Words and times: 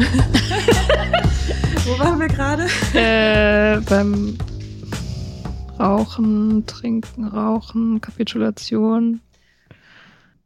Wo 1.84 1.98
waren 1.98 2.18
wir 2.20 2.28
gerade? 2.28 2.66
Äh, 2.94 3.80
beim 3.88 4.38
Rauchen, 5.78 6.66
Trinken, 6.66 7.24
Rauchen, 7.26 8.00
Kapitulation. 8.00 9.20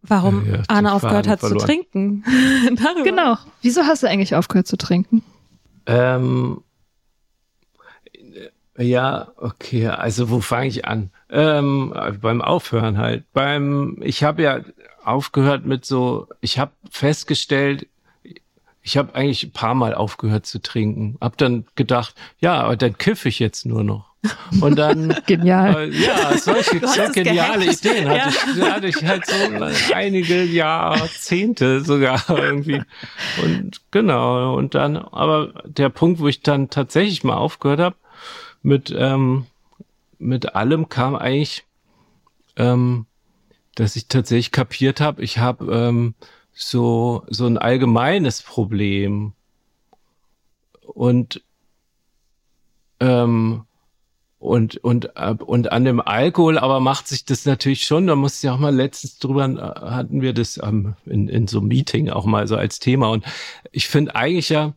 Warum 0.03 0.47
Ja, 0.47 0.59
die 0.59 0.69
Arne 0.69 0.93
aufgehört 0.93 1.29
hat 1.29 1.41
verloren. 1.41 1.61
zu 1.61 1.67
trinken. 1.67 2.25
Darüber. 2.77 3.05
Genau. 3.05 3.39
Wieso 3.63 3.83
hast 3.85 4.03
du 4.03 4.09
eigentlich 4.09 4.35
aufgehört 4.35 4.67
zu 4.67 4.77
trinken? 4.77 5.23
Ähm, 5.87 6.61
ja, 8.77 9.29
okay, 9.37 9.89
also 9.89 10.31
wo 10.31 10.41
fange 10.41 10.67
ich 10.67 10.85
an? 10.85 11.11
Ähm, 11.31 11.95
beim 12.21 12.43
Aufhören 12.43 12.99
halt. 12.99 13.25
Beim, 13.33 13.99
ich 14.03 14.25
habe 14.25 14.43
ja 14.43 14.61
aufgehört 15.05 15.65
mit 15.65 15.85
so, 15.85 16.29
ich 16.41 16.59
habe 16.59 16.73
festgestellt, 16.91 17.87
ich 18.87 18.99
habe 18.99 19.15
eigentlich 19.15 19.45
ein 19.45 19.53
paar 19.53 19.75
Mal 19.75 19.95
aufgehört 19.95 20.45
zu 20.45 20.61
trinken. 20.61 21.17
Hab 21.21 21.39
dann 21.39 21.65
gedacht, 21.75 22.15
ja, 22.39 22.61
aber 22.63 22.77
dann 22.77 22.99
kiffe 22.99 23.31
ich 23.31 23.39
jetzt 23.39 23.65
nur 23.65 23.83
noch. 23.83 24.13
Und 24.61 24.77
dann 24.77 25.17
Genial. 25.27 25.91
äh, 25.91 26.05
ja, 26.05 26.37
solche 26.37 26.87
so 26.87 27.11
geniale 27.13 27.65
gehackt. 27.65 27.85
Ideen 27.85 28.09
hatte, 28.11 28.19
Ja. 28.19 28.29
ich, 28.29 28.71
hatte 28.71 28.87
ich 28.89 29.05
halt 29.05 29.27
so 29.27 29.95
einige 29.95 30.45
Jahrzehnte 30.45 31.81
sogar 31.81 32.23
irgendwie. 32.29 32.83
Und 33.43 33.81
genau, 33.91 34.55
und 34.55 34.75
dann, 34.75 34.99
aber 34.99 35.63
der 35.65 35.89
Punkt, 35.89 36.21
wo 36.21 36.29
ich 36.29 36.43
dann 36.43 36.69
tatsächlich 36.69 37.25
mal 37.25 37.37
aufgehört 37.37 37.81
habe, 37.81 37.97
mit, 38.63 38.95
ähm, 38.97 39.47
mit 40.19 40.55
allem 40.55 40.91
kam 40.91 41.17
eigentlich, 41.17 41.65
ähm, 42.57 43.07
dass 43.77 43.97
ich 43.97 44.09
tatsächlich 44.09 44.53
kapiert 44.53 45.01
habe, 45.01 45.23
ich 45.23 45.39
habe 45.39 45.73
ähm, 45.75 46.15
so, 46.55 47.25
so 47.29 47.47
ein 47.47 47.59
allgemeines 47.59 48.43
Problem. 48.43 49.33
Und 50.83 51.43
ähm, 53.01 53.65
und 54.45 54.77
und 54.77 55.07
und 55.17 55.73
an 55.73 55.85
dem 55.85 56.01
Alkohol 56.01 56.59
aber 56.59 56.79
macht 56.79 57.09
sich 57.09 57.25
das 57.25 57.47
natürlich 57.47 57.87
schon 57.87 58.07
da 58.07 58.15
musste 58.15 58.47
ich 58.47 58.51
auch 58.51 58.59
mal 58.59 58.75
letztens 58.75 59.19
drüber 59.19 59.47
äh, 59.47 59.91
hatten 59.91 60.21
wir 60.21 60.35
das 60.35 60.61
ähm, 60.63 60.97
in 61.07 61.29
in 61.29 61.49
so 61.49 61.61
einem 61.61 61.69
Meeting 61.69 62.11
auch 62.11 62.27
mal 62.27 62.47
so 62.47 62.57
als 62.57 62.79
Thema 62.79 63.09
und 63.09 63.25
ich 63.73 63.89
finde 63.89 64.15
eigentlich 64.15 64.51
ja 64.51 64.75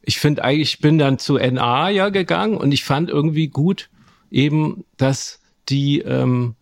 ich 0.00 0.18
finde 0.18 0.44
eigentlich 0.44 0.74
ich 0.74 0.80
bin 0.80 0.96
dann 0.96 1.18
zu 1.18 1.34
NA 1.34 1.90
ja 1.90 2.08
gegangen 2.08 2.56
und 2.56 2.72
ich 2.72 2.84
fand 2.84 3.10
irgendwie 3.10 3.48
gut 3.48 3.90
eben 4.30 4.84
dass 4.96 5.40
die 5.68 6.00
ähm, 6.00 6.54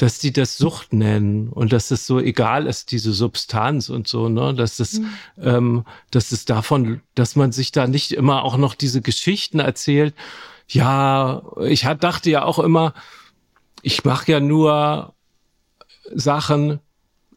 dass 0.00 0.18
die 0.18 0.32
das 0.32 0.56
Sucht 0.56 0.94
nennen 0.94 1.50
und 1.50 1.74
dass 1.74 1.90
es 1.90 2.06
so 2.06 2.18
egal 2.18 2.66
ist, 2.66 2.90
diese 2.90 3.12
Substanz 3.12 3.90
und 3.90 4.08
so, 4.08 4.30
ne, 4.30 4.54
dass 4.54 4.80
es, 4.80 5.02
ähm, 5.38 5.84
dass 6.10 6.32
es 6.32 6.46
davon, 6.46 7.02
dass 7.14 7.36
man 7.36 7.52
sich 7.52 7.70
da 7.70 7.86
nicht 7.86 8.12
immer 8.12 8.42
auch 8.44 8.56
noch 8.56 8.74
diese 8.74 9.02
Geschichten 9.02 9.58
erzählt. 9.58 10.14
Ja, 10.68 11.42
ich 11.60 11.84
hat, 11.84 12.02
dachte 12.02 12.30
ja 12.30 12.44
auch 12.44 12.58
immer, 12.58 12.94
ich 13.82 14.02
mache 14.02 14.32
ja 14.32 14.40
nur 14.40 15.12
Sachen, 16.14 16.80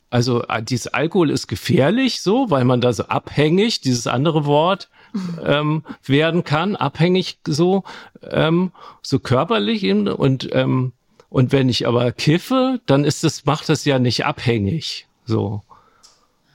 also 0.10 0.44
äh, 0.44 0.64
dieses 0.64 0.88
Alkohol 0.88 1.32
ist 1.32 1.48
gefährlich, 1.48 2.22
so, 2.22 2.50
weil 2.50 2.64
man 2.64 2.80
da 2.80 2.94
so 2.94 3.04
abhängig, 3.04 3.82
dieses 3.82 4.08
andere 4.08 4.46
Wort, 4.46 4.90
ähm, 5.44 5.84
werden 6.06 6.46
kann, 6.46 6.78
abhängig 6.78 7.40
so, 7.46 7.84
ähm, 8.32 8.72
so 9.02 9.20
körperlich 9.20 9.84
eben 9.84 10.08
und 10.08 10.48
ähm, 10.54 10.94
und 11.34 11.52
wenn 11.52 11.68
ich 11.68 11.88
aber 11.88 12.12
kiffe, 12.12 12.80
dann 12.86 13.04
ist 13.04 13.24
es, 13.24 13.44
macht 13.46 13.68
das 13.68 13.86
ja 13.86 13.98
nicht 13.98 14.24
abhängig. 14.24 15.08
So. 15.26 15.64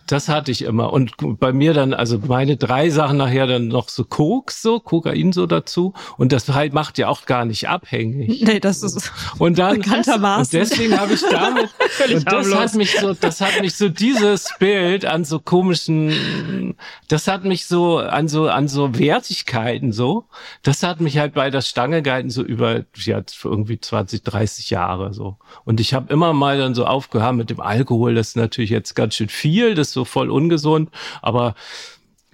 Das 0.08 0.28
hatte 0.28 0.50
ich 0.50 0.62
immer. 0.62 0.92
Und 0.92 1.12
bei 1.38 1.52
mir 1.52 1.74
dann, 1.74 1.92
also 1.92 2.18
meine 2.26 2.56
drei 2.56 2.88
Sachen 2.88 3.18
nachher 3.18 3.46
dann 3.46 3.68
noch 3.68 3.90
so 3.90 4.04
Koks, 4.04 4.62
so, 4.62 4.80
Kokain 4.80 5.32
so 5.32 5.46
dazu. 5.46 5.92
Und 6.16 6.32
das 6.32 6.48
halt 6.48 6.72
macht 6.72 6.96
ja 6.96 7.08
auch 7.08 7.26
gar 7.26 7.44
nicht 7.44 7.68
abhängig. 7.68 8.42
Nee, 8.48 8.60
das 8.60 8.82
ist 8.82 9.12
Und 9.38 9.58
dann, 9.58 9.76
Bekanntermaßen. 9.82 10.58
und 10.58 10.70
deswegen 10.70 10.98
habe 10.98 11.12
ich 11.12 11.20
damit, 11.20 11.68
und 12.14 12.32
das 12.32 12.54
hat 12.54 12.74
mich 12.74 12.98
so, 12.98 13.12
das 13.12 13.42
hat 13.42 13.60
mich 13.60 13.76
so 13.76 13.90
dieses 13.90 14.48
Bild 14.58 15.04
an 15.04 15.24
so 15.24 15.38
komischen, 15.38 16.74
das 17.08 17.28
hat 17.28 17.44
mich 17.44 17.66
so 17.66 17.98
an 17.98 18.28
so, 18.28 18.48
an 18.48 18.68
so 18.68 18.98
Wertigkeiten 18.98 19.92
so, 19.92 20.24
das 20.62 20.82
hat 20.82 21.00
mich 21.00 21.18
halt 21.18 21.34
bei 21.34 21.50
der 21.50 21.60
Stange 21.60 22.00
gehalten, 22.00 22.30
so 22.30 22.42
über, 22.42 22.84
ja, 22.94 23.20
irgendwie 23.44 23.78
20, 23.78 24.22
30 24.22 24.70
Jahre 24.70 25.12
so. 25.12 25.36
Und 25.66 25.80
ich 25.80 25.92
habe 25.92 26.10
immer 26.10 26.32
mal 26.32 26.56
dann 26.56 26.74
so 26.74 26.86
aufgehört 26.86 27.34
mit 27.34 27.50
dem 27.50 27.60
Alkohol, 27.60 28.14
das 28.14 28.28
ist 28.28 28.36
natürlich 28.36 28.70
jetzt 28.70 28.94
ganz 28.94 29.14
schön 29.14 29.28
viel, 29.28 29.74
das 29.74 29.92
so 29.98 30.04
voll 30.04 30.30
ungesund, 30.30 30.90
aber 31.22 31.54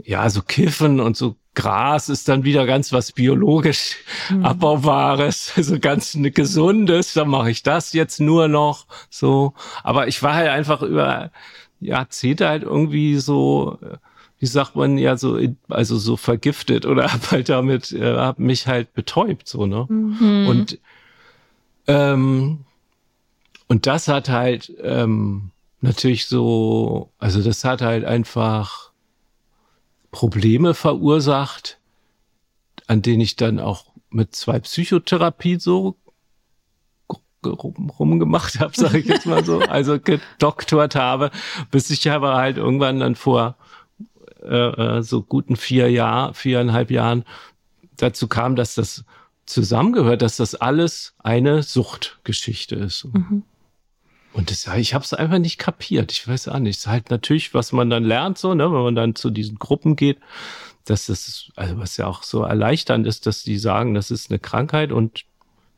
ja, 0.05 0.29
so 0.29 0.43
Kiffen 0.43 1.01
und 1.01 1.17
so 1.17 1.37
Gras 1.55 2.09
ist 2.09 2.29
dann 2.29 2.45
wieder 2.45 2.67
ganz 2.67 2.93
was 2.93 3.13
biologisch 3.13 3.97
abbaubares, 4.43 5.55
so 5.57 5.79
ganz 5.79 6.15
ne 6.15 6.31
gesundes, 6.31 7.15
dann 7.15 7.29
mache 7.29 7.51
ich 7.51 7.63
das 7.63 7.93
jetzt 7.93 8.21
nur 8.21 8.49
noch 8.49 8.87
so. 9.09 9.55
Aber 9.83 10.09
ich 10.09 10.23
war 10.23 10.35
halt 10.35 10.49
einfach 10.49 10.83
über 10.83 11.31
Jahrzehnte 11.81 12.49
halt 12.49 12.65
irgendwie 12.65 13.17
so, 13.17 13.79
äh, 13.83 13.97
wie 14.41 14.47
sagt 14.47 14.75
man 14.75 14.99
ja 14.99 15.17
so, 15.17 15.39
also 15.69 15.97
so 15.97 16.17
vergiftet 16.17 16.87
oder 16.87 17.05
hab 17.13 17.31
halt 17.31 17.49
damit, 17.49 17.93
äh, 17.93 18.17
hab 18.17 18.39
mich 18.39 18.67
halt 18.67 18.93
betäubt 18.93 19.49
so 19.49 19.67
ne. 19.67 19.87
Und 20.49 20.79
ähm, 21.87 22.65
und 23.69 23.87
das 23.87 24.09
hat 24.09 24.29
halt 24.29 24.73
ähm, 24.83 25.51
natürlich 25.85 26.27
so, 26.27 27.13
also 27.19 27.43
das 27.43 27.63
hat 27.63 27.83
halt 27.83 28.05
einfach 28.05 28.91
Probleme 30.11 30.75
verursacht, 30.75 31.79
an 32.87 33.03
denen 33.03 33.21
ich 33.21 33.37
dann 33.37 33.61
auch 33.61 33.93
mit 34.11 34.35
zwei 34.35 34.59
Psychotherapie 34.61 35.59
so 35.61 35.97
rum, 37.45 37.91
rumgemacht 37.91 38.61
habe, 38.61 38.73
sage 38.75 38.99
ich 38.99 39.07
jetzt 39.07 39.27
mal 39.27 39.45
so, 39.45 39.61
also 39.69 40.01
gedoktort 40.01 40.95
habe, 40.95 41.31
bis 41.71 41.91
ich 41.91 42.11
aber 42.11 42.35
halt 42.35 42.57
irgendwann 42.57 43.01
dann 43.01 43.15
vor 43.15 43.57
äh, 44.43 45.03
so 45.03 45.23
guten 45.23 45.57
vier 45.57 45.91
Jahr, 45.91 46.33
viereinhalb 46.33 46.91
Jahren 46.91 47.25
dazu 47.97 48.27
kam, 48.27 48.57
dass 48.57 48.75
das 48.75 49.05
zusammengehört, 49.45 50.23
dass 50.23 50.39
das 50.39 50.55
alles 50.55 51.15
eine 51.19 51.63
Suchtgeschichte 51.63 52.77
ist. 52.77 53.05
Mhm. 53.13 53.43
Und 54.35 54.51
das, 54.51 54.67
ich 54.77 54.95
habe 54.95 55.05
es 55.05 55.15
einfach 55.15 55.39
nicht 55.39 55.59
kapiert. 55.59 56.11
Ich 56.11 56.27
weiß 56.27 56.49
auch 56.49 56.59
nicht. 56.59 56.77
Es 56.77 56.79
ist 56.81 56.87
halt 56.89 57.11
natürlich, 57.11 57.55
was 57.55 57.73
man 57.73 57.89
dann 57.89 58.03
lernt, 58.03 58.37
so, 58.37 58.53
ne, 58.53 58.65
wenn 58.65 58.83
man 58.83 58.97
dann 58.97 59.15
zu 59.15 59.31
diesen 59.31 59.61
Gruppen 59.61 59.95
geht, 59.95 60.19
dass 60.85 61.07
das, 61.07 61.53
also 61.55 61.79
was 61.79 61.97
ja 61.97 62.09
auch 62.09 62.25
so 62.25 62.43
erleichternd 62.43 63.07
ist, 63.07 63.27
dass 63.27 63.45
die 63.45 63.59
sagen, 63.59 63.95
das 63.95 64.11
ist 64.11 64.31
eine 64.31 64.41
Krankheit 64.41 64.91
und 64.91 65.25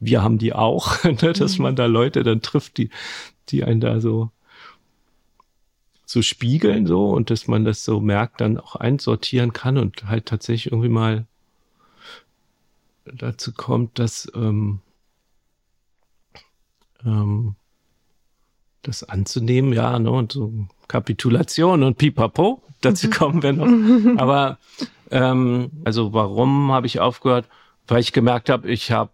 wir 0.01 0.23
haben 0.23 0.39
die 0.39 0.55
auch, 0.55 1.05
ne, 1.05 1.35
dass 1.35 1.59
mhm. 1.59 1.65
man 1.65 1.77
da 1.77 1.85
Leute 1.85 2.23
dann 2.23 2.41
trifft, 2.41 2.79
die, 2.79 2.89
die 3.51 3.63
einen 3.63 3.81
da 3.81 4.01
so 4.01 4.31
so 6.09 6.23
spiegeln 6.23 6.87
so 6.87 7.11
und 7.11 7.31
dass 7.31 7.49
man 7.49 7.65
das 7.65 7.85
so 7.85 8.01
merkt, 8.01 8.41
dann 8.41 8.59
auch 8.59 8.77
einsortieren 8.77 9.53
kann 9.53 9.77
und 9.77 10.05
halt 10.05 10.27
tatsächlich 10.27 10.73
irgendwie 10.73 10.89
mal 10.89 11.27
dazu 13.05 13.53
kommt, 13.53 13.99
dass 13.99 14.31
ähm, 14.35 14.81
ähm, 17.05 17.57
das 18.87 19.03
anzunehmen, 19.05 19.73
ja, 19.73 19.99
ne, 19.99 20.11
und 20.11 20.33
so 20.33 20.53
Kapitulation 20.89 21.83
und 21.83 21.99
Pipapo, 21.99 22.63
dazu 22.81 23.09
mhm. 23.09 23.11
kommen 23.11 23.43
wir 23.43 23.53
noch. 23.53 24.17
Aber 24.21 24.59
ähm, 25.11 25.71
also 25.85 26.13
warum 26.13 26.73
habe 26.73 26.87
ich 26.87 27.01
aufgehört? 27.01 27.47
Weil 27.87 28.01
ich 28.01 28.13
gemerkt 28.13 28.49
habe, 28.49 28.71
ich 28.71 28.91
habe 28.91 29.11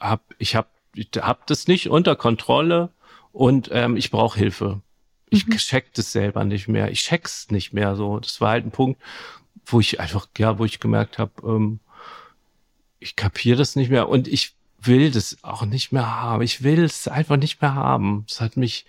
hab, 0.00 0.22
ich 0.38 0.54
habe 0.56 0.68
ich 0.94 1.08
hab 1.16 1.46
das 1.46 1.68
nicht 1.68 1.90
unter 1.90 2.16
Kontrolle 2.16 2.90
und 3.32 3.68
ähm, 3.72 3.96
ich 3.96 4.10
brauche 4.10 4.38
Hilfe. 4.38 4.80
Ich 5.28 5.46
mhm. 5.46 5.56
check 5.56 5.92
das 5.94 6.12
selber 6.12 6.44
nicht 6.44 6.68
mehr. 6.68 6.90
Ich 6.90 7.02
check's 7.02 7.50
nicht 7.50 7.72
mehr 7.72 7.96
so. 7.96 8.18
Das 8.18 8.40
war 8.40 8.50
halt 8.50 8.64
ein 8.64 8.70
Punkt, 8.70 9.00
wo 9.66 9.80
ich 9.80 10.00
einfach, 10.00 10.28
ja, 10.38 10.58
wo 10.58 10.64
ich 10.64 10.80
gemerkt 10.80 11.18
habe, 11.18 11.32
ähm, 11.44 11.80
ich 12.98 13.16
kapiere 13.16 13.58
das 13.58 13.76
nicht 13.76 13.90
mehr 13.90 14.08
und 14.08 14.26
ich 14.26 14.55
will 14.86 15.10
das 15.10 15.38
auch 15.42 15.64
nicht 15.64 15.92
mehr 15.92 16.20
haben. 16.20 16.42
Ich 16.42 16.62
will 16.62 16.84
es 16.84 17.08
einfach 17.08 17.36
nicht 17.36 17.60
mehr 17.62 17.74
haben. 17.74 18.24
Es 18.28 18.40
hat 18.40 18.56
mich 18.56 18.86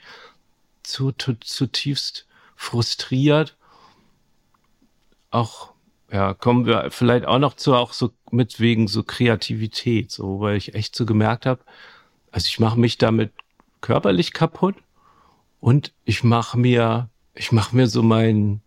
zu, 0.84 1.12
zu, 1.12 1.36
zutiefst 1.40 2.28
frustriert. 2.56 3.56
Auch, 5.30 5.74
ja, 6.12 6.34
kommen 6.34 6.66
wir 6.66 6.90
vielleicht 6.92 7.26
auch 7.26 7.40
noch 7.40 7.56
zu, 7.56 7.76
auch 7.76 7.94
so 7.94 8.12
mit 8.32 8.60
wegen 8.60 8.88
so 8.88 9.04
Kreativität, 9.04 10.12
so, 10.12 10.40
weil 10.40 10.58
ich 10.58 10.74
echt 10.74 10.96
so 10.96 11.06
gemerkt 11.06 11.46
habe, 11.46 11.62
also 12.32 12.48
ich 12.48 12.60
mache 12.60 12.80
mich 12.80 12.98
damit 12.98 13.32
körperlich 13.82 14.34
kaputt 14.34 14.76
und 15.60 15.94
ich 16.06 16.24
mache 16.24 16.58
mir, 16.58 17.10
ich 17.36 17.52
mache 17.52 17.76
mir 17.76 17.88
so 17.88 18.04
meinen 18.04 18.62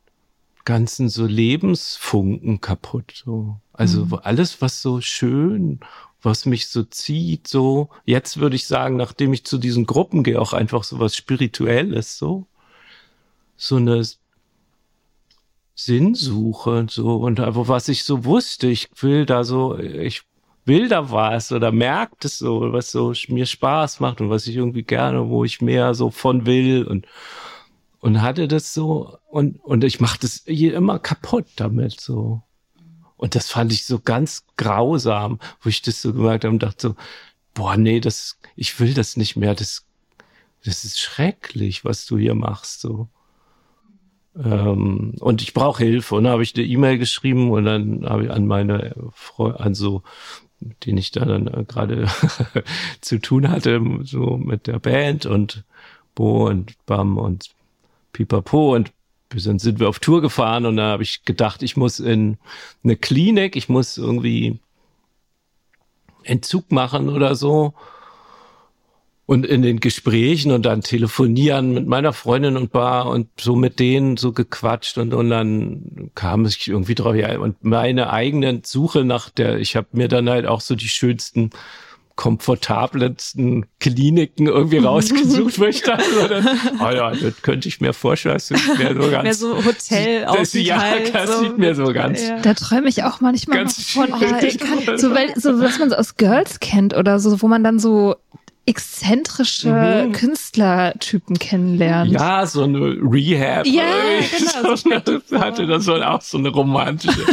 ganzen 0.64 1.08
so 1.08 1.26
Lebensfunken 1.26 2.60
kaputt. 2.60 3.22
So. 3.24 3.56
Also 3.80 4.04
mhm. 4.04 4.18
alles, 4.24 4.60
was 4.60 4.82
so 4.82 5.00
schön, 5.00 5.80
was 6.20 6.44
mich 6.44 6.68
so 6.68 6.82
zieht, 6.82 7.48
so, 7.48 7.88
jetzt 8.04 8.38
würde 8.38 8.54
ich 8.54 8.66
sagen, 8.66 8.96
nachdem 8.96 9.32
ich 9.32 9.46
zu 9.46 9.56
diesen 9.56 9.86
Gruppen 9.86 10.22
gehe, 10.22 10.38
auch 10.38 10.52
einfach 10.52 10.84
so 10.84 10.98
was 10.98 11.16
Spirituelles, 11.16 12.18
so. 12.18 12.46
So 13.56 13.76
eine 13.76 14.04
Sinnsuche, 15.74 16.86
so, 16.90 17.16
und 17.16 17.40
aber 17.40 17.68
was 17.68 17.88
ich 17.88 18.04
so 18.04 18.26
wusste, 18.26 18.66
ich 18.66 18.90
will 19.00 19.24
da 19.24 19.44
so, 19.44 19.78
ich 19.78 20.24
will 20.66 20.88
da 20.90 21.10
was 21.10 21.50
oder 21.50 21.72
merkt 21.72 22.26
es 22.26 22.36
so, 22.36 22.74
was 22.74 22.90
so 22.90 23.14
mir 23.28 23.46
Spaß 23.46 24.00
macht 24.00 24.20
und 24.20 24.28
was 24.28 24.46
ich 24.46 24.56
irgendwie 24.56 24.82
gerne, 24.82 25.30
wo 25.30 25.42
ich 25.42 25.62
mehr 25.62 25.94
so 25.94 26.10
von 26.10 26.44
will 26.44 26.84
und 26.84 27.06
und 28.00 28.20
hatte 28.20 28.46
das 28.46 28.74
so 28.74 29.16
und 29.30 29.58
und 29.64 29.84
ich 29.84 30.00
mache 30.00 30.18
das 30.20 30.42
hier 30.46 30.74
immer 30.74 30.98
kaputt 30.98 31.46
damit 31.56 31.98
so 31.98 32.42
und 33.20 33.34
das 33.34 33.50
fand 33.50 33.70
ich 33.70 33.84
so 33.84 33.98
ganz 33.98 34.44
grausam, 34.56 35.40
wo 35.60 35.68
ich 35.68 35.82
das 35.82 36.00
so 36.00 36.14
gemerkt 36.14 36.44
habe 36.44 36.54
und 36.54 36.62
dachte 36.62 36.88
so 36.88 36.96
boah 37.52 37.76
nee 37.76 38.00
das 38.00 38.38
ich 38.56 38.80
will 38.80 38.94
das 38.94 39.16
nicht 39.16 39.36
mehr. 39.36 39.54
Das 39.54 39.84
das 40.64 40.84
ist 40.84 40.98
schrecklich 40.98 41.84
was 41.84 42.06
du 42.06 42.16
hier 42.16 42.34
machst 42.34 42.80
so. 42.80 43.08
Ähm, 44.42 45.16
und 45.20 45.42
ich 45.42 45.52
brauche 45.52 45.84
Hilfe. 45.84 46.14
Und 46.14 46.24
dann 46.24 46.32
habe 46.32 46.42
ich 46.42 46.54
eine 46.54 46.64
E-Mail 46.64 46.98
geschrieben 46.98 47.50
und 47.50 47.64
dann 47.64 48.08
habe 48.08 48.24
ich 48.24 48.30
an 48.30 48.46
meine 48.46 48.94
Freunde 49.12 49.60
an 49.60 49.74
so 49.74 50.02
mit 50.60 50.86
denen 50.86 50.98
ich 50.98 51.10
da 51.10 51.24
dann 51.24 51.46
äh, 51.46 51.64
gerade 51.64 52.06
zu 53.02 53.18
tun 53.18 53.50
hatte, 53.50 53.80
so 54.02 54.38
mit 54.38 54.66
der 54.66 54.78
Band 54.78 55.26
und 55.26 55.64
Bo 56.14 56.48
und 56.48 56.74
Bam 56.86 57.18
und 57.18 57.50
Pipapo 58.12 58.74
und 58.74 58.92
wir 59.30 59.40
sind, 59.40 59.78
wir 59.78 59.88
auf 59.88 60.00
Tour 60.00 60.20
gefahren 60.20 60.66
und 60.66 60.76
da 60.76 60.90
habe 60.90 61.02
ich 61.02 61.24
gedacht, 61.24 61.62
ich 61.62 61.76
muss 61.76 62.00
in 62.00 62.38
eine 62.82 62.96
Klinik, 62.96 63.56
ich 63.56 63.68
muss 63.68 63.96
irgendwie 63.96 64.58
Entzug 66.24 66.72
machen 66.72 67.08
oder 67.08 67.34
so. 67.34 67.74
Und 69.26 69.46
in 69.46 69.62
den 69.62 69.78
Gesprächen 69.78 70.50
und 70.50 70.66
dann 70.66 70.80
telefonieren 70.80 71.72
mit 71.72 71.86
meiner 71.86 72.12
Freundin 72.12 72.56
und 72.56 72.72
Bar 72.72 73.06
und 73.06 73.28
so 73.38 73.54
mit 73.54 73.78
denen 73.78 74.16
so 74.16 74.32
gequatscht 74.32 74.98
und, 74.98 75.14
und 75.14 75.30
dann 75.30 76.10
kam 76.16 76.44
ich 76.46 76.66
irgendwie 76.66 76.96
drauf 76.96 77.14
ja 77.14 77.38
und 77.38 77.62
meine 77.62 78.12
eigene 78.12 78.60
Suche 78.64 79.04
nach 79.04 79.30
der 79.30 79.58
ich 79.58 79.76
habe 79.76 79.86
mir 79.92 80.08
dann 80.08 80.28
halt 80.28 80.46
auch 80.46 80.60
so 80.60 80.74
die 80.74 80.88
schönsten 80.88 81.50
komfortabelsten 82.20 83.64
Kliniken 83.78 84.46
irgendwie 84.46 84.76
rausgesucht, 84.84 85.58
wo 85.58 85.64
ich 85.64 85.80
dachte, 85.80 86.28
dann, 86.28 86.46
oh 86.78 86.90
ja, 86.94 87.12
das 87.12 87.40
könnte 87.40 87.66
ich 87.66 87.80
mir 87.80 87.94
vorstellen. 87.94 88.34
Das 88.34 88.50
wäre 88.50 89.02
so 89.02 89.10
ganz. 89.10 89.24
Mehr 89.24 89.34
so 89.34 89.64
Hotel 89.64 90.26
das, 90.26 90.52
Ja, 90.52 90.82
das 91.14 91.30
so. 91.30 91.40
sieht 91.40 91.56
mir 91.56 91.74
so 91.74 91.90
ganz. 91.94 92.20
Ja. 92.22 92.38
Da 92.40 92.52
träume 92.52 92.90
ich 92.90 93.04
auch 93.04 93.22
manchmal 93.22 93.66
von, 93.70 94.12
oh, 94.12 94.18
kann, 94.18 94.98
so, 94.98 95.14
weil, 95.14 95.34
so, 95.40 95.60
was 95.60 95.78
man 95.78 95.88
so 95.88 95.96
aus 95.96 96.16
Girls 96.16 96.60
kennt 96.60 96.94
oder 96.94 97.20
so, 97.20 97.40
wo 97.40 97.48
man 97.48 97.64
dann 97.64 97.78
so 97.78 98.16
exzentrische 98.66 100.06
mhm. 100.06 100.12
Künstlertypen 100.12 101.38
kennenlernt. 101.38 102.12
Ja, 102.12 102.46
so 102.46 102.64
eine 102.64 102.78
Rehab. 102.78 103.66
Ja, 103.66 103.84
genau. 104.38 104.76
So 104.76 105.40
hatte 105.40 105.66
das 105.66 105.84
so 105.84 105.94
auch 105.94 106.20
so 106.20 106.38
eine 106.38 106.50
romantische 106.50 107.24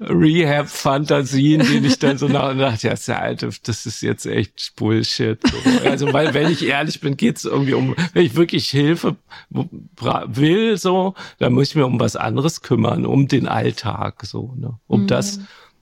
Rehab-Fantasien, 0.00 1.60
die 1.62 1.86
ich 1.86 1.98
dann 1.98 2.18
so 2.18 2.28
nach 2.28 2.50
und 2.50 2.58
dachte, 2.58 2.88
ja, 2.88 3.16
Alter, 3.16 3.48
das 3.64 3.86
ist 3.86 4.02
jetzt 4.02 4.26
echt 4.26 4.74
Bullshit. 4.76 5.40
So. 5.42 5.88
Also, 5.88 6.12
weil, 6.12 6.34
wenn 6.34 6.52
ich 6.52 6.64
ehrlich 6.64 7.00
bin, 7.00 7.16
geht's 7.16 7.44
irgendwie 7.44 7.74
um, 7.74 7.96
wenn 8.12 8.26
ich 8.26 8.36
wirklich 8.36 8.68
Hilfe 8.68 9.16
will, 9.48 10.76
so, 10.76 11.14
dann 11.38 11.54
muss 11.54 11.68
ich 11.68 11.74
mir 11.74 11.86
um 11.86 11.98
was 11.98 12.16
anderes 12.16 12.60
kümmern, 12.60 13.06
um 13.06 13.28
den 13.28 13.48
Alltag, 13.48 14.24
so, 14.24 14.54
ne? 14.56 14.78
um 14.86 15.02
mhm. 15.02 15.06
das, 15.06 15.40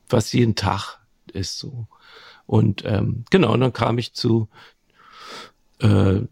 was 0.08 0.32
jeden 0.32 0.54
Tag 0.54 0.99
ist, 1.32 1.58
so. 1.58 1.88
Und 2.48 2.82
ähm, 2.84 3.26
genau, 3.30 3.52
und 3.52 3.60
dann 3.60 3.72
kam 3.72 3.98
ich 3.98 4.14
zu 4.14 4.48
äh, 5.80 6.22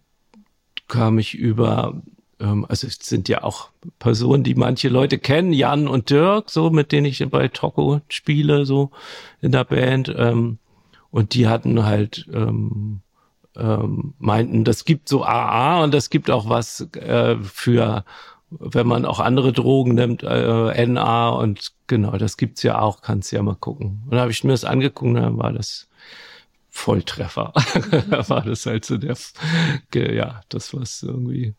kam 0.88 1.18
ich 1.18 1.34
über, 1.34 2.00
ähm, 2.40 2.64
also 2.68 2.86
es 2.86 2.98
sind 3.02 3.28
ja 3.28 3.42
auch 3.42 3.68
Personen, 3.98 4.42
die 4.42 4.54
manche 4.54 4.88
Leute 4.88 5.18
kennen, 5.18 5.52
Jan 5.52 5.86
und 5.88 6.10
Dirk, 6.10 6.50
so 6.50 6.70
mit 6.70 6.90
denen 6.90 7.06
ich 7.06 7.24
bei 7.30 7.48
Toko 7.48 8.00
spiele, 8.08 8.64
so 8.64 8.90
in 9.42 9.52
der 9.52 9.64
Band. 9.64 10.12
Ähm, 10.16 10.58
und 11.10 11.34
die 11.34 11.48
hatten 11.48 11.84
halt 11.84 12.26
ähm, 12.32 13.02
ähm, 13.54 14.14
meinten, 14.18 14.64
das 14.64 14.86
gibt 14.86 15.08
so 15.08 15.22
AA 15.22 15.84
und 15.84 15.92
das 15.92 16.10
gibt 16.10 16.30
auch 16.30 16.48
was 16.48 16.88
äh, 16.94 17.36
für, 17.42 18.04
wenn 18.50 18.86
man 18.86 19.04
auch 19.04 19.20
andere 19.20 19.52
Drogen 19.52 19.94
nimmt, 19.94 20.22
äh, 20.22 20.86
NA 20.86 21.28
und 21.30 21.72
genau, 21.86 22.16
das 22.16 22.36
gibt's 22.36 22.62
ja 22.62 22.78
auch, 22.80 23.02
kannst 23.02 23.32
ja 23.32 23.42
mal 23.42 23.56
gucken. 23.56 24.02
Und 24.04 24.12
da 24.12 24.20
habe 24.20 24.30
ich 24.30 24.44
mir 24.44 24.52
das 24.52 24.64
angeguckt, 24.64 25.16
dann 25.16 25.38
war 25.38 25.52
das 25.52 25.88
Volltreffer. 26.70 27.52
war 28.28 28.42
das 28.42 28.66
halt 28.66 28.84
so 28.84 28.98
der, 28.98 29.16
ja, 29.94 30.42
das 30.48 30.74
was 30.74 31.02
irgendwie, 31.02 31.54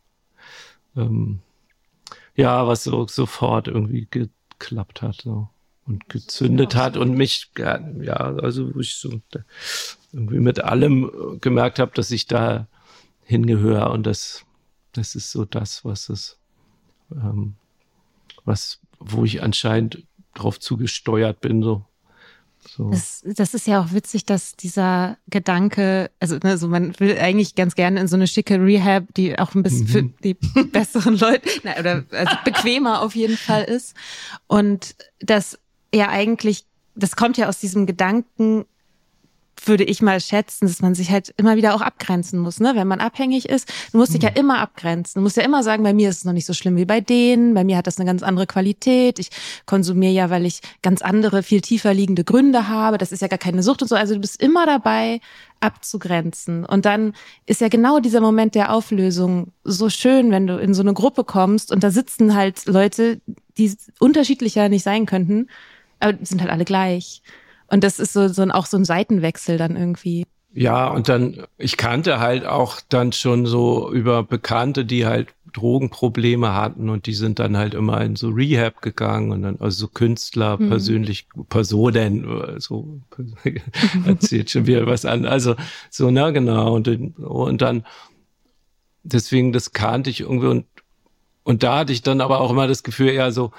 ähm, 0.95 1.39
ja, 2.35 2.67
was 2.67 2.83
so 2.83 3.07
sofort 3.07 3.67
irgendwie 3.67 4.07
geklappt 4.09 5.01
hat 5.01 5.21
so, 5.23 5.49
und 5.87 6.07
gezündet 6.07 6.75
hat 6.75 6.95
und 6.95 7.15
mich, 7.15 7.51
ja, 7.57 8.15
also 8.35 8.73
wo 8.73 8.79
ich 8.79 8.95
so 8.95 9.21
irgendwie 10.13 10.39
mit 10.39 10.63
allem 10.63 11.39
gemerkt 11.41 11.79
habe, 11.79 11.91
dass 11.95 12.11
ich 12.11 12.27
da 12.27 12.67
hingehöre 13.23 13.91
und 13.91 14.05
das, 14.05 14.45
das 14.93 15.15
ist 15.15 15.31
so 15.31 15.45
das, 15.45 15.83
was 15.83 16.09
es, 16.09 16.37
ähm, 17.11 17.55
was, 18.45 18.79
wo 18.99 19.23
ich 19.25 19.43
anscheinend 19.43 20.03
drauf 20.33 20.59
zugesteuert 20.59 21.41
bin, 21.41 21.63
so 21.63 21.85
so. 22.67 22.89
Das, 22.89 23.23
das 23.25 23.53
ist 23.53 23.67
ja 23.67 23.81
auch 23.81 23.93
witzig, 23.93 24.25
dass 24.25 24.55
dieser 24.55 25.17
Gedanke, 25.27 26.11
also, 26.19 26.37
also 26.43 26.67
man 26.67 26.99
will 26.99 27.17
eigentlich 27.17 27.55
ganz 27.55 27.75
gerne 27.75 27.99
in 27.99 28.07
so 28.07 28.15
eine 28.15 28.27
schicke 28.27 28.61
Rehab, 28.61 29.05
die 29.15 29.37
auch 29.39 29.55
ein 29.55 29.63
bisschen 29.63 29.83
mhm. 29.83 29.87
für 29.87 30.03
die 30.23 30.33
besseren 30.71 31.17
Leute, 31.17 31.49
na, 31.63 31.79
oder 31.79 32.03
also 32.11 32.35
bequemer 32.43 33.01
auf 33.01 33.15
jeden 33.15 33.37
Fall 33.37 33.63
ist. 33.63 33.95
Und 34.47 34.95
das 35.19 35.59
ja 35.93 36.09
eigentlich, 36.09 36.65
das 36.95 37.15
kommt 37.15 37.37
ja 37.37 37.47
aus 37.47 37.59
diesem 37.59 37.85
Gedanken, 37.85 38.65
würde 39.65 39.83
ich 39.83 40.01
mal 40.01 40.19
schätzen, 40.19 40.67
dass 40.67 40.81
man 40.81 40.95
sich 40.95 41.11
halt 41.11 41.33
immer 41.37 41.55
wieder 41.55 41.75
auch 41.75 41.81
abgrenzen 41.81 42.39
muss, 42.39 42.59
ne? 42.59 42.73
Wenn 42.75 42.87
man 42.87 42.99
abhängig 42.99 43.49
ist, 43.49 43.71
du 43.91 43.97
musst 43.97 44.13
dich 44.13 44.23
ja 44.23 44.29
mhm. 44.29 44.37
immer 44.37 44.59
abgrenzen. 44.59 45.19
Du 45.19 45.23
musst 45.23 45.37
ja 45.37 45.43
immer 45.43 45.63
sagen, 45.63 45.83
bei 45.83 45.93
mir 45.93 46.09
ist 46.09 46.17
es 46.17 46.25
noch 46.25 46.33
nicht 46.33 46.45
so 46.45 46.53
schlimm 46.53 46.75
wie 46.75 46.85
bei 46.85 47.01
denen, 47.01 47.53
bei 47.53 47.63
mir 47.63 47.77
hat 47.77 47.87
das 47.87 47.97
eine 47.97 48.05
ganz 48.05 48.23
andere 48.23 48.47
Qualität. 48.47 49.19
Ich 49.19 49.29
konsumiere 49.65 50.13
ja, 50.13 50.29
weil 50.29 50.45
ich 50.45 50.61
ganz 50.81 51.01
andere, 51.01 51.43
viel 51.43 51.61
tiefer 51.61 51.93
liegende 51.93 52.23
Gründe 52.23 52.67
habe. 52.67 52.97
Das 52.97 53.11
ist 53.11 53.21
ja 53.21 53.27
gar 53.27 53.39
keine 53.39 53.63
Sucht 53.63 53.81
und 53.81 53.87
so. 53.87 53.95
Also 53.95 54.13
du 54.13 54.21
bist 54.21 54.41
immer 54.41 54.65
dabei, 54.65 55.19
abzugrenzen. 55.59 56.65
Und 56.65 56.85
dann 56.85 57.13
ist 57.45 57.61
ja 57.61 57.67
genau 57.67 57.99
dieser 57.99 58.21
Moment 58.21 58.55
der 58.55 58.73
Auflösung 58.73 59.51
so 59.63 59.89
schön, 59.89 60.31
wenn 60.31 60.47
du 60.47 60.57
in 60.57 60.73
so 60.73 60.81
eine 60.81 60.93
Gruppe 60.93 61.23
kommst 61.23 61.71
und 61.71 61.83
da 61.83 61.91
sitzen 61.91 62.35
halt 62.35 62.65
Leute, 62.65 63.21
die 63.57 63.75
unterschiedlicher 63.99 64.69
nicht 64.69 64.83
sein 64.83 65.05
könnten, 65.05 65.47
aber 65.99 66.13
die 66.13 66.25
sind 66.25 66.41
halt 66.41 66.51
alle 66.51 66.65
gleich. 66.65 67.21
Und 67.67 67.83
das 67.83 67.99
ist 67.99 68.13
so, 68.13 68.27
so 68.27 68.41
ein, 68.41 68.51
auch 68.51 68.65
so 68.65 68.77
ein 68.77 68.85
Seitenwechsel 68.85 69.57
dann 69.57 69.75
irgendwie. 69.75 70.25
Ja, 70.53 70.87
und 70.87 71.09
dann, 71.09 71.43
ich 71.57 71.77
kannte 71.77 72.19
halt 72.19 72.45
auch 72.45 72.79
dann 72.89 73.11
schon 73.11 73.45
so 73.45 73.91
über 73.91 74.23
Bekannte, 74.23 74.85
die 74.85 75.05
halt 75.05 75.27
Drogenprobleme 75.53 76.53
hatten 76.53 76.89
und 76.89 77.05
die 77.05 77.13
sind 77.13 77.39
dann 77.39 77.57
halt 77.57 77.73
immer 77.73 78.01
in 78.01 78.15
so 78.15 78.29
Rehab 78.29 78.81
gegangen 78.81 79.31
und 79.31 79.41
dann, 79.43 79.59
also 79.59 79.85
so 79.85 79.87
Künstler, 79.87 80.57
mhm. 80.57 80.69
persönlich, 80.69 81.27
Personen, 81.49 82.59
so 82.59 83.01
erzählt 84.05 84.49
schon 84.49 84.67
wieder 84.67 84.85
was 84.87 85.05
an. 85.05 85.25
Also 85.25 85.55
so, 85.89 86.09
na 86.11 86.31
genau. 86.31 86.75
Und, 86.75 86.87
und 87.19 87.61
dann, 87.61 87.85
deswegen, 89.03 89.51
das 89.51 89.73
kannte 89.73 90.09
ich 90.09 90.21
irgendwie 90.21 90.47
und, 90.47 90.65
und 91.43 91.63
da 91.63 91.79
hatte 91.79 91.93
ich 91.93 92.01
dann 92.01 92.21
aber 92.21 92.39
auch 92.39 92.51
immer 92.51 92.67
das 92.67 92.83
Gefühl, 92.83 93.09
eher 93.09 93.31
so, 93.31 93.51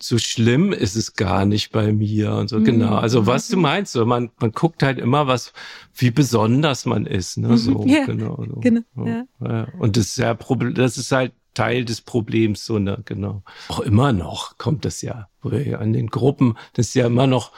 so 0.00 0.18
schlimm 0.18 0.72
ist 0.72 0.94
es 0.94 1.14
gar 1.14 1.44
nicht 1.44 1.72
bei 1.72 1.92
mir 1.92 2.32
und 2.34 2.48
so, 2.48 2.60
mhm. 2.60 2.64
genau. 2.64 2.96
Also 2.96 3.26
was 3.26 3.48
du 3.48 3.56
meinst, 3.56 3.92
so, 3.92 4.06
man, 4.06 4.30
man 4.40 4.52
guckt 4.52 4.82
halt 4.82 4.98
immer 4.98 5.26
was, 5.26 5.52
wie 5.94 6.10
besonders 6.10 6.86
man 6.86 7.06
ist, 7.06 7.36
ne, 7.38 7.58
so, 7.58 7.84
ja, 7.86 8.04
genau. 8.04 8.36
So. 8.36 8.60
genau 8.60 8.82
ja. 8.96 9.24
ja. 9.40 9.66
Und 9.78 9.96
das 9.96 10.06
ist 10.06 10.18
ja 10.18 10.34
Problem, 10.34 10.74
das 10.74 10.98
ist 10.98 11.10
halt 11.10 11.32
Teil 11.54 11.84
des 11.84 12.00
Problems, 12.00 12.64
so, 12.64 12.78
ne, 12.78 13.02
genau. 13.04 13.42
Auch 13.68 13.80
immer 13.80 14.12
noch 14.12 14.56
kommt 14.58 14.84
das 14.84 15.02
ja, 15.02 15.28
an 15.42 15.92
den 15.92 16.08
Gruppen, 16.08 16.56
das 16.74 16.88
ist 16.88 16.94
ja 16.94 17.06
immer 17.06 17.26
noch, 17.26 17.50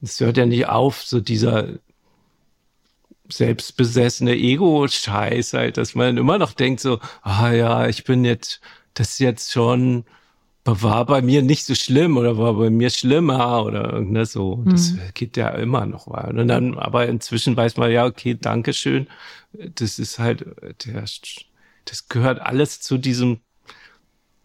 das 0.00 0.18
hört 0.18 0.36
ja 0.36 0.46
nicht 0.46 0.68
auf, 0.68 1.02
so 1.02 1.20
dieser 1.20 1.68
selbstbesessene 3.28 4.34
Ego-Scheiß 4.34 5.54
halt, 5.54 5.76
dass 5.76 5.94
man 5.94 6.16
immer 6.16 6.38
noch 6.38 6.52
denkt 6.52 6.80
so, 6.80 6.98
ah 7.22 7.52
ja, 7.52 7.86
ich 7.86 8.04
bin 8.04 8.24
jetzt, 8.24 8.60
das 8.94 9.12
ist 9.12 9.18
jetzt 9.20 9.52
schon, 9.52 10.04
war 10.64 11.04
bei 11.04 11.20
mir 11.20 11.42
nicht 11.42 11.64
so 11.64 11.74
schlimm 11.74 12.16
oder 12.16 12.38
war 12.38 12.54
bei 12.54 12.70
mir 12.70 12.88
schlimmer 12.88 13.64
oder 13.64 13.92
irgendwas 13.92 14.32
so. 14.32 14.62
Das 14.66 14.92
mhm. 14.92 15.00
geht 15.12 15.36
ja 15.36 15.50
immer 15.50 15.84
noch 15.84 16.08
weiter. 16.08 16.40
Und 16.40 16.48
dann, 16.48 16.78
aber 16.78 17.06
inzwischen 17.06 17.56
weiß 17.56 17.76
man 17.76 17.90
ja, 17.90 18.06
okay, 18.06 18.34
Dankeschön. 18.40 19.06
Das 19.52 19.98
ist 19.98 20.18
halt, 20.18 20.46
der, 20.86 21.04
das 21.84 22.08
gehört 22.08 22.40
alles 22.40 22.80
zu 22.80 22.96
diesem, 22.96 23.40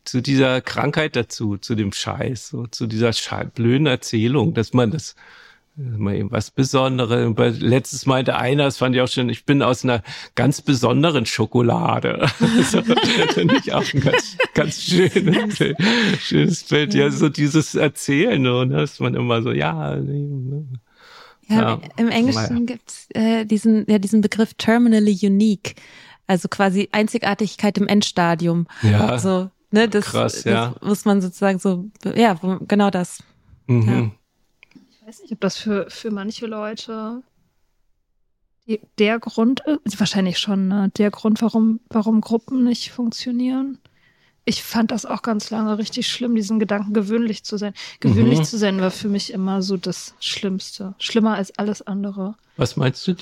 zu 0.04 0.22
dieser 0.22 0.62
Krankheit 0.62 1.16
dazu, 1.16 1.58
zu 1.58 1.76
dem 1.76 1.94
Scheiß, 1.94 2.50
so, 2.50 2.68
zu 2.68 2.88
dieser 2.88 3.12
blöden 3.56 3.88
Erzählung, 3.88 4.54
dass 4.54 4.74
man 4.74 4.92
das, 4.92 5.16
mal 5.80 6.16
eben 6.16 6.32
was 6.32 6.52
Besonderes. 6.52 7.60
Letztes 7.60 8.06
meinte 8.06 8.36
einer, 8.36 8.66
das 8.66 8.78
fand 8.78 8.96
ich 8.96 9.02
auch 9.02 9.08
schon, 9.08 9.30
ich 9.30 9.46
bin 9.46 9.62
aus 9.62 9.84
einer 9.84 10.04
ganz 10.36 10.62
besonderen 10.62 11.26
Schokolade. 11.26 12.28
Also, 12.60 12.82
finde 13.34 13.58
ich 13.64 13.74
auch 13.74 13.94
ein 13.94 14.02
ganz, 14.02 14.38
ganz 14.54 14.84
schönes, 14.84 15.60
schönes 16.20 16.64
Bild. 16.64 16.94
Ja, 16.94 17.10
so 17.10 17.30
dieses 17.30 17.76
Erzählen, 17.76 18.42
ne, 18.42 18.68
dass 18.68 19.00
man 19.00 19.16
immer 19.16 19.42
so, 19.42 19.52
ja. 19.52 19.96
Ne. 19.96 20.66
Ja, 21.48 21.56
ja. 21.56 21.82
im 21.98 22.10
Englischen 22.10 22.66
gibt's 22.66 23.08
äh, 23.14 23.46
diesen, 23.46 23.86
ja, 23.90 23.98
diesen 23.98 24.22
Begriff 24.22 24.54
terminally 24.56 25.18
unique. 25.22 25.76
Also 26.28 26.48
quasi 26.48 26.90
Einzigartigkeit 26.92 27.78
im 27.78 27.88
Endstadium. 27.88 28.68
Ja. 28.82 29.08
Also, 29.08 29.50
ne, 29.72 29.88
das, 29.88 30.06
Krass, 30.06 30.44
ja. 30.44 30.74
das 30.80 30.88
muss 30.88 31.06
man 31.06 31.22
sozusagen 31.22 31.60
so, 31.60 31.86
ja, 32.16 32.40
genau 32.68 32.90
das. 32.90 33.24
Mhm. 33.68 33.88
Ja 33.88 34.12
weiß 35.10 35.22
nicht, 35.22 35.34
ob 35.34 35.42
das 35.42 35.58
für, 35.58 35.90
für 35.90 36.12
manche 36.12 36.46
Leute 36.46 37.24
die, 38.68 38.80
der 39.00 39.18
Grund 39.18 39.64
ist, 39.84 40.00
wahrscheinlich 40.00 40.38
schon, 40.38 40.68
ne? 40.68 40.92
der 40.98 41.10
Grund, 41.10 41.42
warum, 41.42 41.80
warum 41.90 42.22
Gruppen 42.22 42.64
nicht 42.64 42.92
funktionieren. 42.92 43.80
Ich 44.46 44.64
fand 44.64 44.92
das 44.92 45.08
auch 45.08 45.24
ganz 45.24 45.50
lange 45.50 45.80
richtig 45.80 46.08
schlimm, 46.08 46.36
diesen 46.36 46.60
Gedanken 46.60 46.94
gewöhnlich 46.94 47.44
zu 47.44 47.58
sein. 47.58 47.74
Gewöhnlich 48.00 48.40
mhm. 48.40 48.44
zu 48.44 48.58
sein 48.60 48.80
war 48.82 48.92
für 48.92 49.08
mich 49.08 49.34
immer 49.34 49.64
so 49.64 49.78
das 49.78 50.14
Schlimmste. 50.20 50.94
Schlimmer 51.00 51.36
als 51.36 51.58
alles 51.58 51.82
andere. 51.82 52.36
Was 52.58 52.76
meinst 52.78 53.08
du? 53.08 53.16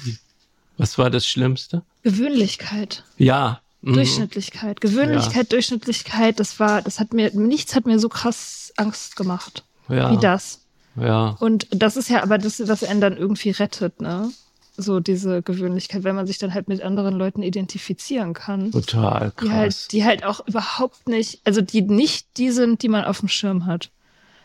Was 0.77 0.97
war 0.97 1.09
das 1.09 1.25
Schlimmste? 1.25 1.83
Gewöhnlichkeit. 2.03 3.05
Ja. 3.17 3.61
Mhm. 3.81 3.93
Durchschnittlichkeit. 3.93 4.81
Gewöhnlichkeit, 4.81 5.35
ja. 5.35 5.49
Durchschnittlichkeit, 5.49 6.41
das 6.41 6.59
war, 6.59 6.81
das 6.81 6.99
hat 6.99 7.13
mir, 7.13 7.31
nichts 7.33 7.75
hat 7.75 7.85
mir 7.85 7.99
so 7.99 8.09
krass 8.09 8.73
Angst 8.75 9.15
gemacht. 9.15 9.63
Ja. 9.87 10.11
Wie 10.11 10.17
das. 10.17 10.66
Ja. 10.99 11.37
Und 11.39 11.67
das 11.71 11.97
ist 11.97 12.09
ja 12.09 12.23
aber 12.23 12.37
das, 12.37 12.67
was 12.67 12.83
einen 12.83 13.01
dann 13.01 13.17
irgendwie 13.17 13.51
rettet, 13.51 14.01
ne? 14.01 14.31
So 14.79 14.99
diese 14.99 15.41
Gewöhnlichkeit, 15.41 16.03
wenn 16.03 16.15
man 16.15 16.27
sich 16.27 16.37
dann 16.37 16.53
halt 16.53 16.67
mit 16.67 16.83
anderen 16.83 17.15
Leuten 17.15 17.41
identifizieren 17.41 18.33
kann. 18.33 18.71
Total 18.71 19.31
krass. 19.31 19.39
Die 19.41 19.51
halt, 19.51 19.91
die 19.91 20.05
halt 20.05 20.23
auch 20.23 20.47
überhaupt 20.47 21.07
nicht, 21.09 21.41
also 21.45 21.61
die 21.61 21.81
nicht 21.81 22.37
die 22.37 22.51
sind, 22.51 22.83
die 22.83 22.89
man 22.89 23.03
auf 23.03 23.19
dem 23.19 23.29
Schirm 23.29 23.65
hat. 23.65 23.89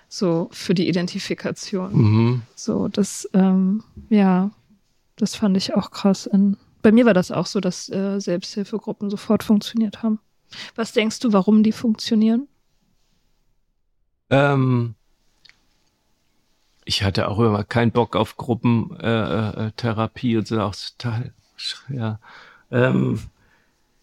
So 0.09 0.49
für 0.53 0.75
die 0.75 0.89
Identifikation. 0.89 1.95
Mhm. 1.95 2.43
So, 2.55 2.89
das, 2.89 3.29
ähm, 3.35 3.83
ja, 4.09 4.51
das 5.17 5.35
fand 5.35 5.57
ich 5.57 5.75
auch 5.75 5.91
krass. 5.91 6.27
In, 6.27 6.57
bei 6.83 6.93
mir 6.93 7.07
war 7.07 7.15
das 7.15 7.31
auch 7.31 7.47
so, 7.47 7.61
dass 7.61 7.91
äh, 7.91 8.19
Selbsthilfegruppen 8.19 9.11
sofort 9.11 9.43
funktioniert 9.43 10.03
haben. 10.03 10.19
Was 10.75 10.93
denkst 10.93 11.21
du, 11.21 11.33
warum 11.33 11.63
die 11.63 11.73
funktionieren? 11.73 12.49
Ähm, 14.31 14.95
ich 16.85 17.03
hatte 17.03 17.29
auch 17.29 17.39
immer 17.39 17.65
keinen 17.65 17.93
Bock 17.93 18.17
auf 18.17 18.37
Gruppentherapie 18.37 20.33
äh, 20.33 20.35
äh, 20.35 20.39
und 20.39 20.47
so 20.47 20.61
auch 20.61 20.75
total, 20.99 21.33
ja. 21.89 22.19
Ähm, 22.71 23.21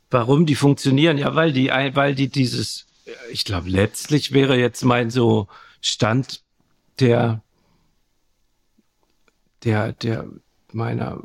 warum 0.09 0.45
die 0.45 0.55
funktionieren? 0.55 1.17
Ja, 1.17 1.35
weil 1.35 1.51
die, 1.51 1.69
weil 1.69 2.15
die 2.15 2.29
dieses, 2.29 2.85
ich 3.31 3.45
glaube, 3.45 3.69
letztlich 3.69 4.31
wäre 4.31 4.57
jetzt 4.57 4.83
mein 4.83 5.09
so 5.09 5.47
Stand 5.81 6.41
der, 6.99 7.41
der, 9.63 9.93
der, 9.93 10.27
meiner 10.71 11.23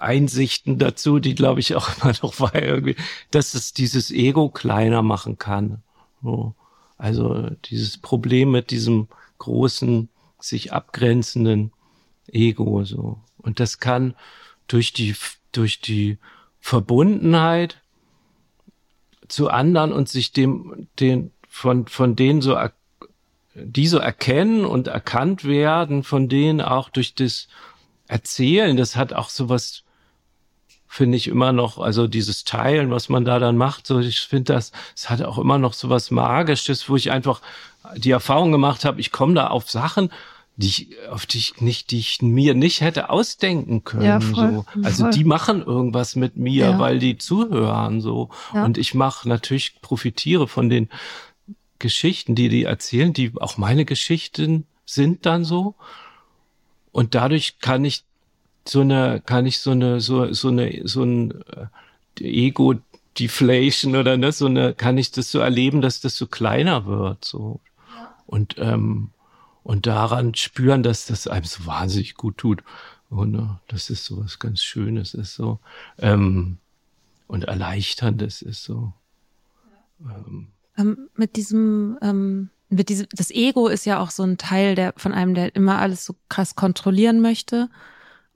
Einsichten 0.00 0.78
dazu, 0.78 1.20
die 1.20 1.36
glaube 1.36 1.60
ich 1.60 1.76
auch 1.76 1.88
immer 2.02 2.12
noch 2.22 2.40
war 2.40 2.54
irgendwie, 2.54 2.96
dass 3.30 3.54
es 3.54 3.72
dieses 3.72 4.10
Ego 4.10 4.48
kleiner 4.48 5.02
machen 5.02 5.38
kann. 5.38 5.82
So. 6.22 6.54
Also 6.98 7.50
dieses 7.64 7.98
Problem 7.98 8.50
mit 8.50 8.70
diesem 8.70 9.08
großen 9.38 10.08
sich 10.42 10.72
abgrenzenden 10.72 11.72
Ego 12.28 12.84
so. 12.84 13.20
Und 13.38 13.60
das 13.60 13.78
kann 13.78 14.14
durch 14.68 14.92
die, 14.92 15.14
durch 15.52 15.80
die 15.80 16.18
Verbundenheit 16.60 17.80
zu 19.28 19.48
anderen 19.48 19.92
und 19.92 20.08
sich 20.08 20.32
dem, 20.32 20.88
den, 21.00 21.32
von, 21.48 21.86
von 21.86 22.16
denen 22.16 22.42
so, 22.42 22.56
die 23.54 23.86
so 23.86 23.98
erkennen 23.98 24.64
und 24.64 24.88
erkannt 24.88 25.44
werden, 25.44 26.04
von 26.04 26.28
denen 26.28 26.60
auch 26.60 26.88
durch 26.88 27.14
das 27.14 27.48
Erzählen, 28.06 28.76
das 28.76 28.96
hat 28.96 29.12
auch 29.12 29.28
sowas, 29.28 29.84
finde 30.86 31.16
ich 31.16 31.28
immer 31.28 31.52
noch, 31.52 31.78
also 31.78 32.06
dieses 32.06 32.44
Teilen, 32.44 32.90
was 32.90 33.08
man 33.08 33.24
da 33.24 33.38
dann 33.38 33.56
macht, 33.56 33.86
so 33.86 34.00
ich 34.00 34.20
finde 34.20 34.52
das, 34.52 34.72
es 34.94 35.08
hat 35.08 35.22
auch 35.22 35.38
immer 35.38 35.58
noch 35.58 35.72
sowas 35.72 36.10
Magisches, 36.10 36.88
wo 36.88 36.96
ich 36.96 37.10
einfach 37.10 37.40
die 37.96 38.10
Erfahrung 38.10 38.52
gemacht 38.52 38.84
habe, 38.84 39.00
ich 39.00 39.12
komme 39.12 39.34
da 39.34 39.46
auf 39.48 39.70
Sachen, 39.70 40.10
die 40.56 40.66
ich, 40.66 40.88
auf 41.08 41.26
die 41.26 41.38
ich 41.38 41.60
nicht, 41.60 41.90
die 41.90 41.98
ich 41.98 42.20
mir 42.20 42.54
nicht 42.54 42.80
hätte 42.82 43.10
ausdenken 43.10 43.84
können. 43.84 44.04
Ja, 44.04 44.20
voll, 44.20 44.64
so. 44.74 44.82
Also 44.82 45.04
voll. 45.04 45.12
die 45.12 45.24
machen 45.24 45.62
irgendwas 45.62 46.14
mit 46.14 46.36
mir, 46.36 46.70
ja. 46.70 46.78
weil 46.78 46.98
die 46.98 47.16
zuhören 47.16 48.00
so. 48.00 48.30
Ja. 48.54 48.64
Und 48.64 48.78
ich 48.78 48.94
mache 48.94 49.28
natürlich 49.28 49.80
profitiere 49.80 50.46
von 50.48 50.68
den 50.68 50.88
Geschichten, 51.78 52.34
die 52.34 52.48
die 52.48 52.64
erzählen, 52.64 53.12
die 53.12 53.32
auch 53.40 53.56
meine 53.56 53.84
Geschichten 53.84 54.66
sind 54.84 55.26
dann 55.26 55.44
so. 55.44 55.74
Und 56.92 57.14
dadurch 57.14 57.58
kann 57.58 57.84
ich 57.84 58.04
so 58.66 58.82
eine, 58.82 59.22
kann 59.24 59.46
ich 59.46 59.58
so 59.58 59.70
eine, 59.70 60.00
so, 60.00 60.32
so 60.32 60.48
eine, 60.48 60.82
so 60.84 61.02
ein 61.02 61.42
äh, 62.20 62.24
Ego 62.24 62.74
Deflation 63.18 63.96
oder 63.96 64.16
ne, 64.16 64.32
so 64.32 64.46
eine, 64.46 64.74
kann 64.74 64.98
ich 64.98 65.10
das 65.10 65.30
so 65.30 65.38
erleben, 65.38 65.80
dass 65.80 66.00
das 66.00 66.16
so 66.16 66.26
kleiner 66.26 66.86
wird, 66.86 67.24
so. 67.24 67.60
Und, 68.26 68.56
ähm, 68.58 69.10
und 69.62 69.86
daran 69.86 70.34
spüren, 70.34 70.82
dass 70.82 71.06
das 71.06 71.26
einem 71.26 71.44
so 71.44 71.66
wahnsinnig 71.66 72.14
gut 72.14 72.38
tut. 72.38 72.62
Und 73.10 73.34
uh, 73.34 73.48
das 73.68 73.90
ist 73.90 74.04
so 74.04 74.24
was 74.24 74.38
ganz 74.38 74.62
Schönes, 74.62 75.14
ist 75.14 75.34
so 75.34 75.60
ähm, 75.98 76.58
und 77.26 77.44
erleichterndes 77.44 78.42
ist 78.42 78.64
so. 78.64 78.92
Ähm, 80.00 80.48
ähm, 80.78 81.08
mit 81.16 81.36
diesem, 81.36 81.98
ähm, 82.00 82.50
mit 82.70 82.88
diesem, 82.88 83.06
das 83.12 83.30
Ego 83.30 83.68
ist 83.68 83.84
ja 83.84 84.00
auch 84.00 84.10
so 84.10 84.22
ein 84.22 84.38
Teil 84.38 84.74
der 84.74 84.94
von 84.96 85.12
einem, 85.12 85.34
der 85.34 85.54
immer 85.54 85.78
alles 85.78 86.04
so 86.04 86.14
krass 86.28 86.54
kontrollieren 86.54 87.20
möchte 87.20 87.68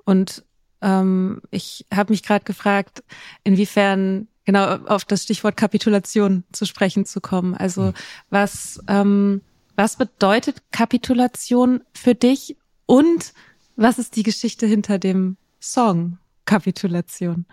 und 0.04 0.44
ähm, 0.82 1.42
ich 1.50 1.86
habe 1.92 2.12
mich 2.12 2.22
gerade 2.22 2.44
gefragt, 2.44 3.02
inwiefern 3.44 4.28
genau 4.44 4.76
auf 4.86 5.04
das 5.04 5.24
Stichwort 5.24 5.56
Kapitulation 5.56 6.44
zu 6.52 6.64
sprechen 6.64 7.04
zu 7.04 7.20
kommen. 7.20 7.54
Also 7.54 7.92
was 8.30 8.80
ähm, 8.88 9.40
was 9.76 9.96
bedeutet 9.96 10.62
Kapitulation 10.72 11.82
für 11.92 12.14
dich 12.14 12.56
und 12.86 13.32
was 13.76 13.98
ist 13.98 14.16
die 14.16 14.22
Geschichte 14.22 14.66
hinter 14.66 14.98
dem 14.98 15.36
Song 15.60 16.18
Kapitulation? 16.46 17.44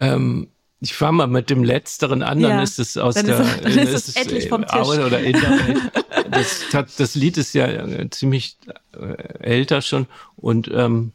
Ähm, 0.00 0.48
ich 0.80 0.94
fange 0.94 1.18
mal 1.18 1.26
mit 1.26 1.50
dem 1.50 1.64
letzteren 1.64 2.22
an, 2.22 2.40
dann 2.40 2.50
Ja, 2.50 2.62
ist 2.62 2.78
es 2.78 2.96
aus 2.96 3.16
dann 3.16 3.26
der 3.26 3.40
ist 3.40 3.64
dann 3.64 3.78
ist 3.78 4.08
es 4.08 4.16
endlich 4.16 4.48
vom 4.48 4.62
äh, 4.62 4.66
Tisch. 4.66 4.88
Oder 4.88 5.20
in 5.20 5.32
der 5.32 6.24
das, 6.30 6.94
das 6.96 7.14
Lied 7.14 7.36
ist 7.36 7.52
ja 7.54 7.66
äh, 7.66 8.08
ziemlich 8.10 8.56
äh, 8.92 9.14
älter 9.40 9.82
schon 9.82 10.06
und 10.36 10.70
ähm, 10.72 11.12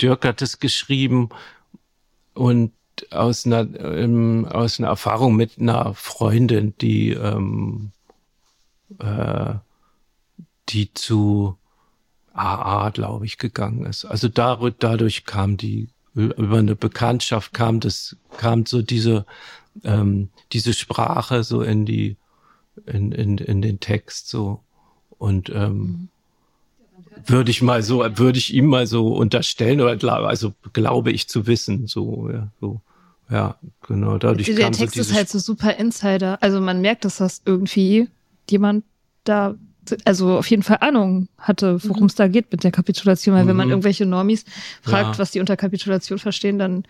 Dirk 0.00 0.24
hat 0.24 0.42
es 0.42 0.60
geschrieben 0.60 1.30
und 2.34 2.72
aus 3.10 3.46
einer 3.46 3.66
ähm, 3.80 4.46
aus 4.46 4.78
einer 4.78 4.88
Erfahrung 4.88 5.34
mit 5.34 5.58
einer 5.58 5.94
Freundin, 5.94 6.74
die 6.80 7.10
ähm, 7.10 7.92
äh, 8.98 9.54
die 10.68 10.92
zu 10.94 11.56
AA, 12.32 12.90
glaube 12.90 13.26
ich, 13.26 13.38
gegangen 13.38 13.86
ist. 13.86 14.04
Also 14.04 14.28
dadurch, 14.28 14.74
dadurch 14.78 15.24
kam 15.24 15.56
die 15.56 15.88
über 16.14 16.58
eine 16.58 16.76
Bekanntschaft 16.76 17.52
kam 17.52 17.80
das 17.80 18.16
kam 18.36 18.66
so 18.66 18.82
diese 18.82 19.26
ähm, 19.82 20.28
diese 20.52 20.72
Sprache 20.72 21.42
so 21.42 21.60
in 21.62 21.86
die 21.86 22.16
in 22.86 23.10
in 23.10 23.38
in 23.38 23.62
den 23.62 23.80
Text 23.80 24.28
so 24.28 24.60
und 25.18 25.50
ähm, 25.50 26.08
würde 27.26 27.50
ich 27.50 27.62
mal 27.62 27.82
so 27.82 28.04
würde 28.16 28.38
ich 28.38 28.54
ihm 28.54 28.66
mal 28.66 28.86
so 28.86 29.08
unterstellen 29.14 29.80
oder 29.80 29.96
glaube 29.96 30.28
also 30.28 30.54
glaube 30.72 31.10
ich 31.10 31.28
zu 31.28 31.48
wissen 31.48 31.88
so 31.88 32.30
ja 32.30 32.48
so 32.60 32.80
ja 33.28 33.56
genau 33.86 34.18
dadurch 34.18 34.46
Der 34.46 34.64
kam 34.66 34.72
Text 34.72 34.94
so 34.94 35.00
ist 35.00 35.14
halt 35.14 35.28
so 35.28 35.38
super 35.38 35.76
Insider. 35.76 36.40
Also 36.42 36.60
man 36.60 36.80
merkt, 36.80 37.04
dass 37.04 37.16
das 37.16 37.42
irgendwie 37.44 38.08
jemand 38.50 38.84
da, 39.24 39.54
also 40.04 40.38
auf 40.38 40.48
jeden 40.50 40.62
Fall 40.62 40.78
Ahnung 40.80 41.28
hatte, 41.38 41.82
worum 41.84 42.06
es 42.06 42.14
da 42.14 42.28
geht 42.28 42.50
mit 42.52 42.64
der 42.64 42.70
Kapitulation. 42.72 43.34
Weil 43.34 43.46
wenn 43.46 43.56
man 43.56 43.66
Mhm. 43.68 43.72
irgendwelche 43.72 44.06
Normis 44.06 44.44
fragt, 44.82 45.14
Ja. 45.14 45.18
was 45.18 45.30
die 45.30 45.40
unter 45.40 45.56
Kapitulation 45.56 46.18
verstehen, 46.18 46.58
dann 46.58 46.84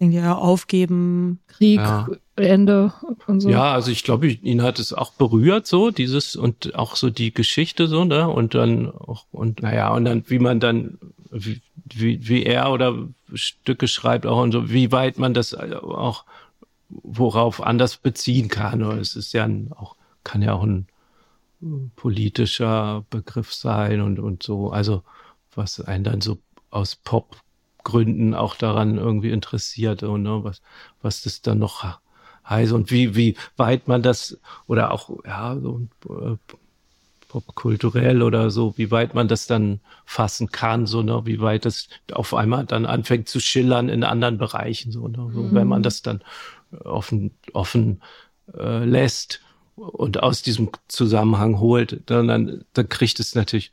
Irgendwie 0.00 0.18
ja, 0.18 0.34
aufgeben. 0.34 1.38
Krieg, 1.46 1.78
Ja. 1.78 2.08
Ende 2.34 2.92
und 3.28 3.40
so. 3.40 3.48
Ja, 3.48 3.72
also 3.72 3.92
ich 3.92 4.02
glaube, 4.02 4.26
ihn 4.28 4.60
hat 4.62 4.80
es 4.80 4.92
auch 4.92 5.12
berührt, 5.12 5.66
so 5.68 5.90
dieses 5.92 6.34
und 6.34 6.74
auch 6.74 6.96
so 6.96 7.08
die 7.08 7.32
Geschichte 7.32 7.86
so, 7.86 8.04
ne? 8.04 8.28
Und 8.28 8.54
dann 8.56 8.90
auch, 8.90 9.24
und 9.30 9.62
naja, 9.62 9.94
und 9.94 10.04
dann, 10.04 10.24
wie 10.26 10.40
man 10.40 10.58
dann, 10.58 10.98
wie, 11.30 11.62
wie, 11.84 12.28
wie 12.28 12.42
er 12.42 12.72
oder 12.72 12.94
Stücke 13.32 13.86
schreibt 13.86 14.26
auch 14.26 14.42
und 14.42 14.50
so, 14.52 14.70
wie 14.70 14.90
weit 14.90 15.18
man 15.18 15.34
das 15.34 15.54
auch 15.54 16.24
worauf 16.90 17.62
anders 17.62 17.96
beziehen 17.96 18.48
kann. 18.48 18.82
Oder 18.82 18.98
es 18.98 19.14
ist 19.16 19.32
ja 19.32 19.48
auch, 19.76 19.94
kann 20.26 20.42
ja 20.42 20.54
auch 20.54 20.64
ein 20.64 20.88
politischer 21.94 23.04
Begriff 23.10 23.54
sein 23.54 24.00
und, 24.00 24.18
und 24.18 24.42
so. 24.42 24.70
Also, 24.70 25.02
was 25.54 25.80
einen 25.80 26.04
dann 26.04 26.20
so 26.20 26.38
aus 26.70 26.96
Popgründen 26.96 28.34
auch 28.34 28.56
daran 28.56 28.98
irgendwie 28.98 29.30
interessiert 29.30 30.02
und 30.02 30.24
ne, 30.24 30.44
was, 30.44 30.60
was 31.00 31.22
das 31.22 31.40
dann 31.40 31.58
noch 31.58 31.98
heißt 32.44 32.72
und 32.72 32.90
wie, 32.90 33.14
wie 33.14 33.36
weit 33.56 33.88
man 33.88 34.02
das 34.02 34.38
oder 34.66 34.92
auch, 34.92 35.10
ja, 35.24 35.56
so 35.58 35.80
äh, 36.08 36.36
popkulturell 37.28 38.22
oder 38.22 38.50
so, 38.50 38.74
wie 38.76 38.90
weit 38.90 39.14
man 39.14 39.28
das 39.28 39.46
dann 39.46 39.80
fassen 40.04 40.50
kann, 40.50 40.86
so, 40.86 41.02
ne, 41.02 41.22
wie 41.24 41.40
weit 41.40 41.64
das 41.64 41.88
auf 42.12 42.34
einmal 42.34 42.66
dann 42.66 42.84
anfängt 42.84 43.28
zu 43.28 43.40
schillern 43.40 43.88
in 43.88 44.04
anderen 44.04 44.38
Bereichen, 44.38 44.92
so, 44.92 45.08
ne, 45.08 45.30
so, 45.32 45.52
wenn 45.52 45.68
man 45.68 45.82
das 45.82 46.02
dann 46.02 46.20
offen, 46.84 47.32
offen 47.52 48.02
äh, 48.54 48.84
lässt 48.84 49.40
und 49.76 50.22
aus 50.22 50.42
diesem 50.42 50.70
Zusammenhang 50.88 51.60
holt, 51.60 52.02
dann, 52.06 52.28
dann, 52.28 52.64
dann 52.72 52.88
kriegt 52.88 53.20
es 53.20 53.34
natürlich, 53.34 53.72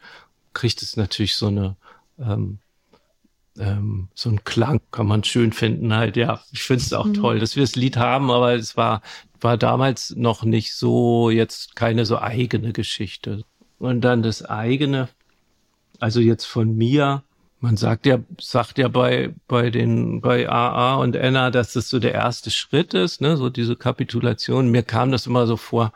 kriegt 0.53 0.81
es 0.81 0.97
natürlich 0.97 1.35
so 1.35 1.47
eine, 1.47 1.75
ähm, 2.19 2.59
ähm, 3.57 4.09
so 4.13 4.29
ein 4.29 4.43
Klang 4.43 4.81
kann 4.91 5.07
man 5.07 5.23
schön 5.23 5.53
finden 5.53 5.93
halt, 5.93 6.17
ja. 6.17 6.41
Ich 6.51 6.63
finde 6.63 6.83
es 6.83 6.93
auch 6.93 7.07
toll, 7.13 7.39
dass 7.39 7.55
wir 7.55 7.63
das 7.63 7.75
Lied 7.75 7.97
haben, 7.97 8.31
aber 8.31 8.53
es 8.53 8.75
war, 8.75 9.01
war 9.39 9.57
damals 9.57 10.15
noch 10.15 10.43
nicht 10.43 10.73
so, 10.75 11.29
jetzt 11.29 11.75
keine 11.75 12.05
so 12.05 12.19
eigene 12.19 12.73
Geschichte. 12.73 13.43
Und 13.79 14.01
dann 14.01 14.23
das 14.23 14.43
eigene, 14.43 15.09
also 15.99 16.19
jetzt 16.19 16.45
von 16.45 16.75
mir, 16.75 17.23
man 17.63 17.77
sagt 17.77 18.05
ja, 18.05 18.19
sagt 18.41 18.77
ja 18.77 18.89
bei, 18.89 19.33
bei 19.47 19.69
den, 19.69 20.19
bei 20.19 20.49
AA 20.49 20.95
und 20.95 21.15
Enna, 21.15 21.49
dass 21.49 21.71
das 21.71 21.87
so 21.87 21.97
der 21.97 22.11
erste 22.13 22.51
Schritt 22.51 22.93
ist, 22.93 23.21
ne, 23.21 23.37
so 23.37 23.49
diese 23.49 23.77
Kapitulation. 23.77 24.69
Mir 24.69 24.83
kam 24.83 25.13
das 25.13 25.27
immer 25.27 25.47
so 25.47 25.55
vor, 25.55 25.93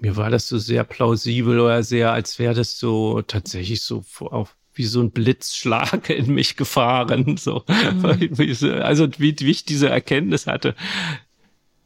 mir 0.00 0.16
war 0.16 0.28
das 0.28 0.48
so 0.48 0.58
sehr 0.58 0.82
plausibel 0.82 1.60
oder 1.60 1.84
sehr, 1.84 2.12
als 2.12 2.40
wäre 2.40 2.54
das 2.54 2.80
so 2.80 3.22
tatsächlich 3.22 3.82
so 3.82 4.02
auf, 4.18 4.56
wie 4.74 4.86
so 4.86 5.00
ein 5.00 5.12
Blitzschlag 5.12 6.10
in 6.10 6.34
mich 6.34 6.56
gefahren, 6.56 7.36
so. 7.38 7.64
Also, 7.68 9.08
wie, 9.18 9.36
wie 9.38 9.50
ich 9.52 9.64
diese 9.64 9.88
Erkenntnis 9.88 10.48
hatte. 10.48 10.74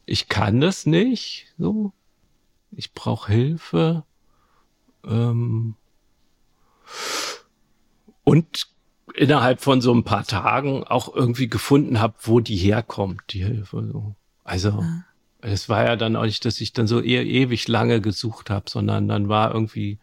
Ich 0.07 0.27
kann 0.27 0.59
das 0.59 0.87
nicht, 0.87 1.53
so. 1.59 1.93
Ich 2.71 2.93
brauche 2.93 3.31
Hilfe. 3.31 4.05
Ähm, 5.05 5.75
und 8.25 8.67
innerhalb 9.13 9.61
von 9.61 9.79
so 9.79 9.93
ein 9.93 10.03
paar 10.03 10.25
Tagen 10.25 10.83
auch 10.83 11.15
irgendwie 11.15 11.47
gefunden 11.47 12.01
habe, 12.01 12.15
wo 12.23 12.41
die 12.41 12.57
herkommt, 12.57 13.21
die 13.29 13.45
Hilfe. 13.45 13.87
So. 13.91 14.15
Also 14.43 14.83
es 15.39 15.69
war 15.69 15.85
ja 15.85 15.95
dann 15.95 16.15
auch 16.15 16.25
nicht, 16.25 16.43
dass 16.43 16.59
ich 16.59 16.73
dann 16.73 16.87
so 16.87 16.99
eher 16.99 17.25
ewig 17.25 17.67
lange 17.67 18.01
gesucht 18.01 18.49
habe, 18.49 18.69
sondern 18.69 19.07
dann 19.07 19.29
war 19.29 19.53
irgendwie, 19.53 19.99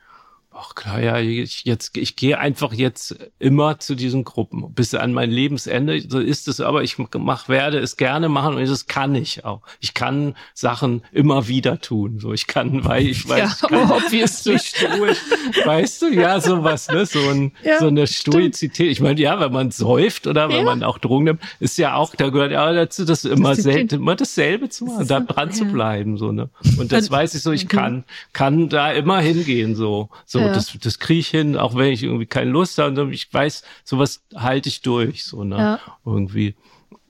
ach 0.54 0.74
klar, 0.74 1.00
ja, 1.00 1.18
ich 1.18 1.64
jetzt, 1.64 1.96
ich 1.96 2.16
gehe 2.16 2.38
einfach 2.38 2.72
jetzt 2.72 3.16
immer 3.38 3.78
zu 3.78 3.94
diesen 3.94 4.24
Gruppen 4.24 4.72
bis 4.74 4.94
an 4.94 5.12
mein 5.12 5.30
Lebensende. 5.30 6.00
So 6.08 6.18
ist 6.20 6.48
es, 6.48 6.60
aber 6.60 6.82
ich 6.82 6.96
mach, 6.98 7.48
werde 7.48 7.78
es 7.78 7.96
gerne 7.96 8.28
machen 8.28 8.54
und 8.56 8.68
das 8.68 8.86
kann 8.86 9.14
ich 9.14 9.44
auch. 9.44 9.62
Ich 9.80 9.94
kann 9.94 10.34
Sachen 10.54 11.02
immer 11.12 11.48
wieder 11.48 11.80
tun. 11.80 12.18
So, 12.20 12.32
ich 12.32 12.46
kann, 12.46 12.84
weil 12.84 13.06
ich 13.08 13.28
weiß, 13.28 13.38
Ja, 13.38 13.52
ich 13.62 13.68
kann 13.68 13.90
obviously. 13.90 14.58
so 14.58 14.58
stoisch, 14.58 15.18
weißt 15.64 16.02
du, 16.02 16.08
ja, 16.12 16.40
sowas, 16.40 16.88
ne, 16.88 17.06
so, 17.06 17.20
ein, 17.28 17.52
Ja, 17.62 17.78
so 17.78 17.86
eine 17.88 18.06
Stoizität. 18.06 18.90
Ich 18.90 19.00
meine, 19.00 19.20
ja, 19.20 19.40
wenn 19.40 19.52
man 19.52 19.70
säuft 19.70 20.26
oder 20.26 20.48
wenn 20.48 20.56
Ja. 20.58 20.62
man 20.64 20.82
auch 20.82 20.98
Drogen 20.98 21.24
nimmt, 21.24 21.40
ist 21.60 21.78
ja 21.78 21.94
auch, 21.94 22.14
da 22.14 22.28
gehört 22.30 22.52
ja 22.52 22.72
dazu, 22.72 23.04
das 23.04 23.24
immer 23.24 23.50
Disziplin. 23.54 23.88
selten, 23.88 23.94
immer 23.96 24.16
dasselbe 24.16 24.68
zu 24.68 24.84
machen, 24.84 25.06
da 25.08 25.20
dran 25.20 25.50
zu 25.52 25.64
bleiben, 25.64 26.18
so, 26.18 26.30
ne. 26.32 26.50
Und 26.78 26.92
das 26.92 27.10
weiß 27.10 27.34
ich 27.34 27.42
so, 27.42 27.52
ich 27.52 27.68
kann, 27.68 28.04
kann 28.32 28.68
da 28.68 28.92
immer 28.92 29.20
hingehen, 29.20 29.74
so, 29.74 30.08
so, 30.26 30.41
Ja. 30.46 30.52
das, 30.52 30.76
das 30.80 30.98
kriege 30.98 31.20
ich 31.20 31.28
hin, 31.28 31.56
auch 31.56 31.74
wenn 31.74 31.92
ich 31.92 32.02
irgendwie 32.02 32.26
keine 32.26 32.50
Lust 32.50 32.78
habe, 32.78 33.00
und 33.00 33.12
ich 33.12 33.32
weiß, 33.32 33.62
sowas 33.84 34.22
halte 34.34 34.68
ich 34.68 34.82
durch, 34.82 35.24
so, 35.24 35.44
ne, 35.44 35.56
Ja. 35.56 35.80
irgendwie. 36.04 36.54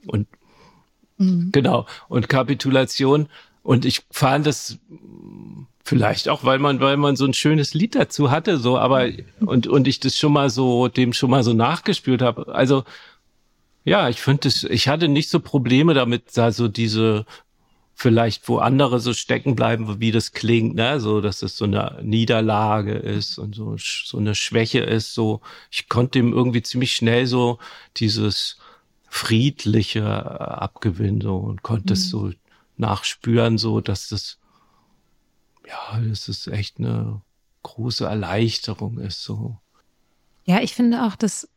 Und, 0.07 0.27
genau. 1.53 1.87
Und 2.09 2.29
Kapitulation. 2.29 3.29
Und 3.63 3.85
ich 3.85 4.03
fand 4.11 4.47
das 4.47 4.79
vielleicht 5.85 6.29
auch, 6.29 6.45
weil 6.45 6.59
man, 6.59 6.81
weil 6.81 6.97
man 6.97 7.17
so 7.17 7.25
ein 7.25 7.35
schönes 7.35 7.75
Lied 7.75 7.95
dazu 7.95 8.31
hatte, 8.31 8.59
so, 8.59 8.79
aber, 8.79 9.09
und, 9.41 9.67
und 9.67 9.89
ich 9.89 10.01
das 10.01 10.17
schon 10.17 10.33
mal 10.33 10.51
so, 10.51 10.89
dem 10.89 11.13
schon 11.13 11.31
mal 11.31 11.45
so 11.45 11.53
nachgespürt 11.53 12.23
habe. 12.23 12.53
Also, 12.55 12.85
ja, 13.85 14.09
ich 14.09 14.21
finde 14.21 14.43
das, 14.43 14.63
ich 14.65 14.89
hatte 14.89 15.09
nicht 15.09 15.29
so 15.29 15.41
Probleme 15.41 15.95
damit, 15.95 16.37
da 16.37 16.53
so 16.53 16.69
diese, 16.69 17.27
vielleicht 17.95 18.49
wo 18.49 18.59
andere 18.59 19.01
so 19.01 19.13
stecken 19.13 19.55
bleiben, 19.55 20.01
wie 20.01 20.13
das 20.13 20.33
klingt, 20.33 20.75
ne, 20.75 21.01
so, 21.01 21.21
dass 21.21 21.43
es 21.43 21.57
so 21.57 21.65
eine 21.65 22.01
Niederlage 22.03 22.95
ist 22.95 23.39
und 23.39 23.55
so, 23.55 23.77
so 23.79 24.19
eine 24.19 24.35
Schwäche 24.35 24.81
ist, 24.81 25.15
so, 25.15 25.41
ich 25.71 25.89
konnte 25.89 26.19
dem 26.19 26.33
irgendwie 26.33 26.63
ziemlich 26.63 26.97
schnell 26.97 27.27
so 27.27 27.59
dieses 27.97 28.59
friedliche 29.09 30.01
äh, 30.01 30.03
abgewinnen, 30.03 31.21
so, 31.21 31.37
und 31.37 31.63
konnte 31.63 31.93
es 31.93 32.09
so 32.09 32.33
nachspüren, 32.77 33.59
so, 33.59 33.81
dass 33.81 34.09
das, 34.09 34.39
ja, 35.69 36.01
dass 36.01 36.29
es 36.29 36.47
echt 36.47 36.79
eine 36.79 37.21
große 37.63 38.07
Erleichterung 38.07 38.99
ist, 38.99 39.23
so. 39.23 39.59
Ja, 40.45 40.61
ich 40.61 40.75
finde 40.75 41.05
auch, 41.05 41.15
dass 41.15 41.49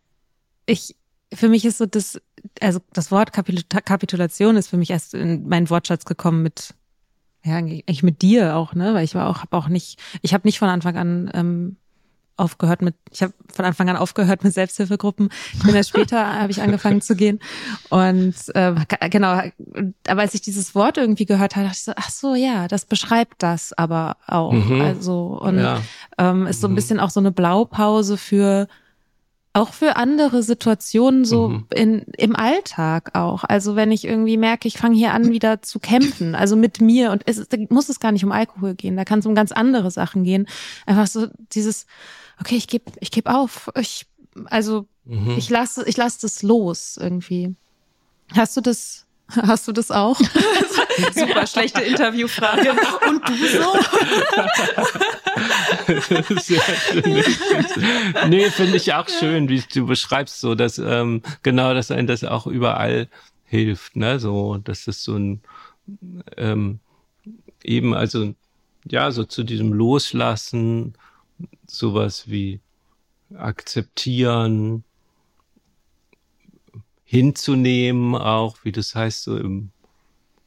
ich, 0.65 0.95
für 1.35 1.49
mich 1.49 1.65
ist 1.65 1.77
so 1.77 1.85
das, 1.85 2.19
also 2.61 2.79
das 2.93 3.11
Wort 3.11 3.33
Kapitul- 3.33 3.63
Kapitulation 3.83 4.55
ist 4.57 4.69
für 4.69 4.77
mich 4.77 4.89
erst 4.89 5.13
in 5.13 5.47
meinen 5.47 5.69
Wortschatz 5.69 6.05
gekommen 6.05 6.41
mit, 6.43 6.73
ja, 7.43 7.55
eigentlich 7.57 8.03
mit 8.03 8.21
dir 8.21 8.55
auch, 8.55 8.73
ne, 8.73 8.93
weil 8.93 9.03
ich 9.03 9.15
war 9.15 9.29
auch, 9.29 9.39
habe 9.41 9.55
auch 9.57 9.67
nicht, 9.67 9.99
ich 10.21 10.33
habe 10.33 10.47
nicht 10.47 10.59
von 10.59 10.69
Anfang 10.69 10.97
an 10.97 11.31
ähm, 11.33 11.77
aufgehört 12.37 12.81
mit, 12.81 12.95
ich 13.11 13.23
habe 13.23 13.33
von 13.53 13.63
Anfang 13.63 13.87
an 13.89 13.95
aufgehört 13.95 14.43
mit 14.43 14.53
Selbsthilfegruppen. 14.53 15.29
Ich 15.57 15.63
bin 15.63 15.73
erst 15.73 15.89
später, 15.89 16.33
habe 16.41 16.51
ich 16.51 16.61
angefangen 16.61 16.99
zu 16.99 17.15
gehen 17.15 17.39
und 17.89 18.35
äh, 18.55 18.73
genau, 19.09 19.41
aber 20.07 20.21
als 20.21 20.33
ich 20.33 20.41
dieses 20.41 20.75
Wort 20.75 20.97
irgendwie 20.97 21.25
gehört 21.25 21.55
habe, 21.55 21.65
dachte 21.67 21.77
ich 21.77 21.83
so, 21.85 21.93
ach 21.95 22.09
so, 22.09 22.35
ja, 22.35 22.67
das 22.67 22.85
beschreibt 22.85 23.41
das 23.41 23.71
aber 23.73 24.17
auch, 24.27 24.51
Mhm. 24.51 24.81
also 24.81 25.39
und 25.41 25.59
Ja. 25.59 25.81
ähm, 26.17 26.45
ist 26.47 26.59
so 26.59 26.67
ein 26.67 26.71
Mhm. 26.71 26.75
bisschen 26.75 26.99
auch 26.99 27.09
so 27.09 27.21
eine 27.21 27.31
Blaupause 27.31 28.17
für 28.17 28.67
auch 29.55 29.73
für 29.73 29.95
andere 29.95 30.43
Situationen 30.43 31.23
so 31.23 31.47
mhm. 31.47 31.67
in, 31.73 31.99
im 32.17 32.35
Alltag 32.35 33.11
auch. 33.15 33.45
Also 33.45 33.77
wenn 33.77 33.89
ich 33.89 34.03
irgendwie 34.03 34.35
merke, 34.35 34.67
ich 34.67 34.77
fange 34.77 34.97
hier 34.97 35.13
an 35.13 35.31
wieder 35.31 35.61
zu 35.61 35.79
kämpfen, 35.79 36.35
also 36.35 36.57
mit 36.57 36.81
mir 36.81 37.11
und 37.11 37.23
es 37.25 37.47
da 37.47 37.57
muss 37.69 37.87
es 37.87 38.01
gar 38.01 38.11
nicht 38.11 38.25
um 38.25 38.33
Alkohol 38.33 38.75
gehen, 38.75 38.97
da 38.97 39.05
kann 39.05 39.19
es 39.19 39.25
um 39.25 39.33
ganz 39.33 39.53
andere 39.53 39.91
Sachen 39.91 40.25
gehen. 40.25 40.47
Einfach 40.85 41.07
so 41.07 41.27
dieses, 41.53 41.85
okay, 42.39 42.57
ich 42.57 42.67
gebe 42.67 42.91
ich 42.99 43.11
geb 43.11 43.27
auf, 43.29 43.71
ich 43.79 44.05
also 44.47 44.87
mhm. 45.05 45.35
ich 45.37 45.49
lasse 45.49 45.87
ich 45.87 45.95
lasse 45.95 46.19
das 46.21 46.43
los 46.43 46.97
irgendwie. 46.99 47.55
Hast 48.33 48.57
du 48.57 48.61
das 48.61 49.04
Hast 49.29 49.67
du 49.67 49.71
das 49.71 49.91
auch? 49.91 50.19
Super 51.13 51.47
schlechte 51.47 51.81
Interviewfrage. 51.81 52.71
Und 53.09 53.27
du 53.27 53.35
so? 53.35 53.73
Sehr 56.39 56.61
schön. 56.61 58.29
Nee, 58.29 58.49
finde 58.49 58.77
ich 58.77 58.93
auch 58.93 59.09
schön, 59.09 59.49
wie 59.49 59.63
du 59.73 59.87
beschreibst, 59.87 60.39
so 60.39 60.55
dass 60.55 60.77
ähm, 60.77 61.21
genau, 61.43 61.73
dass 61.73 61.91
ein 61.91 62.07
das 62.07 62.23
auch 62.23 62.47
überall 62.47 63.07
hilft, 63.45 63.95
ne? 63.95 64.19
So, 64.19 64.57
dass 64.57 64.85
das 64.85 65.03
so 65.03 65.15
ein 65.15 65.41
ähm, 66.37 66.79
eben, 67.63 67.93
also 67.93 68.33
ja, 68.85 69.11
so 69.11 69.23
zu 69.23 69.43
diesem 69.43 69.73
Loslassen, 69.73 70.93
sowas 71.65 72.29
wie 72.29 72.59
akzeptieren, 73.35 74.83
hinzunehmen, 77.05 78.15
auch, 78.15 78.57
wie 78.63 78.71
das 78.71 78.95
heißt, 78.95 79.23
so 79.23 79.37
im 79.37 79.69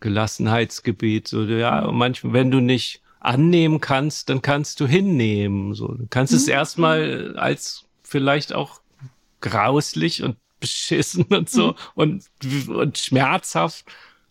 Gelassenheitsgebet, 0.00 1.28
so, 1.28 1.44
ja, 1.44 1.90
manchmal, 1.90 2.32
wenn 2.34 2.50
du 2.50 2.60
nicht 2.60 3.00
annehmen 3.20 3.80
kannst, 3.80 4.28
dann 4.28 4.42
kannst 4.42 4.80
du 4.80 4.86
hinnehmen, 4.86 5.74
so, 5.74 5.88
du 5.88 6.06
kannst 6.10 6.32
mhm. 6.32 6.38
es 6.38 6.48
erstmal 6.48 7.36
als 7.36 7.84
vielleicht 8.02 8.52
auch 8.52 8.80
grauslich 9.40 10.22
und 10.22 10.36
beschissen 10.60 11.24
und 11.24 11.48
so 11.48 11.68
mhm. 11.68 11.74
und, 11.94 12.24
und 12.68 12.98
schmerzhaft, 12.98 13.84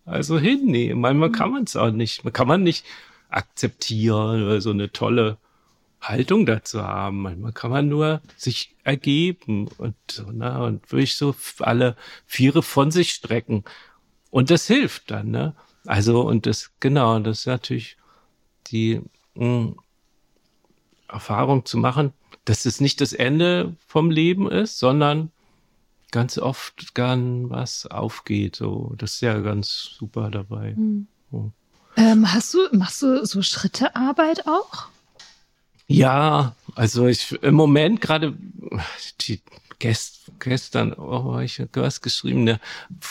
also 0.05 0.37
hinnehmen. 0.37 0.99
Manchmal 0.99 1.31
kann 1.31 1.51
man 1.51 1.63
es 1.63 1.77
auch 1.77 1.91
nicht, 1.91 2.25
man 2.25 2.33
kann 2.33 2.47
man 2.47 2.63
nicht 2.63 2.85
akzeptieren 3.29 4.43
oder 4.43 4.59
so 4.59 4.71
eine 4.71 4.91
tolle 4.91 5.37
Haltung 6.07 6.45
dazu 6.45 6.81
haben. 6.81 7.21
Manchmal 7.21 7.53
kann 7.53 7.71
man 7.71 7.87
nur 7.87 8.21
sich 8.35 8.75
ergeben 8.83 9.67
und 9.77 9.95
so, 10.09 10.31
ne, 10.31 10.61
und 10.63 10.91
wirklich 10.91 11.15
so 11.15 11.35
alle 11.59 11.95
Viere 12.25 12.63
von 12.63 12.91
sich 12.91 13.11
strecken. 13.11 13.63
Und 14.29 14.49
das 14.49 14.67
hilft 14.67 15.11
dann, 15.11 15.31
ne? 15.31 15.55
Also, 15.85 16.21
und 16.21 16.45
das, 16.45 16.71
genau, 16.79 17.17
das 17.19 17.39
ist 17.39 17.45
natürlich 17.47 17.97
die 18.67 19.01
mh, 19.35 19.45
hm, 19.45 19.75
Erfahrung 21.07 21.65
zu 21.65 21.77
machen, 21.77 22.11
dass 22.45 22.65
es 22.65 22.81
nicht 22.81 22.99
das 23.01 23.13
Ende 23.13 23.75
vom 23.87 24.11
Leben 24.11 24.49
ist, 24.49 24.79
sondern 24.79 25.31
ganz 26.11 26.37
oft 26.37 26.95
gern 26.95 27.49
was 27.49 27.85
aufgeht. 27.85 28.55
So, 28.55 28.93
das 28.97 29.15
ist 29.15 29.21
ja 29.21 29.39
ganz 29.39 29.95
super 29.97 30.29
dabei. 30.29 30.73
Mhm. 30.75 31.07
So. 31.31 31.51
Ähm, 31.95 32.31
hast 32.31 32.53
du, 32.53 32.59
machst 32.73 33.01
du 33.01 33.25
so 33.25 33.41
Schrittearbeit 33.41 34.47
auch? 34.47 34.89
Ja, 35.87 36.55
also 36.75 37.07
ich 37.07 37.31
im 37.41 37.55
Moment 37.55 38.01
gerade 38.01 38.33
die 39.21 39.41
gest, 39.79 40.31
gestern 40.39 40.93
oh, 40.93 41.39
ich 41.39 41.59
habe 41.59 41.69
was 41.81 42.01
geschrieben, 42.01 42.43
ne, 42.43 42.59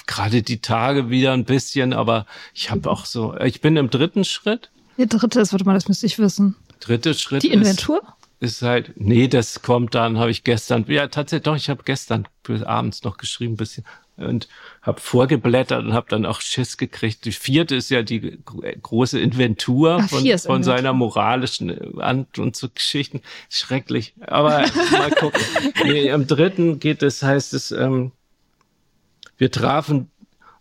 gerade 0.07 0.43
die 0.43 0.61
Tage 0.61 1.09
wieder 1.09 1.33
ein 1.33 1.45
bisschen, 1.45 1.93
aber 1.93 2.27
ich 2.55 2.71
habe 2.71 2.91
auch 2.91 3.07
so, 3.07 3.37
ich 3.39 3.61
bin 3.61 3.77
im 3.77 3.91
dritten 3.91 4.25
Schritt. 4.25 4.71
Der 4.99 5.07
dritte 5.07 5.41
ist, 5.41 5.53
warte 5.53 5.65
mal, 5.65 5.75
das 5.75 5.89
müsste 5.89 6.07
ich 6.07 6.19
wissen. 6.19 6.57
Dritte 6.81 7.15
Schritt. 7.15 7.43
Die 7.43 7.51
Inventur? 7.51 7.99
Ist, 7.99 8.26
ist 8.41 8.63
halt, 8.63 8.93
nee, 8.97 9.29
das 9.29 9.63
kommt 9.63 9.95
dann, 9.95 10.19
habe 10.19 10.31
ich 10.31 10.45
gestern, 10.45 10.85
ja 10.89 11.09
tatsächlich 11.09 11.45
doch, 11.45 11.57
ich 11.57 11.71
habe 11.71 11.83
gestern 11.85 12.29
bis 12.43 12.63
abends 12.63 13.03
noch 13.03 13.17
geschrieben, 13.17 13.55
ein 13.55 13.57
bisschen 13.57 13.85
und 14.17 14.49
habe 14.83 15.01
vorgeblättert 15.01 15.85
und 15.85 15.93
habe 15.93 16.07
dann 16.09 16.25
auch 16.25 16.41
Schiss 16.41 16.77
gekriegt. 16.77 17.25
Die 17.25 17.33
vierte 17.33 17.77
ist 17.77 17.91
ja 17.91 18.03
die 18.03 18.39
große 18.83 19.21
Inventur 19.21 19.99
Ach, 20.01 20.09
von, 20.09 20.21
von 20.21 20.27
Inventur. 20.27 20.63
seiner 20.63 20.93
moralischen 20.93 22.01
Ant 22.01 22.39
und 22.39 22.57
so 22.57 22.69
Geschichten. 22.69 23.21
Schrecklich. 23.51 24.15
Aber 24.27 24.65
mal 24.91 25.11
gucken. 25.11 25.43
Nee, 25.85 26.09
Im 26.09 26.27
dritten 26.27 26.79
geht 26.81 27.03
es, 27.03 27.23
heißt 27.23 27.55
es, 27.55 27.71
ähm, 27.71 28.13
wir 29.37 29.51
trafen 29.51 30.11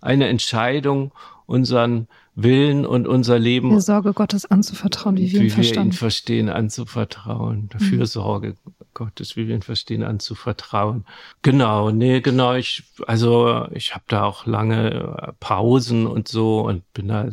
eine 0.01 0.27
Entscheidung, 0.27 1.11
unseren 1.45 2.07
Willen 2.35 2.85
und 2.85 3.07
unser 3.07 3.39
Leben. 3.39 3.69
Der 3.69 3.79
Sorge 3.79 4.13
Gottes 4.13 4.45
anzuvertrauen, 4.45 5.17
wie 5.17 5.31
wir 5.31 5.41
ihn 5.41 5.49
verstehen. 5.49 5.75
Wie 5.75 5.77
wir 5.77 5.85
ihn 5.85 5.91
verstehen, 5.93 6.49
anzuvertrauen. 6.49 7.69
Der 7.69 7.81
mhm. 7.81 7.85
Fürsorge 7.85 8.55
Gottes, 8.93 9.37
wie 9.37 9.47
wir 9.47 9.55
ihn 9.55 9.61
verstehen, 9.61 10.03
anzuvertrauen. 10.03 11.05
Genau, 11.41 11.91
nee, 11.91 12.19
genau. 12.19 12.53
Ich, 12.55 12.83
also 13.07 13.67
ich 13.71 13.95
habe 13.95 14.03
da 14.07 14.23
auch 14.25 14.45
lange 14.45 14.91
äh, 14.91 15.31
Pausen 15.39 16.07
und 16.07 16.27
so 16.27 16.61
und 16.61 16.91
bin 16.93 17.07
da, 17.07 17.29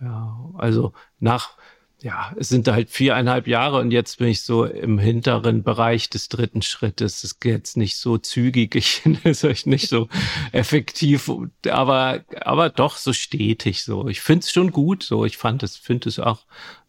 ja, 0.00 0.38
also 0.56 0.92
nach 1.20 1.57
ja, 2.00 2.32
es 2.38 2.48
sind 2.48 2.68
halt 2.68 2.90
viereinhalb 2.90 3.48
Jahre 3.48 3.80
und 3.80 3.90
jetzt 3.90 4.18
bin 4.18 4.28
ich 4.28 4.42
so 4.42 4.64
im 4.64 5.00
hinteren 5.00 5.64
Bereich 5.64 6.08
des 6.08 6.28
dritten 6.28 6.62
Schrittes. 6.62 7.24
Es 7.24 7.40
geht 7.40 7.52
jetzt 7.52 7.76
nicht 7.76 7.96
so 7.96 8.18
zügig, 8.18 8.74
ich 8.76 9.02
ist 9.24 9.44
euch 9.44 9.66
nicht 9.66 9.88
so 9.88 10.08
effektiv, 10.52 11.30
aber, 11.68 12.24
aber 12.40 12.70
doch 12.70 12.96
so 12.96 13.12
stetig 13.12 13.82
so. 13.82 14.06
Ich 14.06 14.20
finde 14.20 14.44
es 14.44 14.52
schon 14.52 14.70
gut 14.70 15.02
so. 15.02 15.24
Ich 15.24 15.36
fand 15.36 15.64
es, 15.64 15.76
finde 15.76 16.08
es 16.08 16.20
auch, 16.20 16.44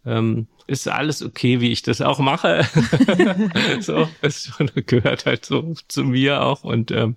ähm, 0.05 0.47
ist 0.67 0.87
alles 0.87 1.23
okay, 1.23 1.59
wie 1.59 1.71
ich 1.71 1.81
das 1.81 2.01
auch 2.01 2.19
mache. 2.19 2.67
so, 3.79 4.07
es 4.21 4.51
gehört 4.85 5.25
halt 5.25 5.43
so 5.43 5.73
zu 5.87 6.03
mir 6.03 6.43
auch 6.43 6.63
und, 6.63 6.91
ähm, 6.91 7.15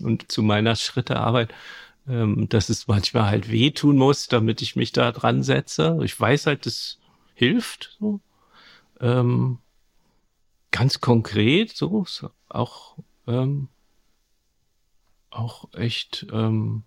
und 0.00 0.32
zu 0.32 0.42
meiner 0.42 0.76
Schrittearbeit 0.76 1.52
ähm, 2.08 2.48
dass 2.48 2.70
es 2.70 2.88
manchmal 2.88 3.26
halt 3.26 3.50
wehtun 3.50 3.98
muss, 3.98 4.28
damit 4.28 4.62
ich 4.62 4.76
mich 4.76 4.92
da 4.92 5.12
dran 5.12 5.42
setze. 5.42 5.98
Ich 6.02 6.18
weiß 6.18 6.46
halt, 6.46 6.64
dass 6.64 6.98
hilft. 7.38 7.96
So. 8.00 8.20
Ähm, 9.00 9.58
ganz 10.70 11.00
konkret, 11.00 11.76
so 11.76 12.06
auch 12.48 12.96
ähm, 13.26 13.68
auch 15.30 15.72
echt 15.74 16.26
ähm, 16.32 16.82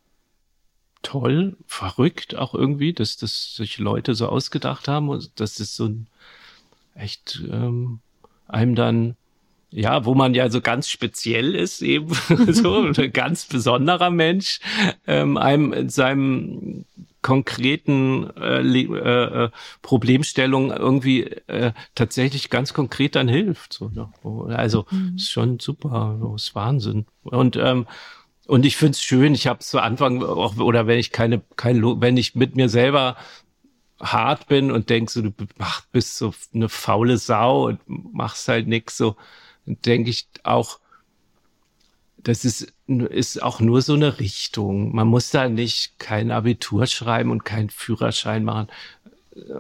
toll, 1.03 1.55
verrückt 1.67 2.35
auch 2.35 2.53
irgendwie, 2.53 2.93
dass 2.93 3.17
das 3.17 3.55
sich 3.55 3.77
Leute 3.77 4.13
so 4.13 4.27
ausgedacht 4.27 4.87
haben 4.87 5.09
und 5.09 5.39
dass 5.39 5.55
das 5.55 5.75
so 5.75 5.85
ein 5.85 6.07
echt 6.95 7.41
ähm, 7.49 7.99
einem 8.47 8.75
dann 8.75 9.15
ja, 9.73 10.03
wo 10.03 10.13
man 10.15 10.33
ja 10.33 10.49
so 10.49 10.59
ganz 10.59 10.89
speziell 10.89 11.55
ist, 11.55 11.81
eben 11.81 12.13
so 12.49 12.83
ein 12.83 13.13
ganz 13.13 13.45
besonderer 13.45 14.09
Mensch, 14.09 14.59
ähm, 15.07 15.37
einem 15.37 15.71
in 15.71 15.89
seinem 15.89 16.83
konkreten 17.21 18.29
äh, 18.37 18.61
äh, 18.61 19.49
Problemstellungen 19.81 20.75
irgendwie 20.75 21.23
äh, 21.23 21.73
tatsächlich 21.95 22.49
ganz 22.49 22.73
konkret 22.73 23.15
dann 23.15 23.27
hilft. 23.27 23.73
So, 23.73 23.89
ne? 23.89 24.11
Also 24.55 24.85
mhm. 24.89 25.15
ist 25.15 25.31
schon 25.31 25.59
super, 25.59 26.33
ist 26.35 26.55
Wahnsinn. 26.55 27.05
Und 27.23 27.57
ähm, 27.57 27.87
und 28.47 28.65
ich 28.65 28.75
find's 28.75 29.01
schön. 29.01 29.33
Ich 29.33 29.47
habe 29.47 29.59
zu 29.59 29.79
Anfang 29.79 30.21
auch 30.23 30.57
oder 30.57 30.85
wenn 30.87 30.99
ich 30.99 31.11
keine 31.11 31.41
kein 31.55 31.81
wenn 32.01 32.17
ich 32.17 32.35
mit 32.35 32.55
mir 32.55 32.69
selber 32.69 33.15
hart 34.01 34.47
bin 34.47 34.71
und 34.71 34.89
denk 34.89 35.09
so 35.09 35.21
du 35.21 35.31
mach, 35.57 35.85
bist 35.91 36.17
so 36.17 36.33
eine 36.53 36.67
faule 36.67 37.17
Sau 37.17 37.67
und 37.67 37.79
machst 37.87 38.47
halt 38.47 38.67
nix 38.67 38.97
so, 38.97 39.15
denke 39.65 40.09
ich 40.09 40.27
auch 40.43 40.80
das 42.23 42.45
ist, 42.45 42.73
ist 42.87 43.41
auch 43.41 43.59
nur 43.59 43.81
so 43.81 43.93
eine 43.93 44.19
Richtung. 44.19 44.93
Man 44.95 45.07
muss 45.07 45.31
da 45.31 45.49
nicht 45.49 45.99
kein 45.99 46.31
Abitur 46.31 46.85
schreiben 46.87 47.31
und 47.31 47.45
keinen 47.45 47.69
Führerschein 47.69 48.43
machen 48.43 48.67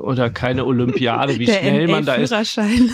oder 0.01 0.29
keine 0.29 0.65
Olympiade, 0.65 1.39
wie 1.39 1.45
Der 1.45 1.59
schnell 1.59 1.87
man 1.87 2.05
da 2.05 2.15
ist. 2.15 2.29
Führerschein. 2.29 2.89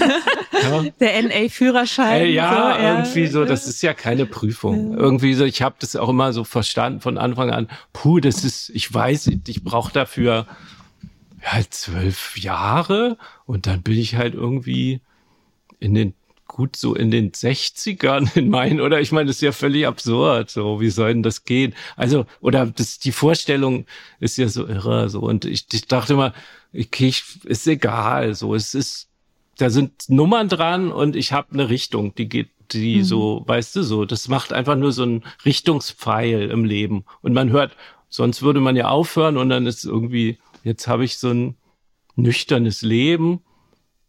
Ja. 0.62 0.84
Der 0.99 1.23
NA-Führerschein. 1.23 2.21
Äh, 2.21 2.30
ja, 2.30 2.49
so, 2.49 2.58
ja, 2.58 2.97
irgendwie 2.97 3.27
so, 3.27 3.45
das 3.45 3.67
ist 3.67 3.82
ja 3.82 3.93
keine 3.93 4.25
Prüfung. 4.25 4.93
Ja. 4.93 4.97
Irgendwie 4.99 5.34
so, 5.34 5.45
ich 5.45 5.62
habe 5.62 5.75
das 5.80 5.95
auch 5.95 6.10
immer 6.10 6.34
so 6.34 6.43
verstanden 6.43 6.99
von 6.99 7.17
Anfang 7.17 7.51
an, 7.51 7.67
puh, 7.93 8.19
das 8.19 8.43
ist, 8.43 8.69
ich 8.69 8.91
weiß, 8.91 9.27
ich 9.47 9.63
brauche 9.63 9.91
dafür 9.93 10.47
halt 11.43 11.73
zwölf 11.73 12.38
Jahre 12.38 13.17
und 13.45 13.67
dann 13.67 13.82
bin 13.82 13.97
ich 13.97 14.15
halt 14.15 14.34
irgendwie 14.34 15.01
in 15.80 15.93
den 15.93 16.13
gut 16.47 16.75
so 16.75 16.95
in 16.95 17.12
den 17.12 17.31
60ern 17.31 18.36
in 18.36 18.49
meinen, 18.49 18.81
oder? 18.81 18.99
Ich 18.99 19.12
meine, 19.12 19.27
das 19.27 19.38
ist 19.38 19.41
ja 19.41 19.51
völlig 19.51 19.86
absurd, 19.88 20.49
so, 20.49 20.79
wie 20.81 20.89
soll 20.89 21.13
denn 21.13 21.23
das 21.23 21.43
gehen? 21.43 21.73
Also, 21.95 22.25
oder 22.39 22.65
das, 22.65 22.99
die 22.99 23.12
Vorstellung 23.12 23.86
ist 24.19 24.38
ja 24.38 24.47
so 24.47 24.67
irre, 24.67 25.10
so, 25.10 25.21
und 25.21 25.45
ich, 25.45 25.65
ich 25.71 25.88
dachte 25.88 26.13
immer, 26.13 26.33
okay, 26.73 27.07
ich, 27.07 27.23
ist 27.45 27.67
egal, 27.67 28.36
so, 28.36 28.55
es 28.55 28.73
ist, 28.73 29.10
da 29.57 29.69
sind 29.69 30.10
Nummern 30.10 30.49
dran 30.49 30.91
und 30.91 31.15
ich 31.15 31.31
habe 31.31 31.53
eine 31.53 31.69
Richtung, 31.69 32.13
die 32.15 32.29
geht, 32.29 32.49
die 32.71 32.97
mhm. 32.97 33.03
so, 33.03 33.43
weißt 33.45 33.75
du, 33.75 33.83
so, 33.83 34.05
das 34.05 34.27
macht 34.27 34.53
einfach 34.53 34.75
nur 34.75 34.91
so 34.91 35.03
ein 35.03 35.23
Richtungspfeil 35.45 36.51
im 36.51 36.65
Leben. 36.65 37.05
Und 37.21 37.33
man 37.33 37.49
hört, 37.49 37.75
sonst 38.10 38.41
würde 38.41 38.60
man 38.60 38.75
ja 38.75 38.89
aufhören 38.89 39.38
und 39.38 39.49
dann 39.49 39.65
ist 39.65 39.86
irgendwie, 39.86 40.38
jetzt 40.63 40.88
habe 40.88 41.05
ich 41.05 41.17
so 41.17 41.29
ein 41.29 41.55
nüchternes 42.15 42.81
Leben 42.81 43.41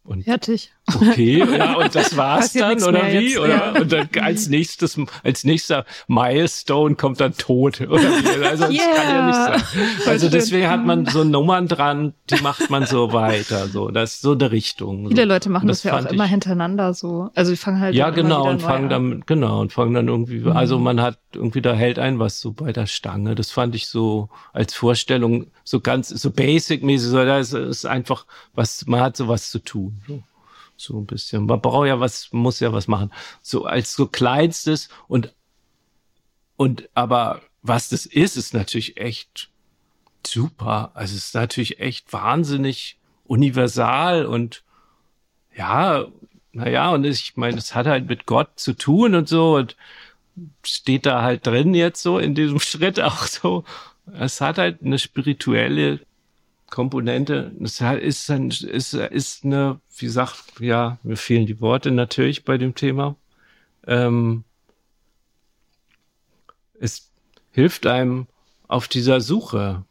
Und 0.03 0.23
Fertig. 0.23 0.71
Okay, 0.87 1.37
ja, 1.57 1.75
und 1.75 1.93
das 1.93 2.17
war's 2.17 2.53
dann, 2.53 2.81
oder 2.81 3.05
wie? 3.11 3.27
jetzt, 3.27 3.37
Oder 3.37 3.73
ja. 3.75 3.81
und 3.81 3.91
dann 3.91 4.09
als 4.21 4.47
nächstes, 4.49 4.99
als 5.23 5.43
nächster 5.43 5.85
Milestone 6.07 6.95
kommt 6.95 7.19
dann 7.21 7.35
Tod. 7.37 7.79
Oder 7.87 8.01
wie? 8.01 8.43
Also 8.43 8.63
das 8.65 8.73
Yeah. 8.73 8.95
kann 8.95 9.07
ja 9.15 9.25
nicht 9.27 9.63
sein. 9.71 9.87
Also 10.07 10.29
deswegen 10.29 10.67
hat 10.67 10.83
man 10.83 11.05
so 11.05 11.23
Nummern 11.23 11.67
dran, 11.67 12.13
die 12.31 12.41
macht 12.41 12.69
man 12.71 12.87
so 12.87 13.13
weiter. 13.13 13.67
So, 13.67 13.89
das 13.89 14.13
ist 14.15 14.21
so 14.21 14.31
eine 14.31 14.51
Richtung. 14.51 15.07
Viele. 15.09 15.25
Leute 15.25 15.49
machen 15.49 15.63
Und 15.63 15.67
das, 15.69 15.83
ja 15.83 15.93
auch 15.93 15.97
fand 16.01 16.11
immer 16.11 16.25
ich- 16.25 16.31
hintereinander 16.31 16.93
so. 16.95 17.29
Also 17.35 17.51
die 17.51 17.57
fangen 17.57 17.79
halt 17.79 17.93
Ja, 17.93 18.09
genau, 18.09 18.49
und 18.49 18.61
fangen 18.63 18.85
an. 18.85 18.89
dann, 18.89 19.23
genau, 19.27 19.61
und 19.61 19.71
fangen 19.73 19.93
dann 19.93 20.07
irgendwie, 20.07 20.39
Mhm. 20.39 20.51
also 20.57 20.79
man 20.79 21.01
hat 21.01 21.19
irgendwie, 21.35 21.61
da 21.61 21.73
hält 21.73 21.99
ein 21.99 22.17
was 22.17 22.39
so 22.39 22.51
bei 22.51 22.73
der 22.73 22.87
Stange. 22.87 23.35
Das 23.35 23.51
fand 23.51 23.75
ich 23.75 23.87
so 23.87 24.29
als 24.53 24.73
Vorstellung 24.73 25.47
so 25.63 25.79
ganz, 25.79 26.09
so 26.09 26.31
basic-mäßig, 26.31 27.09
so, 27.09 27.17
da 27.17 27.39
ist, 27.39 27.53
ist 27.53 27.85
einfach 27.85 28.25
was, 28.53 28.85
man 28.87 29.01
hat 29.01 29.17
so 29.17 29.27
was 29.27 29.51
zu 29.51 29.59
tun. 29.59 30.01
So. 30.07 30.23
So 30.77 30.97
ein 30.97 31.05
bisschen. 31.05 31.45
Man 31.45 31.61
braucht 31.61 31.87
ja 31.87 31.99
was, 31.99 32.31
muss 32.31 32.61
ja 32.61 32.71
was 32.71 32.87
machen. 32.87 33.11
So 33.41 33.65
als 33.65 33.93
so 33.93 34.07
kleinstes 34.07 34.87
und, 35.09 35.33
und, 36.55 36.89
aber 36.93 37.41
was 37.61 37.89
das 37.89 38.05
ist, 38.05 38.37
ist 38.37 38.53
natürlich 38.53 38.95
echt 38.95 39.49
super. 40.25 40.91
Also 40.93 41.15
es 41.15 41.25
ist 41.25 41.35
natürlich 41.35 41.79
echt 41.79 42.13
wahnsinnig 42.13 42.97
universal 43.25 44.25
und 44.25 44.63
ja, 45.55 46.05
naja, 46.51 46.91
und 46.91 47.03
ich 47.05 47.35
meine, 47.35 47.57
es 47.57 47.75
hat 47.75 47.85
halt 47.85 48.07
mit 48.07 48.25
Gott 48.25 48.51
zu 48.55 48.73
tun 48.73 49.15
und 49.15 49.27
so 49.27 49.55
und 49.55 49.75
steht 50.63 51.05
da 51.05 51.21
halt 51.21 51.45
drin 51.45 51.73
jetzt 51.73 52.01
so 52.01 52.17
in 52.19 52.35
diesem 52.35 52.59
Schritt 52.61 52.99
auch 52.99 53.23
so. 53.23 53.63
Es 54.13 54.41
hat 54.41 54.57
halt 54.57 54.81
eine 54.83 54.99
spirituelle 54.99 55.99
Komponente. 56.69 57.51
Es 57.61 57.81
ist, 57.81 58.29
ein, 58.29 58.49
ist, 58.49 58.93
ist 58.93 59.45
eine, 59.45 59.79
wie 59.97 60.05
gesagt, 60.05 60.59
ja, 60.59 60.97
mir 61.03 61.17
fehlen 61.17 61.45
die 61.45 61.61
Worte 61.61 61.91
natürlich 61.91 62.45
bei 62.45 62.57
dem 62.57 62.75
Thema. 62.75 63.15
Ähm, 63.87 64.43
es 66.79 67.09
hilft 67.51 67.87
einem 67.87 68.27
auf 68.67 68.87
dieser 68.87 69.21
Suche. 69.21 69.83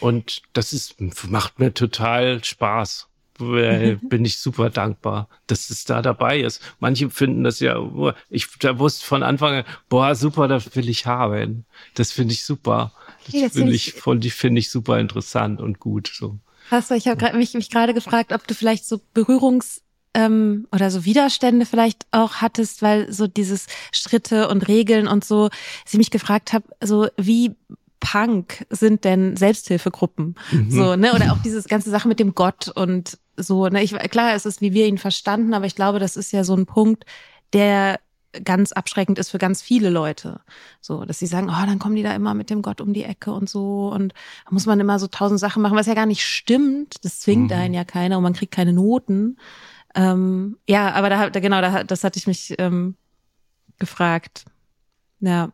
Und 0.00 0.42
das 0.52 0.72
ist, 0.72 0.96
macht 1.28 1.58
mir 1.58 1.74
total 1.74 2.42
Spaß. 2.42 3.07
Äh, 3.40 3.96
Bin 4.02 4.24
ich 4.24 4.38
super 4.38 4.70
dankbar, 4.70 5.28
dass 5.46 5.70
es 5.70 5.84
da 5.84 6.02
dabei 6.02 6.40
ist. 6.40 6.62
Manche 6.80 7.10
finden 7.10 7.44
das 7.44 7.60
ja, 7.60 7.78
oh, 7.78 8.12
ich 8.30 8.46
da 8.60 8.78
wusste 8.78 9.04
von 9.04 9.22
Anfang 9.22 9.54
an, 9.54 9.64
boah, 9.88 10.14
super, 10.14 10.48
das 10.48 10.74
will 10.74 10.88
ich 10.88 11.06
haben. 11.06 11.64
Das 11.94 12.12
finde 12.12 12.34
ich 12.34 12.44
super. 12.44 12.92
Das 13.24 13.34
Hey, 13.34 13.42
das 13.42 13.52
finde 13.52 13.72
find 13.72 13.74
ich, 13.74 13.92
von 13.94 14.20
die 14.20 14.30
finde 14.30 14.58
ich 14.60 14.70
super 14.70 14.98
interessant 14.98 15.60
und 15.60 15.78
gut. 15.78 16.10
So. 16.12 16.38
Krass, 16.68 16.90
weil 16.90 16.98
ich 16.98 17.08
habe 17.08 17.36
mich, 17.36 17.54
mich 17.54 17.70
gerade 17.70 17.94
gefragt, 17.94 18.32
ob 18.32 18.46
du 18.46 18.54
vielleicht 18.54 18.86
so 18.86 19.00
Berührungs- 19.14 19.80
ähm, 20.14 20.66
oder 20.72 20.90
so 20.90 21.04
Widerstände 21.04 21.66
vielleicht 21.66 22.06
auch 22.10 22.36
hattest, 22.36 22.82
weil 22.82 23.12
so 23.12 23.26
dieses 23.26 23.66
Schritte 23.92 24.48
und 24.48 24.66
Regeln 24.66 25.06
und 25.06 25.24
so, 25.24 25.50
ich 25.86 25.98
mich 25.98 26.10
gefragt 26.10 26.52
habe, 26.52 26.64
so 26.82 27.08
wie 27.16 27.54
Punk 28.00 28.66
sind 28.70 29.04
denn 29.04 29.36
Selbsthilfegruppen? 29.36 30.36
So, 30.68 30.96
ne? 30.96 31.14
Oder 31.14 31.32
auch 31.32 31.42
dieses 31.42 31.66
ganze 31.66 31.90
Sache 31.90 32.08
mit 32.08 32.20
dem 32.20 32.34
Gott 32.34 32.68
und 32.68 33.18
so, 33.42 33.68
ne? 33.68 33.82
Ich, 33.82 33.92
klar, 34.10 34.34
es 34.34 34.46
ist, 34.46 34.60
wie 34.60 34.72
wir 34.72 34.86
ihn 34.86 34.98
verstanden, 34.98 35.54
aber 35.54 35.66
ich 35.66 35.74
glaube, 35.74 35.98
das 35.98 36.16
ist 36.16 36.32
ja 36.32 36.44
so 36.44 36.54
ein 36.54 36.66
Punkt, 36.66 37.04
der 37.52 38.00
ganz 38.44 38.72
abschreckend 38.72 39.18
ist 39.18 39.30
für 39.30 39.38
ganz 39.38 39.62
viele 39.62 39.88
Leute. 39.88 40.40
So, 40.82 41.04
dass 41.06 41.18
sie 41.18 41.26
sagen, 41.26 41.48
oh, 41.48 41.66
dann 41.66 41.78
kommen 41.78 41.96
die 41.96 42.02
da 42.02 42.14
immer 42.14 42.34
mit 42.34 42.50
dem 42.50 42.60
Gott 42.60 42.80
um 42.80 42.92
die 42.92 43.04
Ecke 43.04 43.32
und 43.32 43.48
so 43.48 43.90
und 43.92 44.12
da 44.44 44.50
muss 44.50 44.66
man 44.66 44.78
immer 44.80 44.98
so 44.98 45.06
tausend 45.06 45.40
Sachen 45.40 45.62
machen, 45.62 45.76
was 45.76 45.86
ja 45.86 45.94
gar 45.94 46.06
nicht 46.06 46.24
stimmt. 46.24 47.04
Das 47.04 47.20
zwingt 47.20 47.50
Mhm. 47.50 47.56
einen 47.56 47.74
ja 47.74 47.84
keiner 47.84 48.18
und 48.18 48.22
man 48.22 48.34
kriegt 48.34 48.54
keine 48.54 48.74
Noten. 48.74 49.38
Ähm, 49.94 50.58
ja, 50.68 50.92
aber 50.92 51.08
da, 51.08 51.30
da 51.30 51.40
genau, 51.40 51.60
da, 51.62 51.84
das 51.84 52.04
hatte 52.04 52.18
ich 52.18 52.26
mich 52.26 52.54
ähm, 52.58 52.96
gefragt. 53.78 54.44
Ja. 55.20 55.50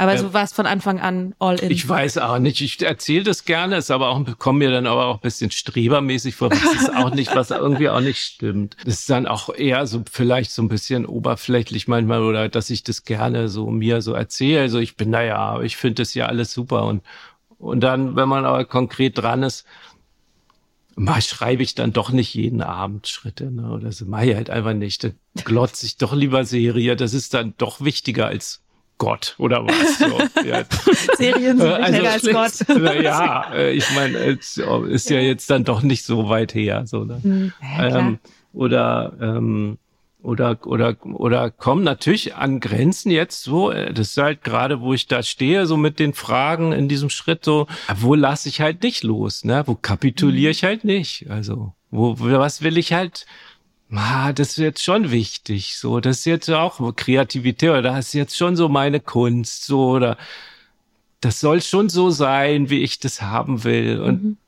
Aber 0.00 0.14
Ja. 0.14 0.22
du 0.22 0.32
warst 0.32 0.54
von 0.54 0.64
Anfang 0.64 0.98
an 0.98 1.34
all 1.40 1.58
in. 1.60 1.70
Ich 1.70 1.86
weiß 1.86 2.16
auch 2.16 2.38
nicht. 2.38 2.62
Ich 2.62 2.80
erzähle 2.80 3.22
das 3.22 3.44
gerne, 3.44 3.76
ist 3.76 3.90
aber 3.90 4.08
auch, 4.08 4.24
komme 4.38 4.60
mir 4.60 4.70
dann 4.70 4.86
aber 4.86 5.04
auch 5.04 5.16
ein 5.16 5.20
bisschen 5.20 5.50
strebermäßig 5.50 6.36
vor. 6.36 6.48
Das 6.48 6.62
ist 6.62 6.96
auch 6.96 7.10
nicht, 7.10 7.36
was 7.36 7.50
irgendwie 7.50 7.90
auch 7.90 8.00
nicht 8.00 8.16
stimmt. 8.18 8.78
Das 8.86 9.00
ist 9.00 9.10
dann 9.10 9.26
auch 9.26 9.54
eher 9.54 9.86
so 9.86 10.02
vielleicht 10.10 10.52
so 10.52 10.62
ein 10.62 10.68
bisschen 10.68 11.04
oberflächlich 11.04 11.86
manchmal 11.86 12.22
oder 12.22 12.48
dass 12.48 12.70
ich 12.70 12.82
das 12.82 13.04
gerne 13.04 13.50
so 13.50 13.66
mir 13.66 14.00
so 14.00 14.14
erzähle. 14.14 14.62
Also 14.62 14.78
ich 14.78 14.96
bin, 14.96 15.10
naja, 15.10 15.60
ich 15.60 15.76
finde 15.76 15.96
das 16.00 16.14
ja 16.14 16.24
alles 16.24 16.50
super 16.54 16.84
und, 16.86 17.02
und 17.58 17.80
dann, 17.80 18.16
wenn 18.16 18.26
man 18.30 18.46
aber 18.46 18.64
konkret 18.64 19.18
dran 19.18 19.42
ist, 19.42 19.66
mal 20.96 21.20
schreibe 21.20 21.62
ich 21.62 21.74
dann 21.74 21.92
doch 21.92 22.08
nicht 22.08 22.32
jeden 22.32 22.62
Abend 22.62 23.06
Schritte, 23.06 23.50
ne? 23.50 23.70
Oder 23.70 23.92
so, 23.92 24.06
ich 24.06 24.34
halt 24.34 24.48
einfach 24.48 24.72
nicht. 24.72 25.04
Dann 25.04 25.12
glotze 25.44 25.84
ich 25.84 25.98
doch 25.98 26.14
lieber 26.14 26.46
Serie. 26.46 26.96
Das 26.96 27.12
ist 27.12 27.34
dann 27.34 27.52
doch 27.58 27.82
wichtiger 27.82 28.28
als 28.28 28.62
Gott 29.00 29.34
oder 29.38 29.66
was. 29.66 29.98
So. 29.98 30.18
Ja. 30.46 30.62
Serien 31.16 31.58
sind 31.58 31.66
Äh, 31.72 31.92
wichtiger 32.12 32.40
als 32.42 32.58
Gott. 32.66 32.78
Na 32.78 32.94
ja, 32.94 33.52
äh, 33.52 33.72
ich 33.72 33.90
meine, 33.94 34.16
es 34.18 34.56
ist 34.88 35.10
ja 35.10 35.18
jetzt 35.20 35.48
dann 35.50 35.64
doch 35.64 35.82
nicht 35.82 36.04
so 36.04 36.28
weit 36.28 36.54
her, 36.54 36.86
so 36.86 37.04
ne? 37.04 37.18
Hm, 37.22 37.52
Ja, 37.78 37.98
ähm, 37.98 38.18
oder 38.52 39.12
ähm, 39.20 39.78
oder 40.22 40.58
oder 40.66 40.96
oder 41.02 41.50
kommen 41.50 41.82
natürlich 41.82 42.34
an 42.34 42.60
Grenzen 42.60 43.10
jetzt 43.10 43.42
so. 43.42 43.70
äh, 43.70 43.92
Das 43.94 44.10
ist 44.10 44.18
halt 44.18 44.44
gerade, 44.44 44.82
wo 44.82 44.92
ich 44.92 45.06
da 45.06 45.22
stehe, 45.22 45.64
so 45.66 45.78
mit 45.78 45.98
den 45.98 46.12
Fragen 46.12 46.72
in 46.72 46.88
diesem 46.88 47.08
Schritt 47.08 47.42
so. 47.44 47.66
Wo 47.96 48.14
lasse 48.14 48.50
ich 48.50 48.60
halt 48.60 48.82
nicht 48.82 49.02
los, 49.02 49.44
ne? 49.44 49.62
Wo 49.66 49.74
kapituliere 49.76 50.50
ich 50.50 50.62
halt 50.62 50.84
nicht? 50.84 51.30
Also 51.30 51.72
wo- 51.90 52.16
was 52.18 52.60
will 52.62 52.76
ich 52.76 52.92
halt? 52.92 53.24
Ah, 53.92 54.32
das 54.32 54.50
ist 54.50 54.58
jetzt 54.58 54.82
schon 54.84 55.10
wichtig, 55.10 55.76
so. 55.76 56.00
Das 56.00 56.18
ist 56.18 56.24
jetzt 56.24 56.48
auch 56.50 56.94
Kreativität, 56.94 57.70
oder 57.70 57.82
das 57.82 58.08
ist 58.08 58.12
jetzt 58.14 58.36
schon 58.36 58.56
so 58.56 58.68
meine 58.68 59.00
Kunst, 59.00 59.64
so, 59.64 59.90
oder 59.90 60.16
das 61.20 61.40
soll 61.40 61.60
schon 61.60 61.88
so 61.88 62.10
sein, 62.10 62.70
wie 62.70 62.82
ich 62.82 62.98
das 62.98 63.20
haben 63.20 63.64
will. 63.64 64.00
Und 64.00 64.38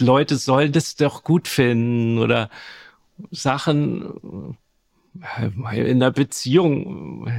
Leute 0.00 0.36
sollen 0.36 0.72
das 0.72 0.96
doch 0.96 1.22
gut 1.22 1.48
finden 1.48 2.18
oder 2.18 2.50
Sachen 3.30 4.56
äh, 5.38 5.90
in 5.90 6.00
der 6.00 6.10
Beziehung. 6.10 7.30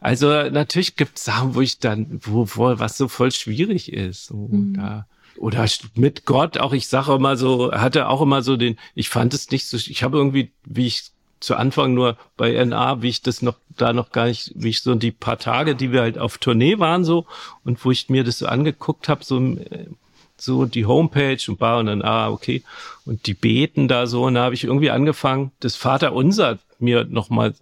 Also 0.00 0.28
natürlich 0.50 0.96
gibt 0.96 1.18
es 1.18 1.24
Sachen, 1.24 1.54
wo 1.54 1.60
ich 1.60 1.78
dann, 1.78 2.20
wo, 2.22 2.46
wo 2.54 2.78
was 2.78 2.96
so 2.96 3.08
voll 3.08 3.32
schwierig 3.32 3.92
ist. 3.92 4.26
So, 4.26 4.48
da, 4.50 5.06
oder 5.38 5.66
mit 5.94 6.24
Gott, 6.24 6.58
auch 6.58 6.72
ich 6.72 6.88
sage 6.88 7.14
immer 7.14 7.36
so, 7.36 7.72
hatte 7.72 8.08
auch 8.08 8.22
immer 8.22 8.42
so 8.42 8.56
den, 8.56 8.78
ich 8.94 9.08
fand 9.08 9.34
es 9.34 9.50
nicht 9.50 9.66
so, 9.66 9.76
ich 9.76 10.02
habe 10.02 10.16
irgendwie, 10.18 10.50
wie 10.64 10.86
ich 10.86 11.10
zu 11.40 11.56
Anfang 11.56 11.94
nur 11.94 12.16
bei 12.36 12.52
NA, 12.64 13.02
wie 13.02 13.08
ich 13.08 13.22
das 13.22 13.42
noch 13.42 13.56
da 13.76 13.92
noch 13.92 14.10
gar 14.10 14.26
nicht, 14.26 14.52
wie 14.54 14.70
ich 14.70 14.82
so 14.82 14.94
die 14.94 15.12
paar 15.12 15.38
Tage, 15.38 15.74
die 15.74 15.92
wir 15.92 16.00
halt 16.00 16.18
auf 16.18 16.38
Tournee 16.38 16.78
waren 16.78 17.04
so 17.04 17.26
und 17.64 17.84
wo 17.84 17.90
ich 17.90 18.08
mir 18.08 18.24
das 18.24 18.38
so 18.38 18.46
angeguckt 18.46 19.08
habe, 19.08 19.22
so 19.22 19.38
äh, 19.38 19.86
so 20.38 20.66
die 20.66 20.86
Homepage 20.86 21.38
und 21.48 21.58
bar 21.58 21.78
und 21.78 21.86
dann, 21.86 22.02
ah, 22.02 22.28
okay. 22.28 22.62
Und 23.04 23.26
die 23.26 23.34
beten 23.34 23.88
da 23.88 24.06
so. 24.06 24.24
Und 24.24 24.34
da 24.34 24.44
habe 24.44 24.54
ich 24.54 24.64
irgendwie 24.64 24.90
angefangen, 24.90 25.52
das 25.60 25.76
Vaterunser 25.76 26.58
mir 26.78 27.04
nochmal, 27.04 27.54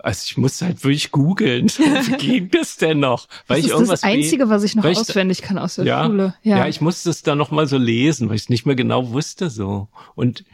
also 0.00 0.22
ich 0.26 0.36
musste 0.36 0.66
halt 0.66 0.82
wirklich 0.84 1.10
googeln. 1.10 1.68
Wie 1.68 2.16
ging 2.16 2.50
das 2.50 2.76
denn 2.76 3.00
noch? 3.00 3.28
Weil 3.46 3.56
Das 3.56 3.58
ich 3.58 3.64
ist 3.66 3.70
irgendwas 3.72 4.00
das 4.00 4.10
Einzige, 4.10 4.48
was 4.48 4.62
ich 4.62 4.74
noch 4.76 4.84
ich- 4.84 4.98
auswendig 4.98 5.42
kann 5.42 5.58
aus 5.58 5.76
der 5.76 5.84
ja, 5.86 6.04
Schule. 6.06 6.34
Ja. 6.42 6.58
Ja, 6.58 6.68
ich 6.68 6.80
musste 6.80 7.10
es 7.10 7.22
dann 7.22 7.38
nochmal 7.38 7.66
so 7.66 7.78
lesen, 7.78 8.28
weil 8.28 8.36
ich 8.36 8.42
es 8.42 8.48
nicht 8.48 8.66
mehr 8.66 8.76
genau 8.76 9.10
wusste 9.10 9.50
so. 9.50 9.88
Und 10.14 10.44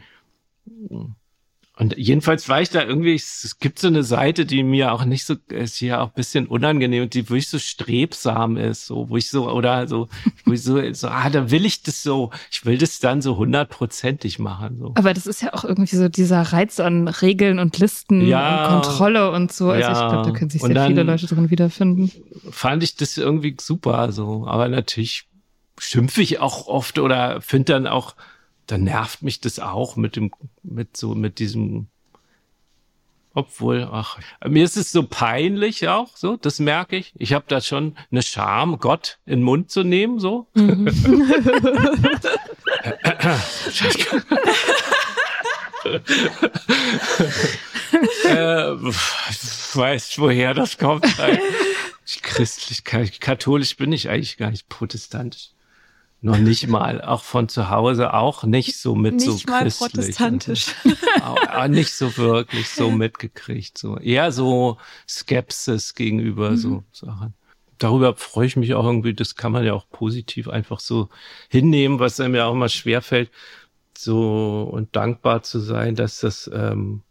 und 1.77 1.97
jedenfalls 1.97 2.47
war 2.47 2.61
ich 2.61 2.69
da 2.69 2.83
irgendwie, 2.83 3.15
es 3.15 3.57
gibt 3.59 3.79
so 3.79 3.87
eine 3.87 4.03
Seite, 4.03 4.45
die 4.45 4.63
mir 4.63 4.93
auch 4.93 5.03
nicht 5.05 5.25
so, 5.25 5.35
ist 5.49 5.79
ja 5.81 6.01
auch 6.01 6.07
ein 6.07 6.13
bisschen 6.15 6.47
unangenehm 6.47 7.03
und 7.03 7.13
die 7.13 7.27
wirklich 7.29 7.49
so 7.49 7.59
strebsam 7.59 8.55
ist, 8.57 8.85
so, 8.85 9.09
wo 9.09 9.17
ich 9.17 9.29
so, 9.29 9.49
oder 9.51 9.87
so, 9.87 10.07
wo 10.45 10.53
ich 10.53 10.63
so, 10.63 10.81
so, 10.93 11.07
ah, 11.09 11.29
da 11.29 11.51
will 11.51 11.65
ich 11.65 11.83
das 11.83 12.01
so, 12.01 12.31
ich 12.51 12.65
will 12.65 12.77
das 12.77 12.99
dann 12.99 13.21
so 13.21 13.35
hundertprozentig 13.37 14.39
machen, 14.39 14.77
so. 14.79 14.91
Aber 14.95 15.13
das 15.13 15.27
ist 15.27 15.41
ja 15.41 15.53
auch 15.53 15.63
irgendwie 15.65 15.95
so 15.95 16.07
dieser 16.07 16.41
Reiz 16.41 16.79
an 16.79 17.07
Regeln 17.07 17.59
und 17.59 17.77
Listen 17.77 18.25
Ja. 18.25 18.55
und 18.55 18.63
Kontrolle 18.71 19.31
und 19.31 19.51
so. 19.51 19.69
Also 19.69 19.91
ich 19.91 19.97
Ja. 19.97 20.09
glaube, 20.09 20.31
da 20.31 20.37
können 20.37 20.49
sich 20.49 20.61
sehr 20.61 20.85
viele 20.87 21.03
Leute 21.03 21.27
drin 21.27 21.49
wiederfinden. 21.49 22.11
fand 22.51 22.83
ich 22.83 22.95
das 22.95 23.17
irgendwie 23.17 23.55
super 23.59 24.11
so. 24.11 24.45
Aber 24.47 24.69
natürlich 24.69 25.27
schimpfe 25.77 26.21
ich 26.21 26.39
auch 26.39 26.67
oft 26.67 26.99
oder 26.99 27.41
finde 27.41 27.73
dann 27.73 27.87
auch, 27.87 28.15
dann 28.67 28.83
nervt 28.83 29.21
mich 29.21 29.39
das 29.41 29.59
auch 29.59 29.95
mit 29.95 30.15
dem, 30.15 30.31
mit 30.63 30.97
so, 30.97 31.15
mit 31.15 31.39
diesem, 31.39 31.87
obwohl, 33.33 33.87
ach, 33.91 34.17
mir 34.45 34.63
ist 34.63 34.77
es 34.77 34.91
so 34.91 35.03
peinlich 35.03 35.87
auch, 35.87 36.15
so, 36.15 36.37
das 36.37 36.59
merke 36.59 36.95
ich. 36.95 37.13
Ich 37.17 37.33
habe 37.33 37.45
da 37.47 37.61
schon 37.61 37.97
eine 38.11 38.21
Scham, 38.21 38.79
Gott 38.79 39.19
in 39.25 39.39
den 39.39 39.43
Mund 39.43 39.71
zu 39.71 39.83
nehmen, 39.83 40.19
so. 40.19 40.47
äh, 48.25 48.73
ich 48.73 49.75
weiß, 49.75 50.17
woher 50.19 50.53
das 50.53 50.77
kommt. 50.77 51.05
Ich 52.05 52.21
christlich, 52.21 52.83
katholisch 53.19 53.75
bin 53.77 53.91
ich 53.91 54.09
eigentlich 54.09 54.37
gar 54.37 54.51
nicht 54.51 54.69
protestantisch. 54.69 55.54
Noch 56.25 56.37
nicht 56.39 56.67
mal, 56.67 57.01
auch 57.01 57.23
von 57.23 57.47
zu 57.49 57.69
Hause 57.69 58.13
auch 58.13 58.43
nicht 58.43 58.77
so 58.79 58.95
mit 58.95 59.15
nicht 59.15 59.25
so 59.25 59.39
mal 59.51 59.61
christlich. 59.61 59.91
protestantisch. 59.91 60.73
auch, 61.21 61.37
auch 61.47 61.67
nicht 61.67 61.93
so 61.93 62.17
wirklich 62.17 62.67
so 62.69 62.89
mitgekriegt. 62.89 63.77
So 63.77 63.97
eher 63.97 64.31
so 64.31 64.77
Skepsis 65.07 65.93
gegenüber 65.93 66.51
Mhm. 66.51 66.57
so 66.57 66.83
Sachen. 66.91 67.33
Darüber 67.77 68.15
freue 68.15 68.47
ich 68.47 68.55
mich 68.55 68.73
auch 68.73 68.85
irgendwie. 68.85 69.13
Das 69.13 69.35
kann 69.35 69.51
man 69.51 69.63
ja 69.65 69.73
auch 69.73 69.87
positiv 69.89 70.47
einfach 70.47 70.79
so 70.79 71.09
hinnehmen, 71.49 71.99
was 71.99 72.19
einem 72.19 72.33
ja 72.35 72.45
auch 72.47 72.53
immer 72.53 72.69
schwerfällt, 72.69 73.29
so 73.97 74.63
und 74.71 74.95
dankbar 74.95 75.43
zu 75.43 75.59
sein, 75.59 75.93
dass 75.95 76.21
das, 76.21 76.49
ähm, 76.53 77.03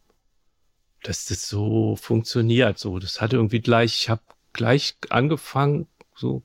dass 1.03 1.27
das 1.27 1.48
so 1.48 1.96
funktioniert. 1.96 2.79
So, 2.79 2.98
das 2.98 3.20
hatte 3.20 3.37
irgendwie 3.37 3.61
gleich. 3.61 3.96
Ich 4.03 4.09
habe 4.11 4.22
gleich 4.53 4.96
angefangen, 5.11 5.87
so 6.16 6.42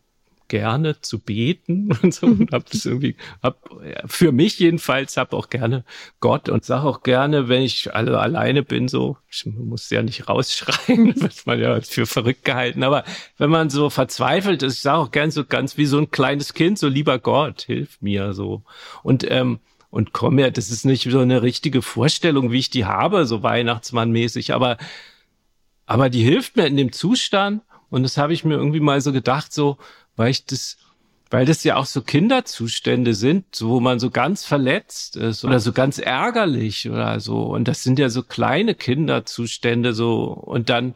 gerne 0.49 0.99
zu 0.99 1.19
beten 1.19 1.89
und 2.03 2.13
so. 2.13 2.27
Und 2.27 2.51
hab 2.51 2.69
das 2.69 2.85
irgendwie 2.85 3.15
hab 3.41 3.69
für 4.05 4.33
mich 4.33 4.59
jedenfalls 4.59 5.15
hab 5.15 5.33
auch 5.33 5.49
gerne 5.49 5.85
Gott 6.19 6.49
und 6.49 6.65
sag 6.65 6.83
auch 6.83 7.03
gerne, 7.03 7.47
wenn 7.47 7.61
ich 7.61 7.95
alle 7.95 8.19
alleine 8.19 8.63
bin 8.63 8.89
so, 8.89 9.17
ich 9.29 9.45
muss 9.45 9.89
ja 9.89 10.03
nicht 10.03 10.27
rausschreien, 10.27 11.15
wird 11.21 11.45
man 11.45 11.59
ja 11.59 11.79
für 11.79 12.05
verrückt 12.05 12.43
gehalten, 12.43 12.83
aber 12.83 13.05
wenn 13.37 13.49
man 13.49 13.69
so 13.69 13.89
verzweifelt 13.89 14.61
ist, 14.61 14.75
ich 14.75 14.81
sage 14.81 14.97
auch 14.97 15.11
gern 15.11 15.31
so 15.31 15.45
ganz 15.45 15.77
wie 15.77 15.85
so 15.85 15.97
ein 15.97 16.11
kleines 16.11 16.53
Kind, 16.53 16.77
so 16.77 16.89
lieber 16.89 17.17
Gott, 17.19 17.61
hilf 17.61 18.01
mir 18.01 18.33
so. 18.33 18.63
Und 19.03 19.29
ähm, 19.29 19.59
und 19.91 20.13
komm 20.13 20.37
ja, 20.37 20.51
das 20.51 20.69
ist 20.69 20.85
nicht 20.85 21.09
so 21.09 21.19
eine 21.19 21.41
richtige 21.41 21.81
Vorstellung, 21.81 22.51
wie 22.51 22.59
ich 22.59 22.69
die 22.69 22.85
habe, 22.85 23.25
so 23.25 23.41
Weihnachtsmannmäßig, 23.41 24.53
aber 24.53 24.77
aber 25.89 26.11
die 26.11 26.21
hilft 26.21 26.55
mir 26.55 26.67
in 26.67 26.77
dem 26.77 26.91
Zustand. 26.91 27.63
Und 27.89 28.03
das 28.03 28.17
habe 28.17 28.31
ich 28.31 28.45
mir 28.45 28.53
irgendwie 28.53 28.79
mal 28.79 29.01
so 29.01 29.11
gedacht, 29.11 29.51
so, 29.51 29.79
weil 30.19 30.31
ich 30.31 30.45
das, 30.45 30.75
weil 31.29 31.45
das 31.45 31.63
ja 31.63 31.77
auch 31.77 31.85
so 31.85 32.01
Kinderzustände 32.01 33.13
sind, 33.13 33.55
so, 33.55 33.69
wo 33.69 33.79
man 33.79 33.99
so 33.99 34.09
ganz 34.09 34.43
verletzt 34.43 35.15
ist 35.15 35.45
oder 35.45 35.61
so 35.61 35.71
ganz 35.71 35.97
ärgerlich 35.97 36.89
oder 36.89 37.21
so. 37.21 37.43
Und 37.43 37.69
das 37.69 37.83
sind 37.83 37.99
ja 37.99 38.09
so 38.09 38.21
kleine 38.23 38.75
Kinderzustände 38.75 39.93
so. 39.93 40.23
Und 40.25 40.69
dann, 40.69 40.95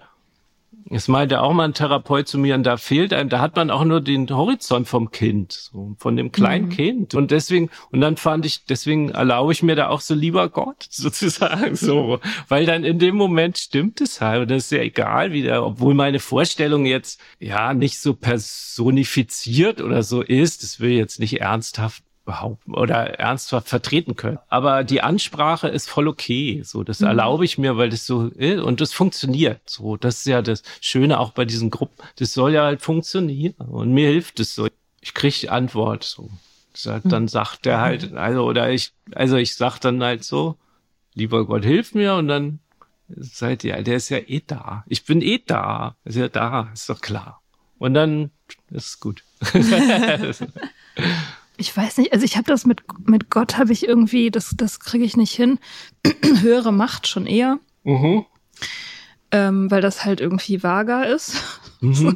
es 0.89 1.07
meinte 1.07 1.41
auch 1.41 1.53
mal 1.53 1.65
ein 1.65 1.73
Therapeut 1.73 2.27
zu 2.27 2.37
mir, 2.37 2.55
und 2.55 2.63
da 2.63 2.77
fehlt 2.77 3.13
einem, 3.13 3.29
da 3.29 3.39
hat 3.39 3.55
man 3.55 3.69
auch 3.69 3.83
nur 3.83 4.01
den 4.01 4.29
Horizont 4.29 4.87
vom 4.87 5.11
Kind, 5.11 5.51
so, 5.51 5.95
von 5.97 6.15
dem 6.15 6.31
kleinen 6.31 6.69
Kind. 6.69 7.15
Und 7.15 7.31
deswegen, 7.31 7.69
und 7.91 8.01
dann 8.01 8.17
fand 8.17 8.45
ich, 8.45 8.65
deswegen 8.65 9.09
erlaube 9.09 9.53
ich 9.53 9.63
mir 9.63 9.75
da 9.75 9.89
auch 9.89 10.01
so 10.01 10.13
lieber 10.13 10.49
Gott, 10.49 10.83
sozusagen, 10.89 11.75
so. 11.75 12.19
Weil 12.47 12.65
dann 12.65 12.83
in 12.83 12.99
dem 12.99 13.15
Moment 13.15 13.57
stimmt 13.57 14.01
es 14.01 14.21
halt. 14.21 14.43
Und 14.43 14.51
das 14.51 14.65
ist 14.65 14.71
ja 14.71 14.79
egal 14.79 15.31
wieder, 15.31 15.65
obwohl 15.65 15.93
meine 15.93 16.19
Vorstellung 16.19 16.85
jetzt, 16.85 17.19
ja, 17.39 17.73
nicht 17.73 17.99
so 17.99 18.13
personifiziert 18.13 19.81
oder 19.81 20.03
so 20.03 20.21
ist. 20.21 20.63
Das 20.63 20.79
will 20.79 20.91
ich 20.91 20.97
jetzt 20.97 21.19
nicht 21.19 21.41
ernsthaft 21.41 22.03
behaupten 22.25 22.73
oder 22.73 23.19
ernsthaft 23.19 23.67
vertreten 23.67 24.15
können. 24.15 24.39
Aber 24.47 24.83
die 24.83 25.01
Ansprache 25.01 25.67
ist 25.67 25.89
voll 25.89 26.07
okay. 26.07 26.61
So, 26.63 26.83
das 26.83 27.01
erlaube 27.01 27.45
ich 27.45 27.57
mir, 27.57 27.77
weil 27.77 27.89
das 27.89 28.05
so 28.05 28.27
ist 28.27 28.61
und 28.61 28.81
das 28.81 28.93
funktioniert. 28.93 29.61
So, 29.65 29.97
das 29.97 30.19
ist 30.19 30.25
ja 30.25 30.41
das 30.41 30.63
Schöne 30.81 31.19
auch 31.19 31.31
bei 31.31 31.45
diesen 31.45 31.69
Gruppen. 31.69 32.03
Das 32.17 32.33
soll 32.33 32.53
ja 32.53 32.63
halt 32.63 32.81
funktionieren 32.81 33.55
und 33.55 33.91
mir 33.91 34.07
hilft 34.07 34.39
es 34.39 34.55
so. 34.55 34.67
Ich 35.01 35.13
kriege 35.13 35.37
die 35.41 35.49
Antwort 35.49 36.03
so. 36.03 36.29
Dann 37.03 37.27
sagt 37.27 37.67
er 37.67 37.81
halt, 37.81 38.13
also 38.13 38.45
oder 38.45 38.71
ich, 38.71 38.93
also 39.13 39.35
ich 39.35 39.55
sag 39.55 39.79
dann 39.79 40.01
halt 40.01 40.23
so, 40.23 40.57
lieber 41.13 41.45
Gott, 41.45 41.63
hilf 41.63 41.93
mir 41.93 42.15
und 42.15 42.27
dann 42.27 42.59
seid 43.09 43.63
ihr, 43.63 43.81
der 43.83 43.97
ist 43.97 44.09
ja 44.09 44.17
eh 44.17 44.41
da. 44.45 44.83
Ich 44.87 45.05
bin 45.05 45.21
eh 45.21 45.39
da. 45.45 45.95
Ist 46.03 46.15
ja 46.15 46.29
da, 46.29 46.71
ist 46.73 46.89
doch 46.89 47.01
klar. 47.01 47.41
Und 47.77 47.93
dann 47.93 48.31
ist 48.71 48.87
es 48.87 48.99
gut. 48.99 49.23
Ich 51.57 51.75
weiß 51.75 51.97
nicht, 51.97 52.13
also 52.13 52.25
ich 52.25 52.35
habe 52.35 52.47
das 52.47 52.65
mit, 52.65 52.83
mit 53.05 53.29
Gott 53.29 53.57
habe 53.57 53.71
ich 53.73 53.87
irgendwie, 53.87 54.31
das, 54.31 54.53
das 54.57 54.79
kriege 54.79 55.05
ich 55.05 55.17
nicht 55.17 55.33
hin. 55.33 55.59
Höhere 56.41 56.73
Macht 56.73 57.07
schon 57.07 57.25
eher, 57.27 57.59
mhm. 57.83 58.25
ähm, 59.31 59.69
weil 59.69 59.81
das 59.81 60.03
halt 60.03 60.21
irgendwie 60.21 60.63
vager 60.63 61.07
ist. 61.07 61.35
Mhm. 61.83 61.93
So. 61.95 62.13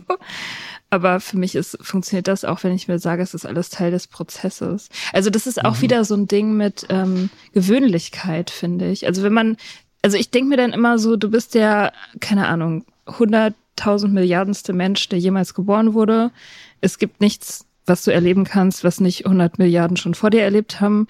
Aber 0.89 1.19
für 1.19 1.38
mich 1.38 1.56
ist, 1.56 1.78
funktioniert 1.82 2.30
das 2.30 2.45
auch, 2.45 2.63
wenn 2.63 2.73
ich 2.73 2.88
mir 2.88 3.00
sage, 3.00 3.21
es 3.21 3.34
ist 3.34 3.45
alles 3.45 3.69
Teil 3.69 3.91
des 3.91 4.08
Prozesses. 4.08 4.89
Also 5.12 5.30
das 5.30 5.45
ist 5.45 5.63
auch 5.63 5.82
wieder 5.82 6.06
so 6.06 6.15
ein 6.15 6.28
Ding 6.28 6.56
mit 6.56 6.86
ähm, 6.89 7.30
Gewöhnlichkeit, 7.52 8.50
finde 8.50 8.89
ich. 8.89 9.06
Also 9.06 9.23
wenn 9.23 9.34
man, 9.34 9.58
also 10.02 10.15
ich 10.15 10.32
denke 10.32 10.50
mir 10.50 10.58
dann 10.58 10.71
immer 10.71 10.97
so, 10.97 11.17
du 11.17 11.30
bist 11.30 11.56
der, 11.56 11.91
keine 12.21 12.47
Ahnung, 12.47 12.86
hunderttausend 13.06 14.13
Milliardenste 14.13 14.71
Mensch, 14.71 15.10
der 15.10 15.19
jemals 15.19 15.54
geboren 15.54 15.93
wurde. 15.93 16.32
Es 16.80 17.00
gibt 17.00 17.19
nichts, 17.19 17.65
was 17.88 18.04
du 18.04 18.12
erleben 18.12 18.43
kannst, 18.43 18.84
was 18.84 19.00
nicht 19.00 19.26
100 19.26 19.58
Milliarden 19.60 19.97
schon 19.97 20.13
vor 20.13 20.30
dir 20.30 20.43
erlebt 20.43 20.82
haben. 20.82 21.08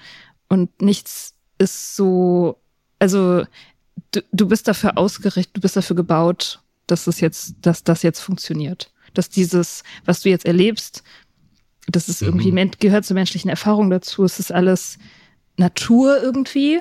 Und 0.47 0.81
nichts 0.81 1.33
ist 1.57 1.95
so, 1.95 2.59
also 2.99 3.43
du, 4.11 4.21
du 4.31 4.47
bist 4.47 4.67
dafür 4.67 4.97
ausgerichtet, 4.97 5.57
du 5.57 5.61
bist 5.61 5.75
dafür 5.75 5.95
gebaut, 5.95 6.61
dass 6.85 7.07
es 7.07 7.19
jetzt, 7.19 7.55
dass 7.61 7.83
das 7.83 8.03
jetzt 8.03 8.21
funktioniert. 8.21 8.91
Dass 9.13 9.29
dieses, 9.29 9.83
was 10.05 10.21
du 10.21 10.29
jetzt 10.29 10.45
erlebst, 10.45 11.03
das 11.87 12.09
ist 12.09 12.21
irgendwie, 12.21 12.51
men- 12.51 12.71
gehört 12.79 13.05
zur 13.05 13.15
menschlichen 13.15 13.49
Erfahrung 13.49 13.89
dazu. 13.89 14.23
Es 14.23 14.39
ist 14.39 14.51
alles 14.51 14.97
Natur 15.57 16.21
irgendwie. 16.21 16.79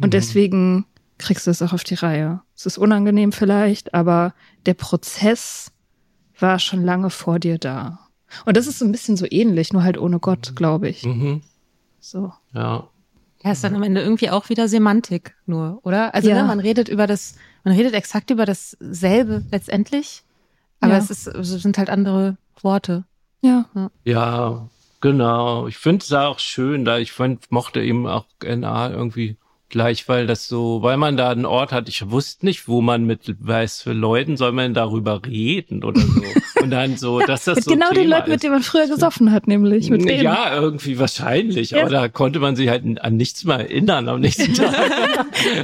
Und 0.00 0.14
deswegen 0.14 0.86
kriegst 1.18 1.46
du 1.46 1.50
es 1.50 1.62
auch 1.62 1.72
auf 1.72 1.84
die 1.84 1.94
Reihe. 1.94 2.42
Es 2.56 2.66
ist 2.66 2.78
unangenehm 2.78 3.32
vielleicht, 3.32 3.94
aber 3.94 4.34
der 4.66 4.74
Prozess 4.74 5.70
war 6.38 6.58
schon 6.58 6.84
lange 6.84 7.10
vor 7.10 7.38
dir 7.38 7.58
da. 7.58 8.03
Und 8.44 8.56
das 8.56 8.66
ist 8.66 8.78
so 8.78 8.84
ein 8.84 8.92
bisschen 8.92 9.16
so 9.16 9.26
ähnlich, 9.30 9.72
nur 9.72 9.82
halt 9.82 9.98
ohne 9.98 10.18
Gott, 10.18 10.52
glaube 10.56 10.88
ich. 10.88 11.04
Mhm. 11.04 11.42
So. 12.00 12.32
Ja. 12.52 12.88
Ja, 13.42 13.52
ist 13.52 13.62
dann 13.62 13.74
am 13.74 13.82
Ende 13.82 14.00
irgendwie 14.00 14.30
auch 14.30 14.48
wieder 14.48 14.68
Semantik 14.68 15.34
nur, 15.46 15.78
oder? 15.82 16.14
Also 16.14 16.30
Ja. 16.30 16.36
ne, 16.40 16.44
man 16.44 16.60
redet 16.60 16.88
über 16.88 17.06
das, 17.06 17.34
man 17.62 17.74
redet 17.74 17.92
exakt 17.92 18.30
über 18.30 18.46
dasselbe 18.46 19.42
letztendlich, 19.50 20.22
aber 20.80 20.92
Ja. 20.92 20.98
es 20.98 21.10
ist, 21.10 21.26
es 21.26 21.50
sind 21.50 21.76
halt 21.76 21.90
andere 21.90 22.38
Worte. 22.62 23.04
Ja. 23.42 23.66
Ja, 24.04 24.68
genau. 25.02 25.66
Ich 25.66 25.76
finde 25.76 26.02
es 26.02 26.12
auch 26.12 26.38
schön, 26.38 26.86
da 26.86 26.96
ich 26.98 27.12
find, 27.12 27.50
mochte 27.50 27.82
eben 27.82 28.06
auch 28.06 28.24
NA 28.42 28.88
irgendwie 28.90 29.36
gleich, 29.68 30.08
weil 30.08 30.26
das 30.26 30.48
so, 30.48 30.80
weil 30.82 30.96
man 30.96 31.18
da 31.18 31.28
einen 31.30 31.44
Ort 31.46 31.72
hat, 31.72 31.88
ich 31.90 32.10
wusste 32.10 32.46
nicht, 32.46 32.66
wo 32.68 32.80
man 32.80 33.04
mit 33.04 33.34
weiß 33.46 33.82
für 33.82 33.92
Leuten 33.92 34.38
soll 34.38 34.52
man 34.52 34.72
darüber 34.72 35.20
reden 35.26 35.84
oder 35.84 36.00
so. 36.00 36.22
Und 36.64 36.70
dann 36.70 36.96
so, 36.96 37.20
dass 37.20 37.44
das 37.44 37.56
Mit 37.56 37.64
so 37.64 37.70
genau 37.72 37.90
den 37.90 38.08
Leuten, 38.08 38.24
ist. 38.24 38.30
mit 38.30 38.42
denen 38.42 38.54
man 38.54 38.62
früher 38.62 38.88
gesoffen 38.88 39.30
hat, 39.32 39.46
nämlich. 39.46 39.90
Mit 39.90 40.08
denen. 40.08 40.22
Ja, 40.22 40.54
irgendwie 40.54 40.98
wahrscheinlich. 40.98 41.70
Ja. 41.70 41.82
Aber 41.82 41.90
da 41.90 42.08
konnte 42.08 42.40
man 42.40 42.56
sich 42.56 42.70
halt 42.70 42.84
an 43.02 43.16
nichts 43.16 43.44
mehr 43.44 43.58
erinnern 43.58 44.08
am 44.08 44.20
nächsten 44.20 44.54
Tag. 44.54 44.74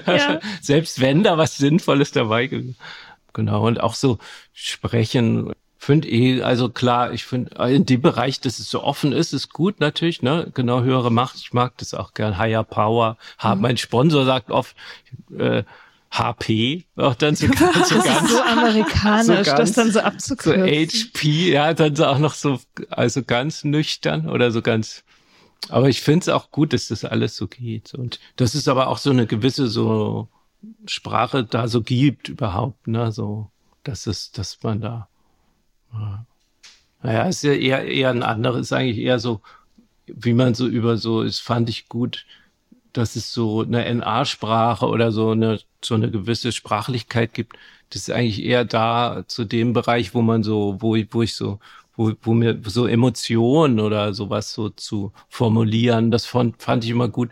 Ja. 0.06 0.40
Selbst 0.60 1.00
wenn 1.00 1.22
da 1.22 1.38
was 1.38 1.56
Sinnvolles 1.56 2.12
dabei 2.12 2.48
gewesen. 2.48 2.76
Genau. 3.32 3.66
Und 3.66 3.80
auch 3.80 3.94
so 3.94 4.18
sprechen. 4.52 5.52
Finde 5.78 6.08
eh, 6.08 6.42
also 6.42 6.68
klar, 6.68 7.14
ich 7.14 7.24
finde, 7.24 7.54
in 7.70 7.86
dem 7.86 8.02
Bereich, 8.02 8.38
dass 8.40 8.58
es 8.58 8.68
so 8.68 8.84
offen 8.84 9.12
ist, 9.12 9.32
ist 9.32 9.50
gut 9.50 9.80
natürlich, 9.80 10.20
ne? 10.20 10.50
Genau, 10.52 10.82
höhere 10.82 11.10
Macht. 11.10 11.36
Ich 11.36 11.54
mag 11.54 11.78
das 11.78 11.94
auch 11.94 12.12
gern. 12.12 12.36
Higher 12.36 12.64
Power. 12.64 13.16
Mhm. 13.42 13.62
Mein 13.62 13.76
Sponsor 13.78 14.26
sagt 14.26 14.50
oft, 14.50 14.76
äh, 15.38 15.62
HP, 16.10 16.86
auch 16.96 17.14
dann 17.14 17.36
so, 17.36 17.46
ganz- 17.48 17.88
so 17.88 18.00
ganz, 18.02 18.30
so 18.30 18.42
amerikanisch, 18.42 19.26
so 19.26 19.32
ganz- 19.34 19.46
das 19.58 19.72
dann 19.72 19.86
so 19.88 19.92
so 19.94 20.00
abzukürzen. 20.00 20.64
HP, 20.66 21.52
ja, 21.52 21.72
dann 21.74 21.94
so 21.94 22.06
auch 22.06 22.18
noch 22.18 22.34
so, 22.34 22.60
also 22.88 23.22
ganz 23.22 23.64
nüchtern 23.64 24.28
oder 24.28 24.50
so 24.50 24.60
ganz. 24.62 25.04
Aber 25.68 25.88
ich 25.88 26.00
finde 26.00 26.20
es 26.24 26.28
auch 26.28 26.50
gut, 26.50 26.72
dass 26.72 26.88
das 26.88 27.04
alles 27.04 27.36
so 27.36 27.46
geht. 27.46 27.94
Und 27.94 28.18
das 28.36 28.54
ist 28.54 28.66
aber 28.66 28.88
auch 28.88 28.98
so 28.98 29.10
eine 29.10 29.26
gewisse 29.26 29.68
so 29.68 30.28
Sprache 30.86 31.44
da 31.44 31.68
so 31.68 31.82
gibt 31.82 32.28
überhaupt, 32.28 32.86
ne, 32.88 33.12
so, 33.12 33.50
dass 33.84 34.06
es, 34.06 34.32
dass 34.32 34.62
man 34.62 34.80
da, 34.80 35.08
ja. 35.92 36.26
naja, 37.02 37.22
ist 37.24 37.42
ja 37.42 37.52
eher, 37.52 37.84
eher 37.86 38.10
ein 38.10 38.22
anderes, 38.22 38.62
ist 38.62 38.72
eigentlich 38.72 38.98
eher 38.98 39.18
so, 39.18 39.40
wie 40.06 40.34
man 40.34 40.54
so 40.54 40.66
über 40.66 40.96
so, 40.96 41.24
das 41.24 41.38
fand 41.38 41.68
ich 41.68 41.88
gut, 41.88 42.26
dass 42.92 43.16
es 43.16 43.32
so 43.32 43.62
eine 43.62 43.84
NA-Sprache 43.94 44.86
oder 44.86 45.12
so 45.12 45.30
eine, 45.30 45.60
so 45.82 45.94
eine 45.94 46.10
gewisse 46.10 46.52
Sprachlichkeit 46.52 47.34
gibt. 47.34 47.56
Das 47.90 48.02
ist 48.02 48.10
eigentlich 48.10 48.42
eher 48.44 48.64
da 48.64 49.24
zu 49.26 49.44
dem 49.44 49.72
Bereich, 49.72 50.14
wo 50.14 50.22
man 50.22 50.42
so, 50.42 50.76
wo 50.80 50.96
ich, 50.96 51.08
wo 51.12 51.22
ich 51.22 51.34
so, 51.34 51.58
wo, 51.96 52.12
wo 52.22 52.34
mir 52.34 52.60
so 52.64 52.86
Emotionen 52.86 53.80
oder 53.80 54.14
sowas 54.14 54.52
so 54.52 54.70
zu 54.70 55.12
formulieren, 55.28 56.10
das 56.10 56.26
fand, 56.26 56.62
fand 56.62 56.84
ich 56.84 56.90
immer 56.90 57.08
gut, 57.08 57.30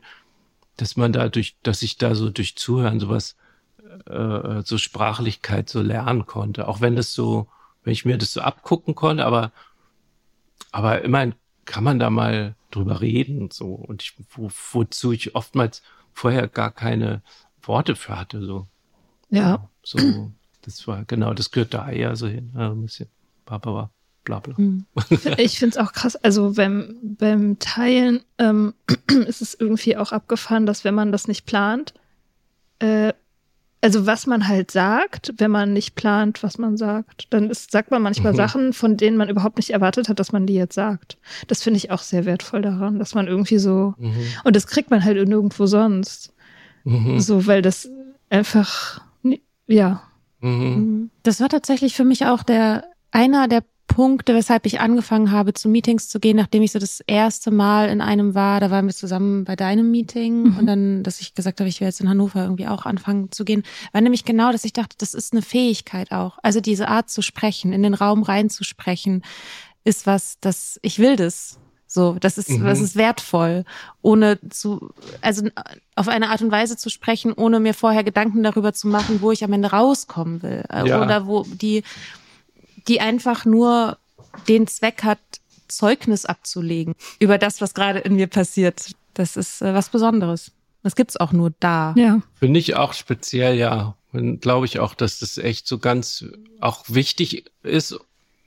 dass 0.76 0.96
man 0.96 1.12
da 1.12 1.28
durch, 1.28 1.56
dass 1.62 1.82
ich 1.82 1.98
da 1.98 2.14
so 2.14 2.30
durch 2.30 2.56
Zuhören 2.56 3.00
sowas, 3.00 3.36
äh, 4.06 4.62
so 4.64 4.78
Sprachlichkeit 4.78 5.68
so 5.68 5.82
lernen 5.82 6.26
konnte. 6.26 6.68
Auch 6.68 6.80
wenn 6.80 6.96
das 6.96 7.12
so, 7.12 7.48
wenn 7.82 7.92
ich 7.92 8.04
mir 8.04 8.18
das 8.18 8.32
so 8.32 8.40
abgucken 8.40 8.94
konnte, 8.94 9.24
aber, 9.24 9.52
aber 10.72 11.02
immerhin 11.02 11.34
kann 11.64 11.84
man 11.84 11.98
da 11.98 12.10
mal 12.10 12.54
drüber 12.70 13.00
reden, 13.00 13.50
so. 13.50 13.74
Und 13.74 14.02
ich, 14.02 14.14
wo, 14.30 14.50
wozu 14.72 15.12
ich 15.12 15.34
oftmals 15.34 15.82
vorher 16.12 16.48
gar 16.48 16.70
keine 16.70 17.22
Worte 17.62 17.96
für 17.96 18.18
hatte, 18.18 18.44
so. 18.44 18.66
Ja. 19.30 19.68
So, 19.82 20.32
das 20.62 20.86
war, 20.86 21.04
genau, 21.04 21.34
das 21.34 21.50
gehört 21.50 21.74
da 21.74 21.90
eher 21.90 22.16
so 22.16 22.26
hin, 22.26 22.52
ja, 22.54 22.70
ein 22.70 22.82
bisschen. 22.82 23.08
War 23.46 23.60
bla 24.28 24.40
bla. 24.40 24.54
Mhm. 24.58 24.84
Ich 25.38 25.58
finde 25.58 25.78
es 25.78 25.78
auch 25.78 25.92
krass, 25.92 26.16
also 26.16 26.52
beim, 26.52 26.98
beim 27.02 27.58
Teilen 27.58 28.20
ähm, 28.38 28.74
ist 29.26 29.40
es 29.40 29.54
irgendwie 29.54 29.96
auch 29.96 30.12
abgefahren, 30.12 30.66
dass 30.66 30.84
wenn 30.84 30.94
man 30.94 31.12
das 31.12 31.28
nicht 31.28 31.46
plant, 31.46 31.94
äh, 32.78 33.12
also 33.80 34.06
was 34.06 34.26
man 34.26 34.48
halt 34.48 34.70
sagt, 34.70 35.34
wenn 35.38 35.50
man 35.50 35.72
nicht 35.72 35.94
plant, 35.94 36.42
was 36.42 36.58
man 36.58 36.76
sagt, 36.76 37.26
dann 37.30 37.50
ist, 37.50 37.70
sagt 37.70 37.90
man 37.90 38.02
manchmal 38.02 38.32
mhm. 38.32 38.36
Sachen, 38.36 38.72
von 38.72 38.96
denen 38.96 39.16
man 39.16 39.28
überhaupt 39.28 39.56
nicht 39.56 39.70
erwartet 39.70 40.08
hat, 40.08 40.18
dass 40.18 40.32
man 40.32 40.46
die 40.46 40.54
jetzt 40.54 40.74
sagt. 40.74 41.16
Das 41.46 41.62
finde 41.62 41.78
ich 41.78 41.90
auch 41.90 42.00
sehr 42.00 42.24
wertvoll 42.24 42.62
daran, 42.62 42.98
dass 42.98 43.14
man 43.14 43.28
irgendwie 43.28 43.58
so, 43.58 43.94
mhm. 43.98 44.26
und 44.44 44.56
das 44.56 44.66
kriegt 44.66 44.90
man 44.90 45.04
halt 45.04 45.16
nirgendwo 45.28 45.66
sonst. 45.66 46.32
Mhm. 46.84 47.20
So, 47.20 47.46
weil 47.46 47.62
das 47.62 47.88
einfach, 48.30 49.00
ja. 49.66 50.02
Mhm. 50.40 51.10
Das 51.22 51.40
war 51.40 51.48
tatsächlich 51.48 51.94
für 51.94 52.04
mich 52.04 52.26
auch 52.26 52.42
der, 52.42 52.84
einer 53.10 53.48
der 53.48 53.62
Punkte, 53.98 54.32
weshalb 54.32 54.64
ich 54.64 54.78
angefangen 54.78 55.32
habe, 55.32 55.54
zu 55.54 55.68
Meetings 55.68 56.08
zu 56.08 56.20
gehen, 56.20 56.36
nachdem 56.36 56.62
ich 56.62 56.70
so 56.70 56.78
das 56.78 57.00
erste 57.08 57.50
Mal 57.50 57.88
in 57.88 58.00
einem 58.00 58.32
war. 58.36 58.60
Da 58.60 58.70
waren 58.70 58.86
wir 58.86 58.94
zusammen 58.94 59.42
bei 59.42 59.56
deinem 59.56 59.90
Meeting 59.90 60.50
mhm. 60.50 60.56
und 60.56 60.66
dann, 60.66 61.02
dass 61.02 61.20
ich 61.20 61.34
gesagt 61.34 61.58
habe, 61.58 61.68
ich 61.68 61.80
will 61.80 61.88
jetzt 61.88 62.00
in 62.00 62.08
Hannover 62.08 62.44
irgendwie 62.44 62.68
auch 62.68 62.86
anfangen 62.86 63.32
zu 63.32 63.44
gehen, 63.44 63.64
war 63.90 64.00
nämlich 64.00 64.24
genau, 64.24 64.52
dass 64.52 64.64
ich 64.64 64.72
dachte, 64.72 64.94
das 64.98 65.14
ist 65.14 65.32
eine 65.32 65.42
Fähigkeit 65.42 66.12
auch. 66.12 66.38
Also 66.44 66.60
diese 66.60 66.86
Art 66.86 67.10
zu 67.10 67.22
sprechen, 67.22 67.72
in 67.72 67.82
den 67.82 67.92
Raum 67.92 68.22
reinzusprechen, 68.22 69.24
ist 69.82 70.06
was, 70.06 70.38
das 70.40 70.78
ich 70.82 71.00
will 71.00 71.16
das. 71.16 71.58
So, 71.88 72.18
das 72.20 72.38
ist, 72.38 72.50
mhm. 72.50 72.66
das 72.66 72.80
ist 72.80 72.94
wertvoll, 72.94 73.64
ohne 74.00 74.38
zu, 74.48 74.90
also 75.22 75.48
auf 75.96 76.06
eine 76.06 76.28
Art 76.28 76.40
und 76.40 76.52
Weise 76.52 76.76
zu 76.76 76.88
sprechen, 76.88 77.32
ohne 77.32 77.58
mir 77.58 77.74
vorher 77.74 78.04
Gedanken 78.04 78.44
darüber 78.44 78.72
zu 78.72 78.86
machen, 78.86 79.22
wo 79.22 79.32
ich 79.32 79.42
am 79.42 79.52
Ende 79.54 79.72
rauskommen 79.72 80.44
will. 80.44 80.62
Äh, 80.70 80.86
ja. 80.86 81.02
Oder 81.02 81.26
wo 81.26 81.42
die, 81.42 81.82
die 82.86 83.00
einfach 83.00 83.44
nur 83.44 83.98
den 84.46 84.66
Zweck 84.66 85.02
hat, 85.02 85.18
Zeugnis 85.68 86.24
abzulegen 86.24 86.94
über 87.18 87.38
das, 87.38 87.60
was 87.60 87.74
gerade 87.74 87.98
in 87.98 88.14
mir 88.14 88.26
passiert. 88.26 88.92
Das 89.14 89.36
ist 89.36 89.60
äh, 89.62 89.74
was 89.74 89.90
Besonderes. 89.90 90.52
Das 90.82 90.96
gibt's 90.96 91.16
auch 91.16 91.32
nur 91.32 91.52
da. 91.60 91.94
Ja. 91.96 92.22
Finde 92.38 92.60
ich 92.60 92.76
auch 92.76 92.92
speziell, 92.92 93.56
ja. 93.56 93.94
Glaube 94.12 94.64
ich 94.64 94.78
auch, 94.78 94.94
dass 94.94 95.18
das 95.18 95.36
echt 95.36 95.66
so 95.66 95.78
ganz 95.78 96.24
auch 96.60 96.84
wichtig 96.88 97.44
ist 97.62 97.98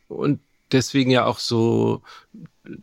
und 0.07 0.39
deswegen 0.71 1.11
ja 1.11 1.25
auch 1.25 1.38
so 1.38 2.01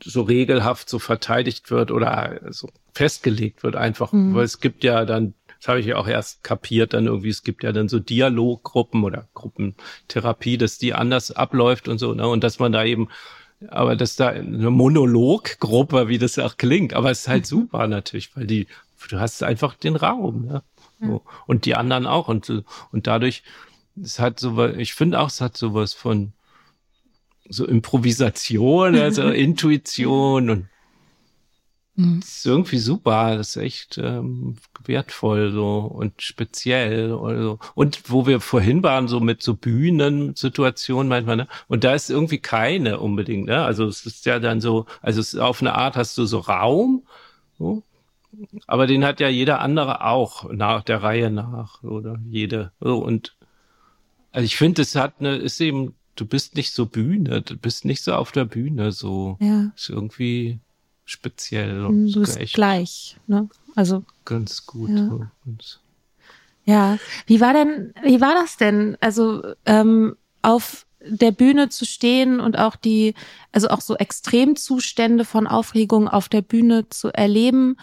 so 0.03 0.23
regelhaft 0.23 0.89
so 0.89 0.99
verteidigt 0.99 1.71
wird 1.71 1.91
oder 1.91 2.41
so 2.51 2.69
festgelegt 2.95 3.63
wird 3.63 3.77
einfach, 3.77 4.13
mhm. 4.13 4.35
weil 4.35 4.45
es 4.45 4.61
gibt 4.61 4.85
ja 4.85 5.05
dann 5.05 5.35
das 5.59 5.69
habe 5.69 5.81
ich 5.81 5.87
ja 5.87 5.97
auch 5.97 6.07
erst 6.07 6.45
kapiert, 6.45 6.95
dann 6.95 7.07
irgendwie, 7.07 7.31
es 7.31 7.43
gibt 7.43 7.65
ja 7.65 7.73
dann 7.73 7.89
so 7.89 7.99
Dialoggruppen 7.99 9.03
oder 9.05 9.29
Gruppentherapie, 9.35 10.57
dass 10.57 10.79
die 10.79 10.95
anders 10.95 11.33
abläuft 11.33 11.89
und 11.89 11.99
so, 11.99 12.15
ne? 12.15 12.29
Und 12.29 12.45
dass 12.45 12.59
man 12.59 12.73
da 12.73 12.85
eben, 12.85 13.09
aber 13.69 13.97
dass 13.97 14.15
da 14.15 14.29
eine 14.29 14.71
Monologgruppe, 14.71 16.09
wie 16.09 16.19
das 16.19 16.39
auch 16.39 16.57
klingt, 16.57 16.95
aber 16.95 17.11
es 17.11 17.21
ist 17.21 17.29
halt 17.29 17.43
mhm. 17.43 17.47
super 17.47 17.87
natürlich, 17.89 18.37
weil 18.37 18.47
die, 18.47 18.69
du 19.09 19.19
hast 19.19 19.43
einfach 19.43 19.75
den 19.75 19.97
Raum, 19.97 20.47
ne? 20.47 20.63
So. 21.01 21.23
Und 21.47 21.65
die 21.65 21.75
anderen 21.77 22.07
auch. 22.07 22.29
Und, 22.29 22.51
und 22.91 23.07
dadurch, 23.07 23.43
es 24.01 24.19
hat 24.19 24.41
so, 24.41 24.65
ich 24.67 24.95
finde 24.95 25.21
auch, 25.21 25.29
es 25.29 25.41
hat 25.41 25.57
sowas 25.57 25.95
von 25.95 26.33
so 27.49 27.67
Improvisation, 27.67 28.97
also 28.97 29.23
Intuition 29.31 30.51
und 30.51 30.69
Mhm. 31.99 32.21
Das 32.21 32.29
ist 32.29 32.47
irgendwie 32.47 32.79
super, 32.79 33.37
das 33.37 33.57
ist 33.57 33.63
echt 33.63 33.99
ähm, 33.99 34.57
wertvoll 34.85 35.51
so 35.51 35.79
und 35.81 36.23
speziell 36.23 37.13
oder 37.13 37.43
so. 37.43 37.59
Und 37.75 38.09
wo 38.09 38.25
wir 38.25 38.41
vorhin 38.41 38.85
waren, 38.85 39.09
so 39.09 39.19
mit 39.19 39.43
so 39.43 39.55
Bühnensituationen 39.55 41.09
manchmal, 41.09 41.37
ne? 41.37 41.49
Und 41.67 41.83
da 41.83 41.95
ist 41.95 42.09
irgendwie 42.09 42.39
keine 42.39 43.01
unbedingt, 43.01 43.47
ne? 43.47 43.65
Also 43.65 43.85
es 43.87 44.07
ist 44.07 44.27
ja 44.27 44.39
dann 44.39 44.61
so, 44.61 44.87
also 45.03 45.21
es, 45.21 45.35
auf 45.35 45.61
eine 45.61 45.75
Art 45.75 45.97
hast 45.97 46.17
du 46.19 46.25
so 46.25 46.39
Raum, 46.39 47.03
so, 47.59 47.83
aber 48.69 48.87
den 48.87 49.05
hat 49.05 49.19
ja 49.19 49.29
jeder 49.29 49.61
andere 49.61 50.05
auch 50.05 50.53
nach 50.53 50.85
der 50.85 51.03
Reihe 51.03 51.31
nach 51.33 51.83
oder 51.83 52.21
jede. 52.31 52.71
So, 52.79 52.99
und 52.99 53.35
also 54.31 54.45
ich 54.45 54.57
finde, 54.57 54.83
es 54.83 54.95
hat 54.95 55.15
eine, 55.19 55.35
ist 55.35 55.61
eben, 55.61 55.97
du 56.15 56.27
bist 56.27 56.55
nicht 56.55 56.73
so 56.75 56.87
Bühne, 56.87 57.43
du 57.43 57.57
bist 57.57 57.85
nicht 57.85 58.05
so 58.05 58.15
auf 58.15 58.31
der 58.31 58.45
Bühne, 58.45 58.93
so. 58.93 59.37
Ja. 59.41 59.73
Ist 59.75 59.91
irgendwie 59.91 60.61
speziell. 61.11 61.85
Und 61.85 62.13
du 62.13 62.21
bist 62.21 62.39
gleich, 62.53 63.17
ne? 63.27 63.49
Also. 63.75 64.05
Ganz 64.25 64.67
gut. 64.67 64.91
Ja. 64.91 65.31
ja. 66.65 66.99
Wie 67.27 67.41
war 67.41 67.53
denn, 67.53 67.93
wie 68.03 68.21
war 68.21 68.35
das 68.35 68.57
denn? 68.57 68.97
Also, 69.01 69.43
ähm, 69.67 70.17
auf 70.43 70.87
der 71.01 71.31
Bühne 71.31 71.69
zu 71.69 71.85
stehen 71.85 72.41
und 72.41 72.59
auch 72.59 72.77
die, 72.77 73.15
also 73.53 73.69
auch 73.69 73.81
so 73.81 73.97
Extremzustände 73.97 75.25
von 75.25 75.47
Aufregung 75.47 76.09
auf 76.09 76.29
der 76.29 76.43
Bühne 76.43 76.89
zu 76.89 77.09
erleben 77.09 77.77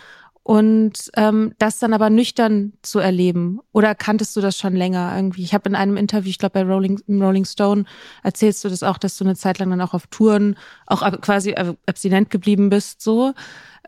und 0.45 1.09
ähm, 1.15 1.55
das 1.57 1.79
dann 1.79 1.91
aber 1.91 2.11
nüchtern 2.11 2.73
zu 2.83 2.99
erleben. 2.99 3.61
Oder 3.71 3.95
kanntest 3.95 4.35
du 4.35 4.41
das 4.41 4.55
schon 4.55 4.75
länger 4.75 5.11
irgendwie? 5.15 5.41
Ich 5.41 5.55
habe 5.55 5.67
in 5.67 5.73
einem 5.73 5.97
Interview, 5.97 6.29
ich 6.29 6.37
glaube 6.37 6.53
bei 6.53 6.63
Rolling, 6.63 7.01
Rolling 7.09 7.45
Stone, 7.45 7.85
erzählst 8.21 8.63
du 8.63 8.69
das 8.69 8.83
auch, 8.83 8.99
dass 8.99 9.17
du 9.17 9.23
eine 9.23 9.35
Zeit 9.35 9.57
lang 9.57 9.71
dann 9.71 9.81
auch 9.81 9.95
auf 9.95 10.05
Touren 10.05 10.55
auch 10.85 11.01
quasi 11.21 11.55
abstinent 11.55 12.29
geblieben 12.29 12.69
bist, 12.69 13.01
so. 13.01 13.33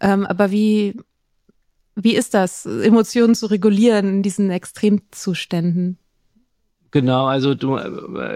Ähm, 0.01 0.26
aber 0.26 0.49
wie, 0.49 0.99
wie 1.93 2.16
ist 2.16 2.34
das, 2.34 2.66
Emotionen 2.66 3.36
zu 3.36 3.45
regulieren 3.45 4.10
in 4.10 4.24
diesen 4.24 4.49
Extremzuständen? 4.49 5.99
Genau, 6.89 7.28
also 7.28 7.53
du, 7.53 7.78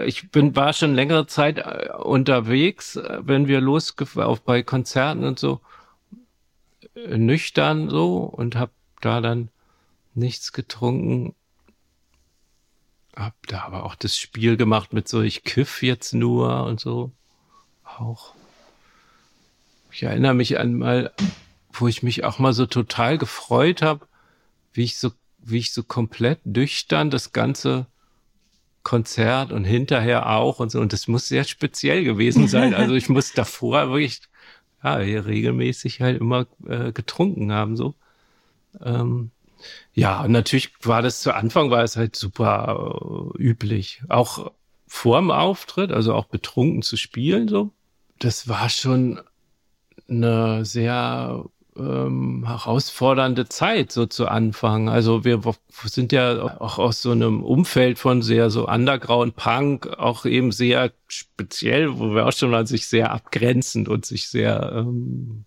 ich 0.06 0.30
bin 0.30 0.54
war 0.54 0.72
schon 0.74 0.94
längere 0.94 1.26
Zeit 1.26 1.58
äh, 1.58 1.88
unterwegs, 2.00 2.94
äh, 2.94 3.18
wenn 3.22 3.48
wir 3.48 3.60
los 3.60 3.96
auf 4.14 4.42
bei 4.42 4.62
Konzerten 4.62 5.24
und 5.24 5.40
so 5.40 5.60
nüchtern 6.94 7.88
so 7.88 8.18
und 8.18 8.56
habe 8.56 8.72
da 9.00 9.20
dann 9.20 9.50
nichts 10.14 10.52
getrunken. 10.52 11.34
Hab 13.14 13.34
da 13.46 13.62
aber 13.62 13.84
auch 13.84 13.94
das 13.94 14.16
Spiel 14.16 14.56
gemacht 14.56 14.92
mit 14.92 15.08
so, 15.08 15.20
ich 15.20 15.44
kiff 15.44 15.82
jetzt 15.82 16.14
nur 16.14 16.64
und 16.64 16.80
so. 16.80 17.12
Auch. 17.84 18.34
Ich 19.90 20.02
erinnere 20.02 20.34
mich 20.34 20.58
an 20.58 20.78
mal, 20.78 21.12
wo 21.72 21.88
ich 21.88 22.02
mich 22.02 22.24
auch 22.24 22.38
mal 22.38 22.54
so 22.54 22.64
total 22.64 23.18
gefreut 23.18 23.82
habe, 23.82 24.06
wie 24.72 24.84
ich 24.84 24.96
so, 24.96 25.12
wie 25.38 25.58
ich 25.58 25.72
so 25.72 25.82
komplett 25.82 26.46
nüchtern 26.46 27.10
das 27.10 27.32
ganze 27.32 27.86
Konzert 28.82 29.52
und 29.52 29.64
hinterher 29.64 30.30
auch 30.30 30.58
und 30.58 30.70
so. 30.70 30.80
Und 30.80 30.94
das 30.94 31.08
muss 31.08 31.28
sehr 31.28 31.44
speziell 31.44 32.04
gewesen 32.04 32.48
sein. 32.48 32.74
Also 32.82 32.94
ich 32.94 33.08
muss 33.08 33.32
davor 33.32 33.90
wirklich 33.90 34.22
ja, 34.82 34.98
hier 35.00 35.26
regelmäßig 35.26 36.00
halt 36.00 36.20
immer 36.20 36.46
äh, 36.66 36.92
getrunken 36.92 37.52
haben, 37.52 37.76
so. 37.76 37.94
Ähm, 38.82 39.30
ja, 39.94 40.26
natürlich 40.28 40.72
war 40.82 41.02
das 41.02 41.20
zu 41.20 41.34
Anfang 41.34 41.70
war 41.70 41.82
es 41.84 41.96
halt 41.96 42.16
super 42.16 43.32
äh, 43.36 43.42
üblich. 43.42 44.02
Auch 44.08 44.50
vor 44.86 45.20
dem 45.20 45.30
Auftritt, 45.30 45.92
also 45.92 46.14
auch 46.14 46.26
betrunken 46.26 46.82
zu 46.82 46.96
spielen, 46.96 47.48
so. 47.48 47.70
Das 48.18 48.48
war 48.48 48.68
schon 48.68 49.20
eine 50.08 50.64
sehr 50.64 51.44
ähm, 51.76 52.44
herausfordernde 52.46 53.48
Zeit 53.48 53.92
so 53.92 54.06
zu 54.06 54.28
Anfang. 54.28 54.88
Also 54.88 55.24
wir 55.24 55.40
sind 55.84 56.12
ja 56.12 56.60
auch 56.60 56.78
aus 56.78 57.02
so 57.02 57.12
einem 57.12 57.42
Umfeld 57.42 57.98
von 57.98 58.22
sehr 58.22 58.50
so 58.50 58.68
Underground 58.68 59.36
Punk, 59.36 59.86
auch 59.98 60.24
eben 60.26 60.52
sehr 60.52 60.92
speziell, 61.08 61.98
wo 61.98 62.14
wir 62.14 62.26
auch 62.26 62.32
schon 62.32 62.50
mal 62.50 62.66
sich 62.66 62.86
sehr 62.86 63.12
abgrenzend 63.12 63.88
und 63.88 64.04
sich 64.04 64.28
sehr 64.28 64.72
ähm, 64.74 65.44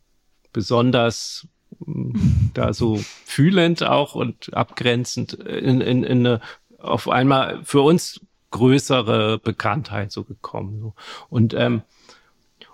besonders 0.51 1.47
ähm, 1.85 2.49
da 2.53 2.73
so 2.73 2.99
fühlend 3.25 3.83
auch 3.83 4.15
und 4.15 4.53
abgrenzend 4.53 5.33
in, 5.33 5.81
in, 5.81 6.03
in 6.03 6.25
eine 6.25 6.41
auf 6.79 7.09
einmal 7.09 7.63
für 7.63 7.81
uns 7.81 8.21
größere 8.51 9.39
Bekanntheit 9.39 10.11
so 10.11 10.23
gekommen. 10.23 10.79
So. 10.79 10.93
Und 11.29 11.53
ähm, 11.55 11.81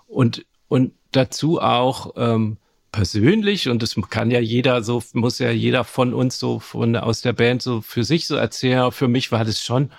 und 0.06 0.44
und 0.68 0.92
dazu 1.12 1.60
auch 1.60 2.12
ähm, 2.16 2.58
persönlich 2.92 3.68
und 3.68 3.82
das 3.82 3.96
kann 4.10 4.30
ja 4.30 4.38
jeder 4.38 4.82
so, 4.82 5.02
muss 5.14 5.38
ja 5.38 5.50
jeder 5.50 5.82
von 5.84 6.14
uns 6.14 6.38
so 6.38 6.60
von 6.60 6.94
aus 6.96 7.22
der 7.22 7.32
Band 7.32 7.62
so 7.62 7.80
für 7.80 8.04
sich 8.04 8.26
so 8.26 8.36
erzählen. 8.36 8.92
Für 8.92 9.08
mich 9.08 9.32
war 9.32 9.44
das 9.44 9.62
schon, 9.62 9.90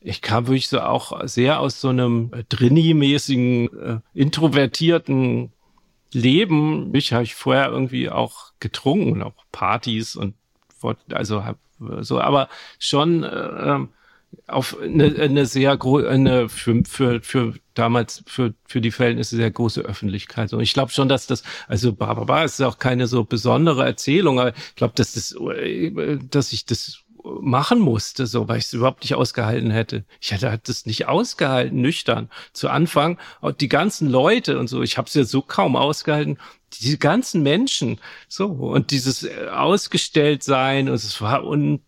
ich 0.00 0.20
kam 0.20 0.48
wirklich 0.48 0.68
so 0.68 0.80
auch 0.80 1.26
sehr 1.26 1.60
aus 1.60 1.80
so 1.80 1.88
einem 1.88 2.32
Drini-mäßigen, 2.48 3.68
äh, 3.78 4.00
introvertierten 4.14 5.52
Leben. 6.12 6.94
Ich 6.94 7.12
habe 7.12 7.22
ich 7.22 7.34
vorher 7.36 7.68
irgendwie 7.68 8.10
auch 8.10 8.52
getrunken 8.58 9.22
auch 9.22 9.34
Partys 9.52 10.16
und 10.16 10.34
also 11.10 11.44
hab 11.44 11.58
so, 12.00 12.20
aber 12.20 12.48
schon 12.78 13.22
äh, 13.22 13.78
auf 14.46 14.78
eine, 14.80 15.14
eine 15.16 15.46
sehr 15.46 15.76
große, 15.76 16.48
für, 16.48 16.82
für, 16.84 17.20
für 17.22 17.54
damals 17.74 18.22
für, 18.26 18.54
für 18.66 18.80
die 18.80 18.90
Verhältnisse 18.90 19.36
sehr 19.36 19.50
große 19.50 19.80
Öffentlichkeit. 19.82 20.52
Und 20.52 20.60
ich 20.60 20.72
glaube 20.72 20.92
schon, 20.92 21.08
dass 21.08 21.26
das, 21.26 21.42
also 21.68 21.92
Barbara 21.92 22.44
ist 22.44 22.60
auch 22.60 22.78
keine 22.78 23.06
so 23.06 23.24
besondere 23.24 23.84
Erzählung, 23.84 24.40
aber 24.40 24.54
ich 24.54 24.74
glaube, 24.74 24.94
dass 24.96 25.14
das, 25.14 25.36
dass 26.30 26.52
ich 26.52 26.66
das 26.66 27.04
machen 27.22 27.80
musste, 27.80 28.26
so, 28.26 28.48
weil 28.48 28.58
ich 28.58 28.64
es 28.64 28.72
überhaupt 28.72 29.02
nicht 29.02 29.14
ausgehalten 29.14 29.70
hätte. 29.70 30.04
Ich 30.20 30.32
hätte 30.32 30.58
das 30.62 30.86
nicht 30.86 31.06
ausgehalten, 31.06 31.80
nüchtern. 31.80 32.30
Zu 32.52 32.68
Anfang, 32.68 33.18
die 33.60 33.68
ganzen 33.68 34.08
Leute 34.08 34.58
und 34.58 34.68
so, 34.68 34.82
ich 34.82 34.96
habe 34.98 35.08
es 35.08 35.14
ja 35.14 35.24
so 35.24 35.42
kaum 35.42 35.76
ausgehalten. 35.76 36.38
Diese 36.80 36.98
ganzen 36.98 37.42
Menschen, 37.42 38.00
so, 38.28 38.46
und 38.46 38.90
dieses 38.90 39.24
äh, 39.24 39.48
ausgestellt 39.52 40.44
sein, 40.44 40.88
und 40.88 40.94
es 40.94 41.20
war 41.20 41.44
un, 41.44 41.80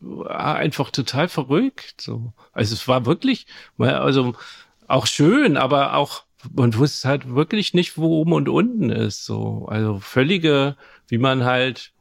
war 0.00 0.56
einfach 0.56 0.90
total 0.90 1.28
verrückt, 1.28 2.00
so. 2.00 2.34
Also 2.52 2.74
es 2.74 2.86
war 2.86 3.06
wirklich, 3.06 3.46
also 3.78 4.34
auch 4.86 5.06
schön, 5.06 5.56
aber 5.56 5.94
auch, 5.94 6.24
man 6.54 6.74
wusste 6.76 7.08
halt 7.08 7.34
wirklich 7.34 7.72
nicht, 7.72 7.96
wo 7.96 8.20
oben 8.20 8.34
und 8.34 8.48
unten 8.50 8.90
ist, 8.90 9.24
so. 9.24 9.66
Also 9.68 9.98
völlige, 10.00 10.76
wie 11.08 11.18
man 11.18 11.44
halt, 11.44 11.93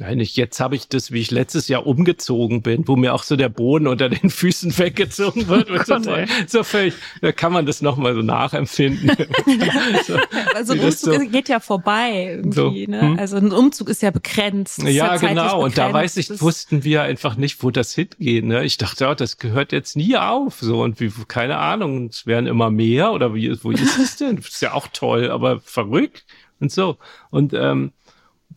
Nein, 0.00 0.18
ich, 0.18 0.34
jetzt 0.36 0.60
habe 0.60 0.76
ich 0.76 0.88
das, 0.88 1.12
wie 1.12 1.20
ich 1.20 1.30
letztes 1.30 1.68
Jahr 1.68 1.86
umgezogen 1.86 2.62
bin, 2.62 2.88
wo 2.88 2.96
mir 2.96 3.12
auch 3.12 3.22
so 3.22 3.36
der 3.36 3.50
Boden 3.50 3.86
unter 3.86 4.08
den 4.08 4.30
Füßen 4.30 4.78
weggezogen 4.78 5.46
wird. 5.46 5.70
Oh 5.70 5.98
so, 5.98 6.14
so 6.46 6.64
völlig, 6.64 6.94
da 7.20 7.32
kann 7.32 7.52
man 7.52 7.66
das 7.66 7.82
nochmal 7.82 8.14
so 8.14 8.22
nachempfinden. 8.22 9.10
so, 10.06 10.18
also 10.54 10.72
ein 10.72 10.80
Umzug 10.80 11.14
so, 11.14 11.28
geht 11.28 11.50
ja 11.50 11.60
vorbei 11.60 12.28
irgendwie. 12.30 12.86
So, 12.86 12.90
ne? 12.90 13.00
Hm? 13.02 13.18
Also 13.18 13.36
ein 13.36 13.52
Umzug 13.52 13.90
ist 13.90 14.00
ja 14.00 14.10
begrenzt. 14.10 14.82
Ja, 14.84 14.88
ja 14.88 15.16
genau. 15.18 15.62
Und 15.62 15.76
da 15.76 15.92
weiß 15.92 16.16
ich, 16.16 16.40
wussten 16.40 16.82
wir 16.82 17.02
einfach 17.02 17.36
nicht, 17.36 17.62
wo 17.62 17.70
das 17.70 17.94
hingeht. 17.94 18.46
Ne? 18.46 18.64
Ich 18.64 18.78
dachte, 18.78 19.06
oh, 19.06 19.14
das 19.14 19.36
gehört 19.36 19.70
jetzt 19.70 19.96
nie 19.96 20.16
auf. 20.16 20.60
So 20.60 20.82
und 20.82 20.98
wie, 21.00 21.12
keine 21.28 21.58
Ahnung, 21.58 22.06
es 22.06 22.24
werden 22.24 22.46
immer 22.46 22.70
mehr 22.70 23.12
oder 23.12 23.34
wie, 23.34 23.54
wo 23.62 23.70
ist 23.70 23.98
es 23.98 24.16
denn? 24.16 24.36
Das 24.36 24.48
ist 24.48 24.62
ja 24.62 24.72
auch 24.72 24.88
toll, 24.94 25.30
aber 25.30 25.60
verrückt 25.60 26.24
und 26.58 26.72
so. 26.72 26.96
Und 27.30 27.52
ähm, 27.52 27.92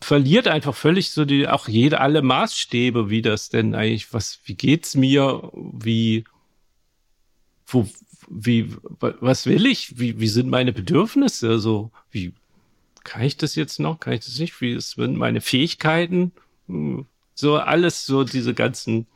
verliert 0.04 0.48
einfach 0.48 0.74
völlig 0.74 1.10
so 1.10 1.24
die, 1.24 1.48
auch 1.48 1.66
jede, 1.66 2.00
alle 2.00 2.22
Maßstäbe, 2.22 3.10
wie 3.10 3.22
das 3.22 3.48
denn 3.48 3.74
eigentlich, 3.74 4.12
was, 4.12 4.38
wie 4.44 4.54
geht's 4.54 4.94
mir, 4.94 5.50
wie, 5.52 6.24
wo, 7.66 7.88
wie, 8.28 8.70
was 9.00 9.46
will 9.46 9.66
ich, 9.66 9.98
wie, 9.98 10.20
wie 10.20 10.28
sind 10.28 10.48
meine 10.48 10.72
Bedürfnisse, 10.72 11.48
also, 11.48 11.90
wie, 12.10 12.32
kann 13.02 13.22
ich 13.22 13.36
das 13.36 13.54
jetzt 13.54 13.80
noch, 13.80 13.98
kann 14.00 14.12
ich 14.12 14.24
das 14.24 14.38
nicht, 14.38 14.60
wie 14.60 14.78
sind 14.80 15.16
meine 15.16 15.40
Fähigkeiten, 15.40 16.32
hm, 16.68 17.06
so 17.34 17.56
alles, 17.56 18.06
so 18.06 18.24
diese 18.24 18.54
ganzen, 18.54 19.06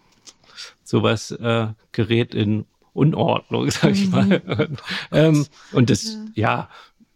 sowas, 0.84 1.30
äh, 1.30 1.68
gerät 1.92 2.34
in 2.34 2.64
Unordnung, 2.94 3.70
sag 3.70 3.92
ich 3.92 4.08
mal. 4.08 4.42
Mhm. 4.44 4.76
ähm, 5.12 5.46
und 5.72 5.90
das, 5.90 6.18
ja. 6.34 6.68
ja 6.68 6.70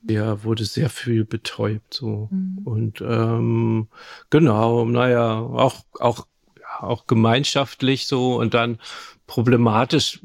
er 0.09 0.44
wurde 0.44 0.64
sehr 0.64 0.90
viel 0.90 1.24
betäubt 1.24 1.94
so. 1.94 2.28
Mhm. 2.30 2.59
und 2.64 3.00
ähm, 3.00 3.88
genau 4.30 4.84
naja 4.84 5.38
auch 5.38 5.84
auch 5.98 6.26
ja, 6.59 6.86
auch 6.86 7.07
gemeinschaftlich 7.07 8.07
so. 8.07 8.36
Und 8.38 8.55
dann 8.55 8.78
problematisch 9.26 10.20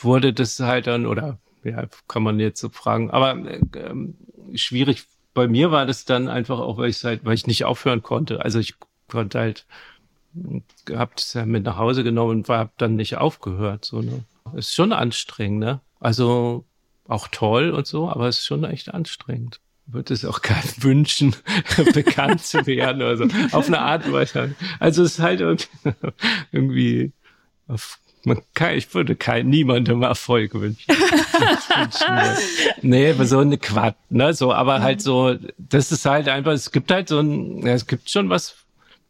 wurde 0.00 0.32
das 0.32 0.60
halt 0.60 0.86
dann 0.86 1.06
oder 1.06 1.38
ja 1.64 1.84
kann 2.08 2.22
man 2.22 2.40
jetzt 2.40 2.60
so 2.60 2.68
fragen. 2.68 3.10
Aber 3.10 3.36
ähm, 3.76 4.16
schwierig. 4.54 5.04
Bei 5.34 5.48
mir 5.48 5.72
war 5.72 5.84
das 5.84 6.04
dann 6.04 6.28
einfach 6.28 6.60
auch 6.60 6.78
weil 6.78 6.90
ich 6.90 7.02
halt 7.04 7.24
weil 7.24 7.34
ich 7.34 7.46
nicht 7.48 7.64
aufhören 7.64 8.02
konnte. 8.02 8.44
Also 8.44 8.60
ich 8.60 8.74
konnte 9.08 9.38
halt 9.38 9.66
habt 10.92 11.20
es 11.20 11.34
ja 11.34 11.46
mit 11.46 11.64
nach 11.64 11.76
Hause 11.76 12.04
genommen 12.04 12.30
und 12.30 12.48
war 12.48 12.58
hab 12.58 12.78
dann 12.78 12.96
nicht 12.96 13.16
aufgehört 13.16 13.84
so 13.84 14.00
ne? 14.00 14.24
Ist 14.54 14.74
schon 14.74 14.92
anstrengend 14.92 15.60
ne? 15.60 15.80
Also 15.98 16.64
auch 17.08 17.28
toll 17.28 17.70
und 17.70 17.86
so, 17.86 18.08
aber 18.08 18.28
es 18.28 18.38
ist 18.38 18.46
schon 18.46 18.64
echt 18.64 18.92
anstrengend. 18.92 19.60
Würde 19.86 20.14
es 20.14 20.24
auch 20.24 20.40
keinem 20.40 20.62
wünschen, 20.78 21.36
bekannt 21.92 22.42
zu 22.42 22.66
werden 22.66 23.02
oder 23.02 23.16
so. 23.16 23.26
Auf 23.52 23.66
eine 23.66 23.80
Art 23.80 24.10
weiter. 24.12 24.50
Also 24.80 25.02
es 25.02 25.12
ist 25.12 25.20
halt 25.20 25.68
irgendwie, 26.52 27.12
man 28.24 28.40
kann, 28.54 28.74
ich 28.74 28.94
würde 28.94 29.14
kein, 29.16 29.48
niemandem 29.48 30.02
Erfolg 30.02 30.54
wünschen. 30.54 30.94
nee, 32.80 33.10
aber 33.10 33.26
so 33.26 33.38
eine 33.40 33.58
Quatsch, 33.58 33.96
ne, 34.08 34.32
so, 34.32 34.52
aber 34.52 34.80
halt 34.80 35.02
so, 35.02 35.36
das 35.58 35.92
ist 35.92 36.06
halt 36.06 36.28
einfach, 36.28 36.52
es 36.52 36.72
gibt 36.72 36.90
halt 36.90 37.08
so 37.08 37.20
ein, 37.20 37.66
ja, 37.66 37.74
es 37.74 37.86
gibt 37.86 38.08
schon 38.08 38.30
was, 38.30 38.56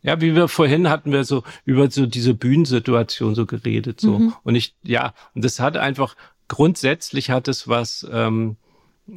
ja, 0.02 0.20
wie 0.20 0.34
wir 0.34 0.48
vorhin 0.48 0.90
hatten 0.90 1.12
wir 1.12 1.24
so 1.24 1.44
über 1.64 1.90
so 1.90 2.06
diese 2.06 2.34
Bühnensituation 2.34 3.34
so 3.34 3.46
geredet, 3.46 4.00
so. 4.00 4.18
Mhm. 4.18 4.34
Und 4.42 4.54
ich, 4.54 4.74
ja, 4.82 5.14
und 5.34 5.44
das 5.44 5.60
hat 5.60 5.76
einfach 5.76 6.16
grundsätzlich 6.48 7.30
hat 7.30 7.48
es 7.48 7.68
was, 7.68 8.06
ähm, 8.10 8.56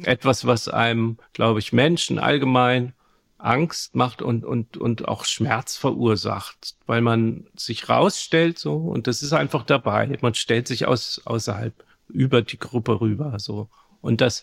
etwas, 0.02 0.46
was 0.46 0.68
einem, 0.68 1.18
glaube 1.32 1.60
ich, 1.60 1.72
Menschen 1.72 2.18
allgemein 2.18 2.92
Angst 3.38 3.94
macht 3.94 4.20
und, 4.20 4.44
und, 4.44 4.76
und 4.76 5.06
auch 5.06 5.24
Schmerz 5.24 5.76
verursacht, 5.76 6.74
weil 6.86 7.00
man 7.00 7.46
sich 7.56 7.88
rausstellt 7.88 8.58
so 8.58 8.76
und 8.76 9.06
das 9.06 9.22
ist 9.22 9.32
einfach 9.32 9.64
dabei. 9.64 10.18
Man 10.20 10.34
stellt 10.34 10.66
sich 10.66 10.86
aus, 10.86 11.22
außerhalb 11.24 11.72
über 12.08 12.42
die 12.42 12.58
Gruppe 12.58 13.00
rüber 13.00 13.38
so 13.38 13.68
und 14.00 14.20
das, 14.20 14.42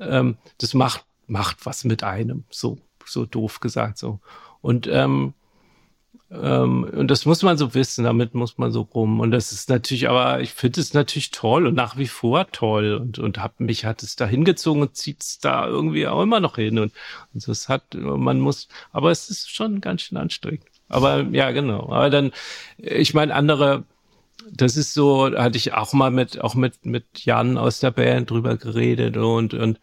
ähm, 0.00 0.38
das 0.58 0.72
macht, 0.72 1.04
macht 1.26 1.66
was 1.66 1.84
mit 1.84 2.02
einem, 2.02 2.44
so, 2.50 2.78
so 3.04 3.26
doof 3.26 3.60
gesagt 3.60 3.98
so. 3.98 4.20
Und 4.62 4.86
ähm, 4.90 5.34
ähm, 6.40 6.84
und 6.84 7.10
das 7.10 7.26
muss 7.26 7.42
man 7.42 7.58
so 7.58 7.74
wissen, 7.74 8.04
damit 8.04 8.34
muss 8.34 8.56
man 8.56 8.72
so 8.72 8.82
rum. 8.82 9.20
Und 9.20 9.32
das 9.32 9.52
ist 9.52 9.68
natürlich, 9.68 10.08
aber 10.08 10.40
ich 10.40 10.52
finde 10.54 10.80
es 10.80 10.94
natürlich 10.94 11.30
toll 11.30 11.66
und 11.66 11.74
nach 11.74 11.98
wie 11.98 12.06
vor 12.06 12.50
toll. 12.52 12.94
Und, 12.94 13.18
und 13.18 13.38
hab, 13.38 13.60
mich 13.60 13.84
hat 13.84 14.02
es 14.02 14.16
da 14.16 14.26
hingezogen 14.26 14.82
und 14.82 14.96
zieht 14.96 15.22
es 15.22 15.38
da 15.40 15.66
irgendwie 15.66 16.06
auch 16.06 16.22
immer 16.22 16.40
noch 16.40 16.56
hin. 16.56 16.78
Und, 16.78 16.92
und 17.34 17.46
das 17.46 17.68
hat, 17.68 17.94
man 17.94 18.40
muss, 18.40 18.68
aber 18.92 19.10
es 19.10 19.28
ist 19.28 19.50
schon 19.54 19.80
ganz 19.80 20.02
schön 20.02 20.16
anstrengend. 20.16 20.64
Aber 20.88 21.22
ja, 21.32 21.50
genau. 21.50 21.90
Aber 21.92 22.08
dann, 22.08 22.32
ich 22.78 23.12
meine, 23.14 23.34
andere, 23.34 23.84
das 24.50 24.76
ist 24.76 24.94
so, 24.94 25.30
hatte 25.36 25.58
ich 25.58 25.74
auch 25.74 25.92
mal 25.92 26.10
mit, 26.10 26.40
auch 26.40 26.54
mit, 26.54 26.86
mit 26.86 27.04
Jan 27.24 27.58
aus 27.58 27.80
der 27.80 27.90
Band 27.90 28.30
drüber 28.30 28.56
geredet 28.56 29.16
und, 29.16 29.54
und 29.54 29.80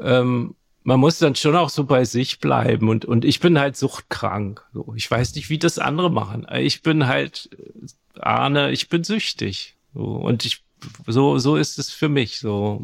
ähm, 0.00 0.54
man 0.88 1.00
muss 1.00 1.18
dann 1.18 1.34
schon 1.34 1.54
auch 1.54 1.68
so 1.68 1.84
bei 1.84 2.06
sich 2.06 2.40
bleiben 2.40 2.88
und, 2.88 3.04
und 3.04 3.26
ich 3.26 3.40
bin 3.40 3.58
halt 3.58 3.76
suchtkrank. 3.76 4.64
So, 4.72 4.94
ich 4.96 5.10
weiß 5.10 5.34
nicht, 5.34 5.50
wie 5.50 5.58
das 5.58 5.78
andere 5.78 6.10
machen. 6.10 6.46
Ich 6.50 6.80
bin 6.80 7.06
halt, 7.06 7.50
äh, 7.52 8.20
Arne, 8.20 8.70
ich 8.70 8.88
bin 8.88 9.04
süchtig. 9.04 9.76
So, 9.92 10.00
und 10.00 10.46
ich, 10.46 10.62
so, 11.06 11.36
so 11.36 11.56
ist 11.56 11.78
es 11.78 11.90
für 11.90 12.08
mich 12.08 12.38
so. 12.38 12.82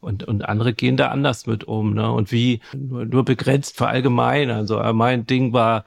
Und, 0.00 0.24
und 0.24 0.48
andere 0.48 0.74
gehen 0.74 0.96
da 0.96 1.10
anders 1.10 1.46
mit 1.46 1.62
um, 1.62 1.94
ne? 1.94 2.10
Und 2.10 2.32
wie 2.32 2.60
nur, 2.76 3.04
nur 3.04 3.24
begrenzt 3.24 3.76
verallgemeinern. 3.76 4.58
Also 4.58 4.80
mein 4.92 5.24
Ding 5.24 5.52
war, 5.52 5.84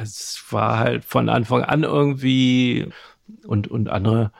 es 0.00 0.40
war 0.50 0.78
halt 0.78 1.04
von 1.04 1.28
Anfang 1.30 1.64
an 1.64 1.82
irgendwie 1.82 2.86
und, 3.44 3.66
und 3.66 3.88
andere 3.88 4.30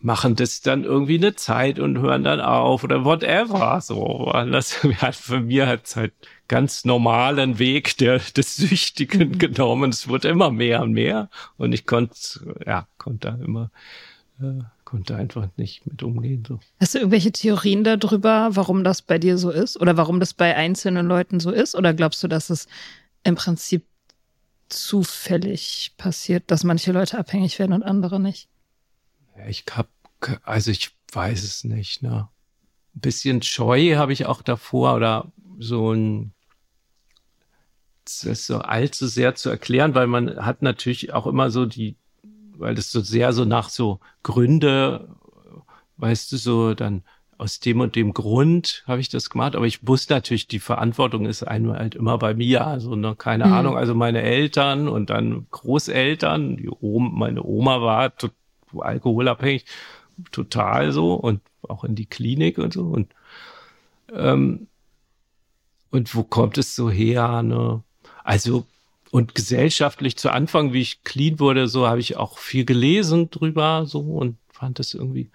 machen 0.00 0.36
das 0.36 0.60
dann 0.60 0.84
irgendwie 0.84 1.16
eine 1.16 1.34
Zeit 1.34 1.78
und 1.78 1.98
hören 1.98 2.24
dann 2.24 2.40
auf 2.40 2.84
oder 2.84 3.04
whatever. 3.04 3.80
So, 3.80 4.30
das 4.32 4.82
hat 5.02 5.16
für 5.16 5.40
mir 5.40 5.66
hat 5.66 5.96
halt 5.96 6.12
ganz 6.46 6.84
normalen 6.84 7.58
Weg 7.58 7.96
der, 7.98 8.18
des 8.18 8.56
Süchtigen 8.56 9.30
mhm. 9.30 9.38
genommen. 9.38 9.90
Es 9.90 10.08
wurde 10.08 10.28
immer 10.28 10.50
mehr 10.50 10.82
und 10.82 10.92
mehr 10.92 11.28
und 11.56 11.72
ich 11.72 11.86
konnte, 11.86 12.56
ja, 12.64 12.86
konnte 12.96 13.28
da 13.28 13.44
immer, 13.44 13.70
äh, 14.40 14.62
konnte 14.84 15.16
einfach 15.16 15.48
nicht 15.56 15.84
mit 15.86 16.02
umgehen. 16.02 16.44
So. 16.46 16.60
Hast 16.80 16.94
du 16.94 16.98
irgendwelche 16.98 17.32
Theorien 17.32 17.82
darüber, 17.84 18.50
warum 18.52 18.84
das 18.84 19.02
bei 19.02 19.18
dir 19.18 19.36
so 19.36 19.50
ist 19.50 19.80
oder 19.80 19.96
warum 19.96 20.20
das 20.20 20.32
bei 20.32 20.54
einzelnen 20.54 21.06
Leuten 21.06 21.40
so 21.40 21.50
ist? 21.50 21.74
Oder 21.74 21.92
glaubst 21.92 22.22
du, 22.22 22.28
dass 22.28 22.50
es 22.50 22.68
im 23.24 23.34
Prinzip 23.34 23.84
zufällig 24.68 25.94
passiert, 25.96 26.50
dass 26.50 26.62
manche 26.62 26.92
Leute 26.92 27.18
abhängig 27.18 27.58
werden 27.58 27.72
und 27.72 27.82
andere 27.82 28.20
nicht? 28.20 28.48
Ich 29.46 29.64
hab, 29.72 29.88
also 30.42 30.70
ich 30.70 30.90
weiß 31.12 31.42
es 31.44 31.64
nicht, 31.64 32.02
ne. 32.02 32.28
Ein 32.94 33.00
bisschen 33.00 33.42
Scheu 33.42 33.96
habe 33.96 34.12
ich 34.12 34.26
auch 34.26 34.42
davor 34.42 34.94
oder 34.96 35.30
so 35.58 35.92
ein, 35.92 36.32
das 38.04 38.46
so 38.46 38.58
allzu 38.58 39.06
sehr 39.06 39.34
zu 39.34 39.50
erklären, 39.50 39.94
weil 39.94 40.06
man 40.06 40.44
hat 40.44 40.62
natürlich 40.62 41.12
auch 41.12 41.26
immer 41.26 41.50
so 41.50 41.66
die, 41.66 41.96
weil 42.56 42.74
das 42.74 42.90
so 42.90 43.00
sehr 43.00 43.32
so 43.32 43.44
nach 43.44 43.68
so 43.68 44.00
Gründe, 44.22 45.14
weißt 45.98 46.32
du, 46.32 46.36
so 46.36 46.74
dann 46.74 47.04
aus 47.36 47.60
dem 47.60 47.80
und 47.80 47.94
dem 47.94 48.12
Grund 48.12 48.82
habe 48.86 49.00
ich 49.00 49.08
das 49.08 49.30
gemacht, 49.30 49.54
aber 49.54 49.66
ich 49.66 49.86
wusste 49.86 50.14
natürlich, 50.14 50.48
die 50.48 50.58
Verantwortung 50.58 51.24
ist 51.24 51.44
einmal 51.44 51.78
halt 51.78 51.94
immer 51.94 52.18
bei 52.18 52.34
mir, 52.34 52.66
also 52.66 52.96
ne, 52.96 53.14
keine 53.16 53.46
mhm. 53.46 53.52
Ahnung, 53.52 53.76
also 53.76 53.94
meine 53.94 54.22
Eltern 54.22 54.88
und 54.88 55.10
dann 55.10 55.46
Großeltern, 55.50 56.56
die 56.56 56.68
Oma, 56.68 57.10
meine 57.10 57.44
Oma 57.44 57.80
war 57.80 58.12
alkoholabhängig, 58.74 59.64
total 60.32 60.92
so 60.92 61.14
und 61.14 61.40
auch 61.62 61.84
in 61.84 61.94
die 61.94 62.06
Klinik 62.06 62.58
und 62.58 62.72
so 62.72 62.84
und 62.84 63.14
ähm, 64.12 64.68
und 65.90 66.14
wo 66.14 66.22
kommt 66.22 66.58
es 66.58 66.74
so 66.74 66.90
her, 66.90 67.42
ne? 67.42 67.82
Also 68.24 68.66
und 69.10 69.34
gesellschaftlich 69.34 70.16
zu 70.18 70.30
Anfang, 70.30 70.72
wie 70.72 70.82
ich 70.82 71.02
clean 71.02 71.38
wurde, 71.40 71.66
so 71.66 71.86
habe 71.86 72.00
ich 72.00 72.16
auch 72.16 72.38
viel 72.38 72.64
gelesen 72.64 73.30
drüber 73.30 73.86
so 73.86 74.00
und 74.00 74.36
fand 74.50 74.78
das 74.78 74.94
irgendwie 74.94 75.30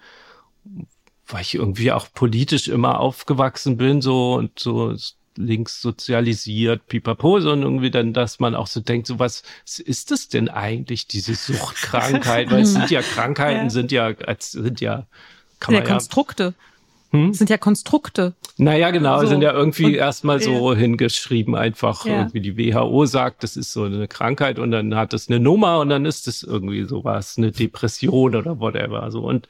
weil 1.27 1.41
ich 1.41 1.55
irgendwie 1.55 1.91
auch 1.91 2.07
politisch 2.13 2.67
immer 2.67 2.99
aufgewachsen 2.99 3.77
bin 3.77 4.01
so 4.01 4.35
und 4.35 4.59
so 4.59 4.95
links 5.37 5.81
sozialisiert, 5.81 6.87
pipapo, 6.87 7.39
sondern 7.39 7.63
irgendwie 7.63 7.91
dann, 7.91 8.13
dass 8.13 8.39
man 8.39 8.55
auch 8.55 8.67
so 8.67 8.79
denkt, 8.79 9.07
so 9.07 9.19
was 9.19 9.43
ist 9.83 10.11
das 10.11 10.29
denn 10.29 10.49
eigentlich, 10.49 11.07
diese 11.07 11.35
Suchtkrankheit? 11.35 12.51
Weil 12.51 12.61
es 12.61 12.73
sind 12.73 12.91
ja 12.91 13.01
Krankheiten, 13.01 13.65
ja. 13.65 13.69
sind 13.69 13.91
ja, 13.91 14.13
sind 14.39 14.81
ja, 14.81 15.07
kann 15.59 15.73
man 15.73 15.83
ja, 15.83 15.89
Konstrukte. 15.89 16.53
Hm? 17.13 17.31
Sind 17.31 17.51
ja 17.51 17.59
Konstrukte. 17.59 18.33
Naja, 18.57 18.89
genau, 18.89 19.21
so. 19.21 19.27
sind 19.27 19.43
ja 19.43 19.53
irgendwie 19.53 19.95
erstmal 19.95 20.39
so 20.39 20.73
hingeschrieben, 20.75 21.53
einfach 21.55 22.05
ja. 22.05 22.17
irgendwie 22.17 22.41
die 22.41 22.57
WHO 22.57 23.05
sagt, 23.05 23.43
das 23.43 23.55
ist 23.55 23.71
so 23.71 23.83
eine 23.83 24.07
Krankheit 24.07 24.57
und 24.57 24.71
dann 24.71 24.95
hat 24.95 25.13
es 25.13 25.29
eine 25.29 25.39
Nummer 25.39 25.79
und 25.79 25.89
dann 25.89 26.05
ist 26.05 26.27
es 26.27 26.41
irgendwie 26.41 26.85
sowas, 26.85 27.37
eine 27.37 27.51
Depression 27.51 28.35
oder 28.35 28.59
whatever. 28.59 29.11
So 29.11 29.21
und 29.21 29.47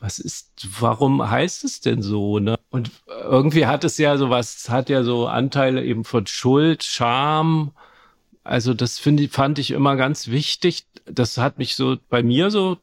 was 0.00 0.18
ist, 0.18 0.50
warum 0.80 1.30
heißt 1.30 1.64
es 1.64 1.80
denn 1.80 2.02
so, 2.02 2.38
ne? 2.38 2.58
Und 2.70 2.90
irgendwie 3.08 3.66
hat 3.66 3.84
es 3.84 3.98
ja 3.98 4.16
sowas, 4.16 4.68
hat 4.68 4.88
ja 4.88 5.02
so 5.02 5.26
Anteile 5.26 5.84
eben 5.84 6.04
von 6.04 6.26
Schuld, 6.26 6.82
Scham. 6.82 7.72
Also 8.42 8.74
das 8.74 8.98
finde 8.98 9.24
ich, 9.24 9.30
fand 9.30 9.58
ich 9.58 9.70
immer 9.70 9.96
ganz 9.96 10.28
wichtig. 10.28 10.86
Das 11.04 11.36
hat 11.36 11.58
mich 11.58 11.76
so 11.76 11.98
bei 12.08 12.22
mir 12.22 12.50
so 12.50 12.78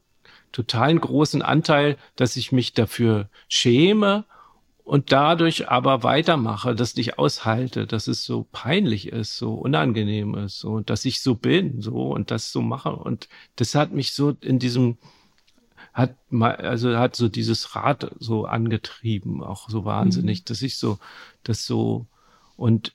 totalen 0.52 1.00
großen 1.00 1.42
Anteil, 1.42 1.96
dass 2.16 2.36
ich 2.36 2.52
mich 2.52 2.72
dafür 2.72 3.28
schäme 3.48 4.24
und 4.88 5.12
dadurch 5.12 5.68
aber 5.68 6.02
weitermache, 6.02 6.74
das 6.74 6.96
nicht 6.96 7.18
aushalte, 7.18 7.86
dass 7.86 8.06
es 8.06 8.24
so 8.24 8.46
peinlich 8.52 9.08
ist, 9.08 9.36
so 9.36 9.52
unangenehm 9.54 10.34
ist, 10.34 10.60
so, 10.60 10.80
dass 10.80 11.04
ich 11.04 11.20
so 11.20 11.34
bin, 11.34 11.82
so 11.82 12.10
und 12.10 12.30
das 12.30 12.52
so 12.52 12.62
mache. 12.62 12.96
Und 12.96 13.28
das 13.56 13.74
hat 13.74 13.92
mich 13.92 14.12
so 14.12 14.34
in 14.40 14.58
diesem, 14.58 14.96
hat 15.98 16.14
mal, 16.30 16.54
also 16.54 16.96
hat 16.96 17.16
so 17.16 17.28
dieses 17.28 17.74
Rad 17.74 18.12
so 18.20 18.46
angetrieben, 18.46 19.42
auch 19.42 19.68
so 19.68 19.84
wahnsinnig, 19.84 20.40
mhm. 20.40 20.44
dass 20.46 20.62
ich 20.62 20.78
so, 20.78 20.98
das 21.42 21.66
so 21.66 22.06
und 22.56 22.94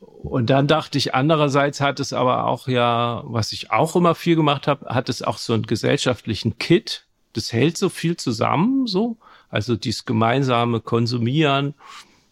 und 0.00 0.50
dann 0.50 0.66
dachte 0.68 0.98
ich, 0.98 1.14
andererseits 1.14 1.80
hat 1.80 1.98
es 1.98 2.12
aber 2.12 2.44
auch 2.44 2.68
ja, 2.68 3.22
was 3.24 3.52
ich 3.52 3.70
auch 3.70 3.96
immer 3.96 4.14
viel 4.14 4.36
gemacht 4.36 4.68
habe, 4.68 4.86
hat 4.94 5.08
es 5.08 5.22
auch 5.22 5.38
so 5.38 5.54
einen 5.54 5.64
gesellschaftlichen 5.64 6.58
Kit. 6.58 7.06
Das 7.32 7.52
hält 7.52 7.78
so 7.78 7.88
viel 7.88 8.16
zusammen, 8.16 8.86
so. 8.86 9.16
Also 9.48 9.76
dieses 9.76 10.04
gemeinsame 10.04 10.80
Konsumieren. 10.80 11.74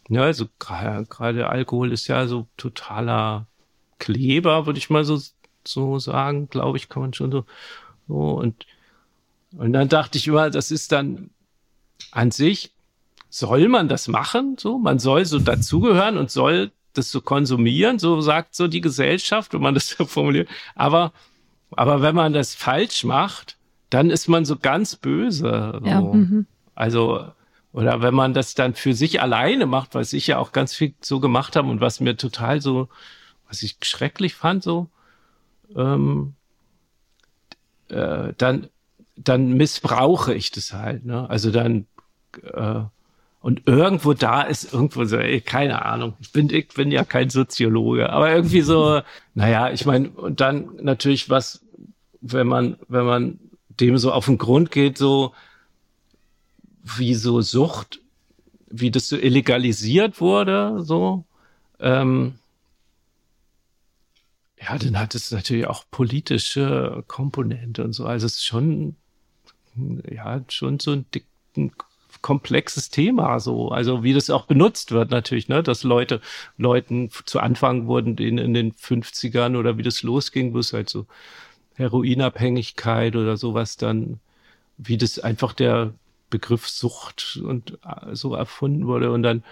Ja, 0.09 0.23
also 0.23 0.47
gerade 0.59 1.49
Alkohol 1.49 1.93
ist 1.93 2.09
ja 2.09 2.27
so 2.27 2.47
totaler 2.59 3.47
Kleber, 3.99 4.67
würde 4.67 4.79
ich 4.79 4.91
mal 4.91 5.05
so, 5.05 5.19
so 5.67 5.99
sagen, 5.99 6.51
glaube 6.51 6.77
ich, 6.77 6.91
kann 6.91 7.03
man 7.03 7.15
schon 7.15 7.33
so. 7.33 7.45
so 8.07 8.15
und, 8.33 8.67
und 9.57 9.73
dann 9.73 9.89
dachte 9.89 10.19
ich 10.19 10.27
immer, 10.29 10.51
das 10.51 10.71
ist 10.71 10.93
dann 10.93 11.31
an 12.11 12.31
sich, 12.31 12.73
soll 13.29 13.69
man 13.69 13.89
das 13.89 14.09
machen? 14.09 14.57
So, 14.59 14.79
man 14.79 14.99
soll 14.99 15.25
so 15.25 15.39
dazugehören 15.39 16.19
und 16.19 16.31
soll 16.31 16.71
das 16.93 17.11
zu 17.11 17.23
konsumieren, 17.23 17.99
so 17.99 18.21
sagt 18.21 18.55
so 18.55 18.69
die 18.69 18.83
Gesellschaft, 18.83 19.55
wenn 19.55 19.63
man 19.63 19.75
das 19.75 19.89
so 19.89 20.05
formuliert. 20.05 20.49
Aber, 20.75 21.13
aber 21.71 22.03
wenn 22.03 22.15
man 22.15 22.33
das 22.33 22.55
falsch 22.55 23.05
macht, 23.05 23.57
dann 23.89 24.11
ist 24.11 24.29
man 24.29 24.45
so 24.45 24.57
ganz 24.57 24.97
böse. 24.97 25.79
So. 25.81 25.89
Ja, 25.89 26.01
mhm. 26.01 26.47
Also, 26.75 27.27
oder 27.73 28.03
wenn 28.03 28.15
man 28.15 28.35
das 28.35 28.55
dann 28.55 28.75
für 28.75 28.95
sich 28.95 29.23
alleine 29.23 29.67
macht, 29.67 29.95
was 29.95 30.13
ich 30.13 30.27
ja 30.27 30.39
auch 30.39 30.53
ganz 30.53 30.75
viel 30.75 30.95
so 31.01 31.21
gemacht 31.21 31.57
habe 31.57 31.69
und 31.69 31.81
was 31.81 32.01
mir 32.01 32.17
total 32.17 32.61
so, 32.61 32.89
was 33.49 33.63
ich 33.63 33.77
schrecklich 33.83 34.35
fand, 34.35 34.63
so, 34.63 34.89
ähm, 35.75 36.35
äh, 37.89 38.33
dann, 38.37 38.69
dann 39.25 39.53
missbrauche 39.53 40.35
ich 40.35 40.51
das 40.51 40.73
halt. 40.73 41.05
Ne? 41.05 41.29
Also 41.29 41.51
dann 41.51 41.87
äh, 42.43 42.83
und 43.43 43.63
irgendwo 43.67 44.15
da 44.15 44.43
ist 44.43 44.73
irgendwo 44.73 45.05
so, 45.05 45.17
ey, 45.17 45.41
keine 45.41 45.85
Ahnung, 45.85 46.15
ich 46.21 46.31
bin, 46.31 46.49
ich 46.49 46.69
bin 46.69 46.93
ja 46.93 47.05
kein 47.05 47.29
Soziologe, 47.29 48.11
aber 48.11 48.33
irgendwie 48.33 48.61
so, 48.61 49.03
naja, 49.35 49.71
ich 49.71 49.85
meine, 49.85 50.11
und 50.11 50.41
dann 50.41 50.77
natürlich 50.81 51.29
was, 51.29 51.61
wenn 52.21 52.47
man, 52.47 52.77
wenn 52.89 53.05
man 53.05 53.41
dem 53.69 53.99
so 53.99 54.13
auf 54.13 54.27
den 54.27 54.39
Grund 54.39 54.71
geht, 54.71 54.97
so 54.97 55.33
wie 56.85 57.15
so 57.15 57.41
Sucht, 57.41 58.01
wie 58.71 58.93
das 58.93 59.09
so 59.09 59.17
illegalisiert 59.17 60.21
wurde, 60.21 60.81
so, 60.83 61.25
ähm, 61.81 62.35
ja, 64.61 64.79
dann 64.79 64.99
hat 65.01 65.17
es 65.17 65.33
natürlich 65.33 65.67
auch 65.67 65.85
politische 65.91 67.03
Komponente 67.09 67.83
und 67.83 67.93
so. 67.93 68.07
Also 68.07 68.27
es 68.27 68.35
ist 68.35 68.45
schon, 68.45 68.95
ja, 70.11 70.43
schon 70.49 70.79
so 70.79 70.93
ein 70.93 71.07
dicken 71.15 71.73
komplexes 72.21 72.91
Thema, 72.91 73.41
so. 73.41 73.69
Also, 73.71 74.03
wie 74.03 74.15
das 74.15 74.31
auch 74.31 74.47
benutzt 74.47 74.93
wird, 74.93 75.11
natürlich, 75.11 75.49
ne, 75.49 75.63
dass 75.63 75.83
Leute, 75.83 76.21
Leuten 76.57 77.11
zu 77.27 77.41
Anfang 77.41 77.87
wurden 77.87 78.17
in, 78.19 78.39
in 78.39 78.55
den 78.55 78.73
50ern 78.73 79.57
oder 79.59 79.79
wie 79.79 79.83
das 79.83 80.03
losging, 80.03 80.55
wo 80.55 80.59
es 80.59 80.73
halt 80.73 80.89
so 80.89 81.07
Heroinabhängigkeit 81.75 83.17
oder 83.17 83.37
sowas 83.37 83.77
dann, 83.77 84.21
wie 84.79 84.97
das 84.97 85.19
einfach 85.19 85.53
der 85.53 85.95
Begriff 86.31 86.69
Sucht 86.69 87.41
und 87.45 87.79
äh, 87.85 88.15
so 88.15 88.35
erfunden 88.35 88.87
wurde 88.87 89.11
und 89.13 89.23
dann, 89.23 89.43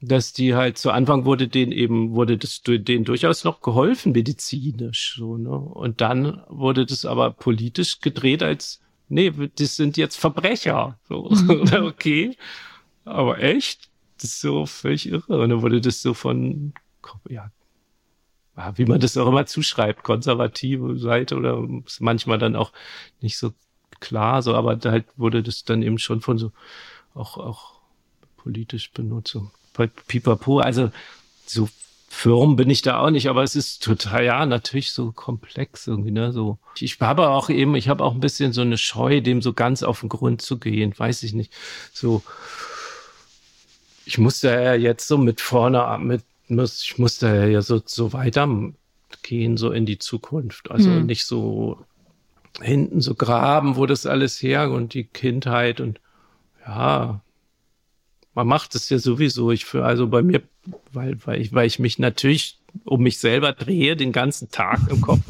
dass 0.00 0.32
die 0.32 0.54
halt 0.54 0.78
zu 0.78 0.90
Anfang 0.90 1.24
wurde 1.24 1.46
denen 1.46 1.70
eben, 1.70 2.12
wurde 2.12 2.36
das 2.36 2.62
denen 2.62 3.04
durchaus 3.04 3.44
noch 3.44 3.60
geholfen, 3.60 4.12
medizinisch, 4.12 5.14
so, 5.16 5.36
ne? 5.36 5.50
Und 5.50 6.00
dann 6.00 6.42
wurde 6.48 6.86
das 6.86 7.04
aber 7.04 7.30
politisch 7.30 8.00
gedreht 8.00 8.42
als 8.42 8.80
nee, 9.12 9.32
das 9.56 9.76
sind 9.76 9.96
jetzt 9.96 10.16
Verbrecher. 10.16 10.98
So, 11.08 11.28
mhm. 11.30 11.72
okay. 11.84 12.36
Aber 13.04 13.38
echt? 13.38 13.88
Das 14.16 14.30
ist 14.30 14.40
so 14.40 14.66
völlig 14.66 15.08
irre. 15.08 15.40
Und 15.40 15.50
dann 15.50 15.62
wurde 15.62 15.80
das 15.80 16.02
so 16.02 16.14
von, 16.14 16.72
ja, 17.28 17.50
wie 18.74 18.84
man 18.84 19.00
das 19.00 19.16
auch 19.16 19.28
immer 19.28 19.46
zuschreibt, 19.46 20.02
konservative 20.02 20.98
Seite 20.98 21.36
oder 21.36 21.66
manchmal 22.00 22.38
dann 22.38 22.54
auch 22.54 22.72
nicht 23.20 23.38
so 23.38 23.52
klar, 24.00 24.42
so, 24.42 24.54
aber 24.54 24.78
halt 24.84 25.06
wurde 25.16 25.42
das 25.42 25.64
dann 25.64 25.82
eben 25.82 25.98
schon 25.98 26.20
von 26.20 26.38
so 26.38 26.52
auch, 27.14 27.38
auch 27.38 27.80
politisch 28.36 28.90
benutzt. 28.92 29.36
Bei 29.74 29.86
Pipapo, 29.86 30.58
also 30.58 30.90
so 31.46 31.68
Firmen 32.14 32.56
bin 32.56 32.68
ich 32.68 32.82
da 32.82 32.98
auch 33.00 33.08
nicht, 33.08 33.30
aber 33.30 33.42
es 33.42 33.56
ist 33.56 33.82
total, 33.82 34.22
ja, 34.22 34.44
natürlich 34.44 34.92
so 34.92 35.12
komplex 35.12 35.86
irgendwie, 35.86 36.10
ne, 36.10 36.30
so. 36.30 36.58
Ich 36.78 37.00
habe 37.00 37.30
auch 37.30 37.48
eben, 37.48 37.74
ich 37.74 37.88
habe 37.88 38.04
auch 38.04 38.12
ein 38.12 38.20
bisschen 38.20 38.52
so 38.52 38.60
eine 38.60 38.76
Scheu, 38.76 39.22
dem 39.22 39.40
so 39.40 39.54
ganz 39.54 39.82
auf 39.82 40.00
den 40.00 40.10
Grund 40.10 40.42
zu 40.42 40.58
gehen, 40.58 40.92
weiß 40.96 41.22
ich 41.22 41.32
nicht. 41.32 41.54
So, 41.90 42.22
ich 44.04 44.18
muss 44.18 44.40
da 44.40 44.60
ja 44.60 44.74
jetzt 44.74 45.08
so 45.08 45.16
mit 45.16 45.40
vorne, 45.40 45.98
mit, 46.00 46.22
muss, 46.48 46.82
ich 46.82 46.98
muss 46.98 47.18
da 47.18 47.46
ja 47.46 47.62
so, 47.62 47.80
so 47.82 48.12
weitergehen, 48.12 49.56
so 49.56 49.72
in 49.72 49.86
die 49.86 49.98
Zukunft. 49.98 50.70
Also 50.70 50.90
hm. 50.90 51.06
nicht 51.06 51.24
so 51.24 51.82
hinten 52.60 53.00
so 53.00 53.14
graben, 53.14 53.76
wo 53.76 53.86
das 53.86 54.04
alles 54.04 54.40
her 54.42 54.70
und 54.70 54.92
die 54.92 55.04
Kindheit 55.04 55.80
und 55.80 55.98
ja, 56.66 57.21
man 58.34 58.46
macht 58.46 58.74
es 58.74 58.88
ja 58.88 58.98
sowieso. 58.98 59.50
Ich 59.50 59.64
für, 59.64 59.84
also 59.84 60.08
bei 60.08 60.22
mir, 60.22 60.42
weil, 60.92 61.18
weil 61.26 61.40
ich, 61.40 61.52
weil 61.52 61.66
ich 61.66 61.78
mich 61.78 61.98
natürlich 61.98 62.58
um 62.84 63.02
mich 63.02 63.18
selber 63.18 63.52
drehe 63.52 63.96
den 63.96 64.12
ganzen 64.12 64.50
Tag 64.50 64.80
im 64.88 65.02
Kopf, 65.02 65.20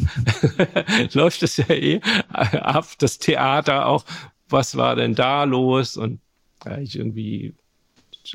läuft 1.12 1.42
es 1.42 1.56
ja 1.56 1.70
eh 1.70 2.00
ab. 2.30 2.86
Das 2.98 3.18
Theater 3.18 3.86
auch. 3.86 4.04
Was 4.48 4.76
war 4.76 4.96
denn 4.96 5.14
da 5.14 5.44
los? 5.44 5.96
Und 5.96 6.20
ja, 6.64 6.78
ich 6.78 6.96
irgendwie 6.96 7.54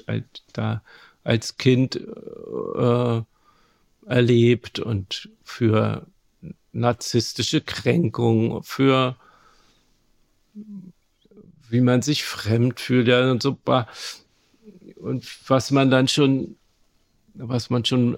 halt 0.08 0.26
da 0.54 0.82
als 1.24 1.58
Kind 1.58 1.96
äh, 1.96 3.22
erlebt 4.06 4.80
und 4.80 5.30
für 5.44 6.08
narzisstische 6.72 7.62
Kränkung, 7.62 8.64
für 8.64 9.16
wie 11.70 11.82
man 11.82 12.02
sich 12.02 12.24
fremd 12.24 12.80
fühlt, 12.80 13.08
ja, 13.08 13.30
und 13.30 13.44
so 13.44 13.58
und 15.00 15.26
was 15.50 15.72
man 15.72 15.90
dann 15.90 16.08
schon, 16.08 16.58
was 17.34 17.70
man 17.70 17.84
schon 17.86 18.18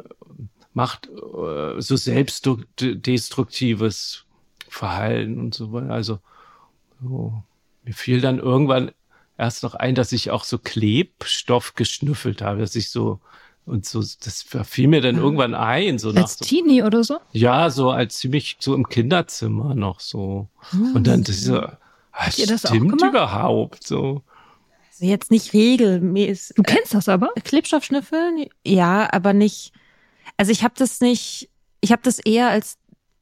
macht, 0.73 1.09
äh, 1.09 1.81
so 1.81 1.95
selbstdestruktives 1.95 4.25
Verhalten 4.67 5.39
und 5.39 5.55
so 5.55 5.71
weiter. 5.73 5.91
Also 5.91 6.19
so. 7.01 7.43
mir 7.83 7.93
fiel 7.93 8.21
dann 8.21 8.39
irgendwann 8.39 8.91
erst 9.37 9.63
noch 9.63 9.75
ein, 9.75 9.95
dass 9.95 10.11
ich 10.11 10.31
auch 10.31 10.43
so 10.43 10.57
Klebstoff 10.57 11.75
geschnüffelt 11.75 12.41
habe, 12.41 12.59
dass 12.59 12.75
ich 12.75 12.89
so 12.89 13.21
und 13.65 13.85
so, 13.85 13.99
das 13.99 14.45
fiel 14.63 14.87
mir 14.87 15.01
dann 15.01 15.17
irgendwann 15.17 15.53
ein. 15.53 15.99
So 15.99 16.09
als 16.09 16.39
nach, 16.39 16.47
Teenie 16.47 16.81
oder 16.81 17.03
so? 17.03 17.19
Ja, 17.31 17.69
so 17.69 17.91
als 17.91 18.17
ziemlich 18.17 18.57
so 18.59 18.73
im 18.73 18.89
Kinderzimmer 18.89 19.75
noch 19.75 19.99
so. 19.99 20.47
Hm. 20.71 20.95
Und 20.95 21.05
dann 21.05 21.23
das 21.23 21.43
so, 21.43 21.61
das 21.61 22.63
stimmt 22.67 22.99
überhaupt 23.01 23.85
so. 23.85 24.23
Also 24.99 25.09
jetzt 25.09 25.31
nicht 25.31 25.53
regelmäßig. 25.53 26.55
Du 26.55 26.63
kennst 26.63 26.93
das 26.93 27.07
aber? 27.07 27.29
Äh, 27.35 27.41
Klebstoffschnüffeln? 27.41 28.47
Ja, 28.65 29.07
aber 29.11 29.33
nicht. 29.33 29.71
Also 30.35 30.51
ich 30.51 30.63
habe 30.63 30.73
das 30.77 30.99
nicht. 30.99 31.49
Ich 31.79 31.91
habe 31.93 32.01
das 32.03 32.19
eher 32.19 32.49
als 32.49 32.77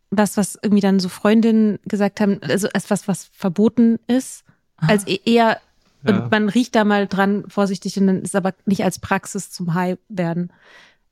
was, 0.09 0.37
was 0.37 0.57
irgendwie 0.61 0.81
dann 0.81 0.99
so 0.99 1.09
Freundinnen 1.09 1.79
gesagt 1.85 2.19
haben, 2.19 2.39
also 2.41 2.67
als 2.69 2.89
was, 2.89 3.07
was 3.07 3.25
verboten 3.25 3.99
ist, 4.07 4.43
Aha. 4.77 4.91
als 4.91 5.05
e-, 5.05 5.19
eher 5.25 5.59
Und 6.03 6.15
ja. 6.15 6.27
man 6.31 6.49
riecht 6.49 6.75
da 6.75 6.83
mal 6.83 7.07
dran 7.07 7.43
vorsichtig 7.47 7.99
und 7.99 8.07
dann 8.07 8.21
ist 8.21 8.35
aber 8.35 8.53
nicht 8.65 8.83
als 8.83 8.99
Praxis 8.99 9.51
zum 9.51 9.73
High 9.73 9.97
werden. 10.09 10.51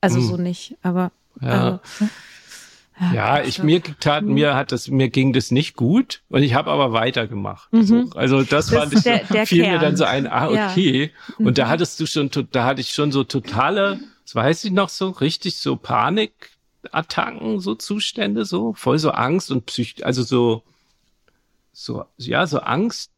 Also 0.00 0.18
hm. 0.18 0.26
so 0.26 0.36
nicht, 0.36 0.76
aber. 0.82 1.12
Ja. 1.40 1.80
Also, 1.98 2.10
ja, 3.12 3.42
ich 3.42 3.62
mir 3.62 3.82
tat 4.00 4.24
mir 4.24 4.54
hat 4.54 4.72
das 4.72 4.88
mir 4.88 5.10
ging 5.10 5.32
das 5.32 5.50
nicht 5.50 5.76
gut 5.76 6.22
und 6.28 6.42
ich 6.42 6.54
habe 6.54 6.70
aber 6.70 6.92
weitergemacht. 6.92 7.72
Mhm. 7.72 7.82
So. 7.82 8.10
Also 8.14 8.42
das, 8.42 8.68
das 8.68 8.70
fand 8.70 8.92
ich 8.94 9.02
der, 9.02 9.24
der 9.24 9.46
fiel 9.46 9.62
Kern. 9.62 9.74
mir 9.74 9.78
dann 9.80 9.96
so 9.96 10.04
ein 10.04 10.26
ah 10.26 10.48
okay 10.48 11.12
ja. 11.38 11.46
und 11.46 11.58
da 11.58 11.66
mhm. 11.66 11.68
hattest 11.68 12.00
du 12.00 12.06
schon 12.06 12.30
da 12.52 12.64
hatte 12.64 12.80
ich 12.80 12.90
schon 12.90 13.12
so 13.12 13.24
totale, 13.24 14.00
das 14.24 14.34
weiß 14.34 14.64
ich 14.64 14.72
noch 14.72 14.88
so 14.88 15.10
richtig 15.10 15.56
so 15.56 15.76
Panikattacken 15.76 17.60
so 17.60 17.74
Zustände 17.74 18.44
so 18.44 18.72
voll 18.72 18.98
so 18.98 19.10
Angst 19.10 19.50
und 19.50 19.66
Psych 19.66 20.04
also 20.06 20.22
so 20.22 20.62
so 21.72 22.06
ja 22.16 22.46
so 22.46 22.60
Angst 22.60 23.10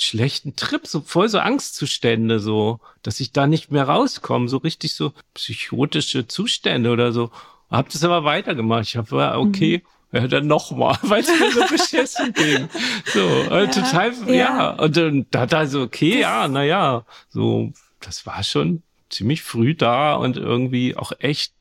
schlechten 0.00 0.54
Trip, 0.54 0.86
so 0.86 1.00
voll 1.00 1.28
so 1.28 1.40
Angstzustände, 1.40 2.38
so, 2.38 2.78
dass 3.02 3.18
ich 3.18 3.32
da 3.32 3.46
nicht 3.46 3.72
mehr 3.72 3.88
rauskomme, 3.88 4.48
so 4.48 4.58
richtig 4.58 4.94
so 4.94 5.12
psychotische 5.34 6.28
Zustände 6.28 6.90
oder 6.90 7.12
so. 7.12 7.30
Hab 7.70 7.88
das 7.90 8.02
aber 8.04 8.24
weitergemacht. 8.24 8.84
Ich 8.84 8.96
habe, 8.96 9.36
okay, 9.36 9.82
mhm. 10.10 10.18
ja, 10.18 10.28
dann 10.28 10.46
nochmal, 10.46 10.98
weil 11.02 11.20
es 11.20 11.28
mir 11.28 11.52
so 11.52 11.60
beschissen 11.68 12.32
ging. 12.32 12.68
So, 13.06 13.20
äh, 13.20 13.64
ja, 13.64 13.66
total, 13.66 14.12
ja. 14.26 14.34
ja. 14.34 14.70
Und 14.70 14.96
dann 14.96 15.26
da 15.30 15.46
da 15.46 15.66
so, 15.66 15.82
okay, 15.82 16.12
das 16.12 16.20
ja, 16.20 16.48
na 16.48 16.64
ja, 16.64 17.04
so, 17.28 17.72
das 18.00 18.26
war 18.26 18.42
schon 18.42 18.82
ziemlich 19.10 19.42
früh 19.42 19.74
da 19.74 20.14
und 20.14 20.36
irgendwie 20.36 20.96
auch 20.96 21.12
echt 21.18 21.52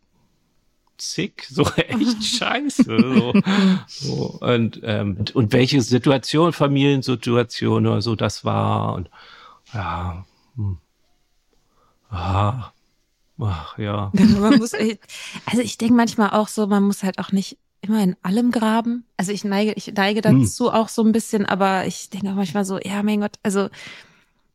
sick, 0.98 1.46
so 1.50 1.64
echt 1.76 2.24
scheiße. 2.38 2.84
So. 2.84 3.34
so. 3.88 4.38
Und, 4.40 4.80
ähm, 4.84 5.26
und 5.34 5.54
welche 5.54 5.82
Situation, 5.82 6.54
Familiensituation 6.54 7.88
oder 7.88 8.02
so 8.02 8.16
das 8.16 8.46
war. 8.46 8.94
Und 8.94 9.10
ja, 9.74 10.26
hm. 10.56 10.78
ah, 12.10 12.72
Ach 13.40 13.78
ja. 13.78 14.12
man 14.40 14.58
muss, 14.58 14.74
also 14.74 15.62
ich 15.62 15.78
denke 15.78 15.94
manchmal 15.94 16.32
auch 16.32 16.48
so, 16.48 16.68
man 16.68 16.84
muss 16.84 17.04
halt 17.04 17.20
auch 17.20 17.32
nicht 17.32 17.58
immer 17.82 18.02
in 18.02 18.16
allem 18.24 18.52
graben. 18.52 19.06
Also 19.18 19.32
ich 19.32 19.44
neige, 19.44 19.74
ich 19.74 19.94
neige 19.94 20.28
hm. 20.28 20.42
dazu 20.42 20.68
hm. 20.68 20.74
auch 20.74 20.90
so 20.90 21.04
ein 21.04 21.12
bisschen, 21.12 21.46
aber 21.46 21.86
ich 21.86 22.10
denke 22.10 22.30
auch 22.30 22.36
manchmal 22.36 22.66
so, 22.66 22.80
ja, 22.80 23.04
mein 23.04 23.22
Gott, 23.22 23.38
also 23.44 23.70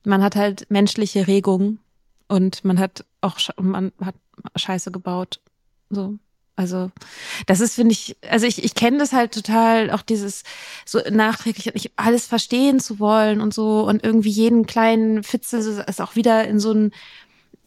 man 0.05 0.23
hat 0.23 0.37
halt 0.37 0.67
menschliche 0.71 1.27
Regungen 1.27 1.79
und 2.29 2.65
man 2.65 2.79
hat 2.79 3.05
auch, 3.21 3.39
man 3.57 3.93
hat 4.01 4.17
Scheiße 4.57 4.91
gebaut. 4.91 5.41
So. 5.91 6.19
Also, 6.55 6.91
das 7.47 7.61
ist, 7.61 7.75
finde 7.75 7.93
ich, 7.93 8.17
also 8.29 8.47
ich, 8.47 8.63
ich 8.63 8.75
kenne 8.75 8.99
das 8.99 9.13
halt 9.13 9.33
total, 9.33 9.91
auch 9.91 10.03
dieses 10.03 10.43
so 10.85 11.01
nachträglich 11.11 11.73
nicht 11.73 11.93
alles 11.97 12.27
verstehen 12.27 12.79
zu 12.79 12.99
wollen 12.99 13.41
und 13.41 13.55
so 13.55 13.87
und 13.87 14.05
irgendwie 14.05 14.31
jeden 14.31 14.67
kleinen 14.67 15.23
Fitzel 15.23 15.61
ist 15.61 16.01
auch 16.01 16.15
wieder 16.15 16.47
in 16.47 16.61
so 16.61 16.73
ein 16.73 16.93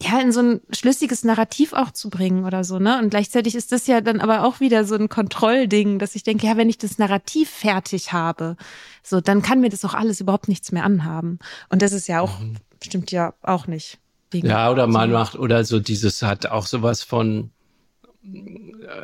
ja, 0.02 0.20
in 0.20 0.30
so 0.30 0.40
ein 0.40 0.60
schlüssiges 0.70 1.24
Narrativ 1.24 1.72
auch 1.72 1.90
zu 1.90 2.10
bringen 2.10 2.44
oder 2.44 2.64
so, 2.64 2.78
ne? 2.78 2.98
Und 2.98 3.10
gleichzeitig 3.10 3.54
ist 3.54 3.72
das 3.72 3.86
ja 3.86 4.02
dann 4.02 4.20
aber 4.20 4.44
auch 4.44 4.60
wieder 4.60 4.84
so 4.84 4.94
ein 4.94 5.08
Kontrollding, 5.08 5.98
dass 5.98 6.14
ich 6.14 6.22
denke, 6.22 6.46
ja, 6.46 6.56
wenn 6.58 6.68
ich 6.68 6.76
das 6.76 6.98
Narrativ 6.98 7.48
fertig 7.48 8.12
habe, 8.12 8.56
so, 9.02 9.22
dann 9.22 9.40
kann 9.40 9.60
mir 9.60 9.70
das 9.70 9.84
auch 9.86 9.94
alles 9.94 10.20
überhaupt 10.20 10.48
nichts 10.48 10.70
mehr 10.70 10.84
anhaben. 10.84 11.38
Und 11.70 11.80
das 11.80 11.92
ist 11.92 12.08
ja 12.08 12.20
auch, 12.20 12.40
mhm. 12.40 12.56
stimmt 12.82 13.10
ja 13.10 13.32
auch 13.42 13.66
nicht. 13.66 13.98
ja, 14.34 14.70
oder 14.70 14.86
man 14.86 15.12
macht, 15.12 15.36
oder 15.38 15.64
so 15.64 15.80
dieses 15.80 16.20
hat 16.22 16.44
auch 16.44 16.66
sowas 16.66 17.02
von, 17.02 17.50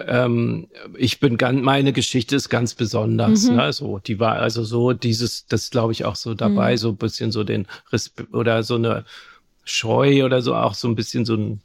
ähm, 0.06 0.68
ich 0.98 1.20
bin 1.20 1.38
ganz, 1.38 1.62
meine 1.62 1.94
Geschichte 1.94 2.36
ist 2.36 2.50
ganz 2.50 2.74
besonders, 2.74 3.44
mhm. 3.44 3.56
ne? 3.56 3.72
So, 3.72 3.98
die 3.98 4.20
war 4.20 4.34
also 4.34 4.62
so 4.62 4.92
dieses, 4.92 5.46
das 5.46 5.70
glaube 5.70 5.92
ich 5.92 6.04
auch 6.04 6.16
so 6.16 6.34
dabei, 6.34 6.72
mhm. 6.72 6.76
so 6.76 6.88
ein 6.90 6.96
bisschen 6.96 7.32
so 7.32 7.44
den 7.44 7.66
Respekt 7.92 8.34
oder 8.34 8.62
so 8.62 8.74
eine 8.74 9.06
Scheu 9.64 10.24
oder 10.24 10.42
so 10.42 10.54
auch 10.54 10.74
so 10.74 10.88
ein 10.88 10.94
bisschen 10.94 11.24
so 11.24 11.36
ein, 11.36 11.62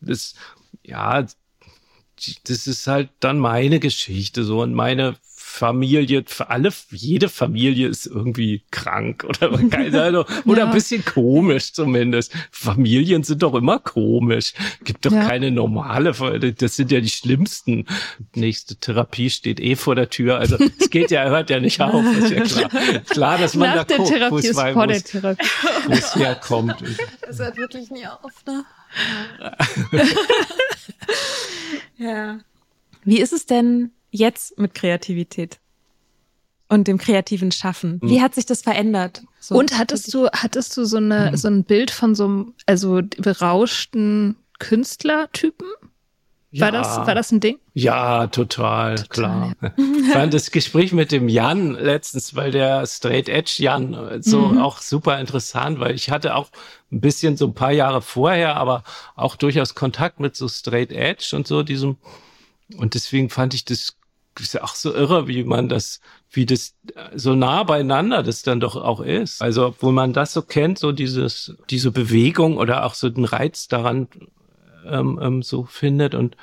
das, 0.00 0.34
ja, 0.82 1.22
das 1.22 2.66
ist 2.66 2.86
halt 2.86 3.10
dann 3.20 3.38
meine 3.38 3.80
Geschichte 3.80 4.44
so 4.44 4.62
und 4.62 4.74
meine 4.74 5.16
Familie, 5.56 6.24
für 6.26 6.50
alle, 6.50 6.72
jede 6.90 7.28
Familie 7.28 7.86
ist 7.86 8.06
irgendwie 8.06 8.64
krank 8.72 9.22
oder, 9.28 9.52
oder 9.52 10.58
ja. 10.58 10.66
ein 10.66 10.72
bisschen 10.72 11.04
komisch 11.04 11.72
zumindest. 11.72 12.32
Familien 12.50 13.22
sind 13.22 13.40
doch 13.40 13.54
immer 13.54 13.78
komisch. 13.78 14.52
Gibt 14.82 15.06
doch 15.06 15.12
ja. 15.12 15.28
keine 15.28 15.52
normale, 15.52 16.12
das 16.52 16.74
sind 16.74 16.90
ja 16.90 17.00
die 17.00 17.08
schlimmsten. 17.08 17.86
Nächste 18.34 18.74
Therapie 18.74 19.30
steht 19.30 19.60
eh 19.60 19.76
vor 19.76 19.94
der 19.94 20.10
Tür. 20.10 20.38
Also 20.38 20.58
es 20.80 20.90
geht 20.90 21.12
ja, 21.12 21.24
hört 21.28 21.50
ja 21.50 21.60
nicht 21.60 21.80
auf, 21.80 22.04
ist 22.18 22.30
ja 22.32 22.40
klar. 22.42 22.70
Klar, 23.08 23.38
dass 23.38 23.54
man 23.54 23.76
Nach 23.76 23.84
da 23.84 23.96
guckt, 23.96 24.10
wo 24.30 24.38
es, 24.38 24.50
vor 24.50 24.86
der 24.88 25.04
Therapie. 25.04 25.46
wo 25.86 25.92
es 25.92 26.16
herkommt. 26.16 26.76
Das 27.26 27.38
hört 27.38 27.56
wirklich 27.56 27.90
nie 27.90 28.06
auf, 28.06 28.44
ne? 28.46 28.64
ja. 31.96 32.38
Wie 33.04 33.20
ist 33.20 33.32
es 33.32 33.46
denn 33.46 33.92
jetzt 34.14 34.58
mit 34.58 34.74
Kreativität 34.74 35.58
und 36.68 36.88
dem 36.88 36.98
kreativen 36.98 37.52
Schaffen? 37.52 38.00
Wie 38.02 38.16
hm. 38.16 38.22
hat 38.22 38.34
sich 38.34 38.46
das 38.46 38.62
verändert? 38.62 39.22
So 39.40 39.56
und 39.56 39.76
hattest 39.76 40.12
du, 40.14 40.28
hattest 40.28 40.76
du 40.76 40.84
so 40.84 40.96
eine, 40.96 41.30
hm. 41.30 41.36
so 41.36 41.48
ein 41.48 41.64
Bild 41.64 41.90
von 41.90 42.14
so 42.14 42.24
einem, 42.24 42.54
also 42.66 43.00
berauschten 43.18 44.36
Künstlertypen? 44.58 45.66
War, 46.56 46.72
ja. 46.72 46.82
das, 46.82 46.96
war 46.98 47.16
das 47.16 47.32
ein 47.32 47.40
Ding? 47.40 47.58
Ja, 47.72 48.28
total, 48.28 48.94
total 48.94 49.08
klar. 49.08 49.52
Ja. 49.60 49.72
Ich 50.04 50.12
fand 50.12 50.34
das 50.34 50.50
Gespräch 50.52 50.92
mit 50.92 51.10
dem 51.10 51.28
Jan 51.28 51.72
letztens, 51.72 52.36
weil 52.36 52.52
der 52.52 52.86
Straight 52.86 53.28
Edge 53.28 53.56
Jan 53.58 54.22
so 54.22 54.38
mhm. 54.38 54.58
auch 54.58 54.80
super 54.80 55.18
interessant, 55.18 55.80
weil 55.80 55.94
ich 55.94 56.10
hatte 56.10 56.36
auch 56.36 56.50
ein 56.92 57.00
bisschen 57.00 57.36
so 57.36 57.46
ein 57.46 57.54
paar 57.54 57.72
Jahre 57.72 58.02
vorher, 58.02 58.56
aber 58.56 58.84
auch 59.16 59.34
durchaus 59.34 59.74
Kontakt 59.74 60.20
mit 60.20 60.36
so 60.36 60.46
Straight 60.46 60.92
Edge 60.92 61.34
und 61.34 61.48
so 61.48 61.64
diesem 61.64 61.96
und 62.76 62.94
deswegen 62.94 63.30
fand 63.30 63.54
ich 63.54 63.64
das 63.64 63.96
ist 64.40 64.54
ja 64.54 64.62
auch 64.62 64.74
so 64.74 64.92
irre, 64.92 65.28
wie 65.28 65.44
man 65.44 65.68
das, 65.68 66.00
wie 66.30 66.46
das 66.46 66.74
so 67.14 67.34
nah 67.34 67.62
beieinander 67.62 68.22
das 68.22 68.42
dann 68.42 68.60
doch 68.60 68.76
auch 68.76 69.00
ist. 69.00 69.42
Also, 69.42 69.66
obwohl 69.66 69.92
man 69.92 70.12
das 70.12 70.32
so 70.32 70.42
kennt, 70.42 70.78
so 70.78 70.92
dieses, 70.92 71.56
diese 71.70 71.90
Bewegung 71.90 72.56
oder 72.56 72.84
auch 72.84 72.94
so 72.94 73.08
den 73.08 73.24
Reiz 73.24 73.68
daran 73.68 74.08
ähm, 74.86 75.18
ähm, 75.22 75.42
so 75.42 75.64
findet 75.64 76.14
und 76.14 76.36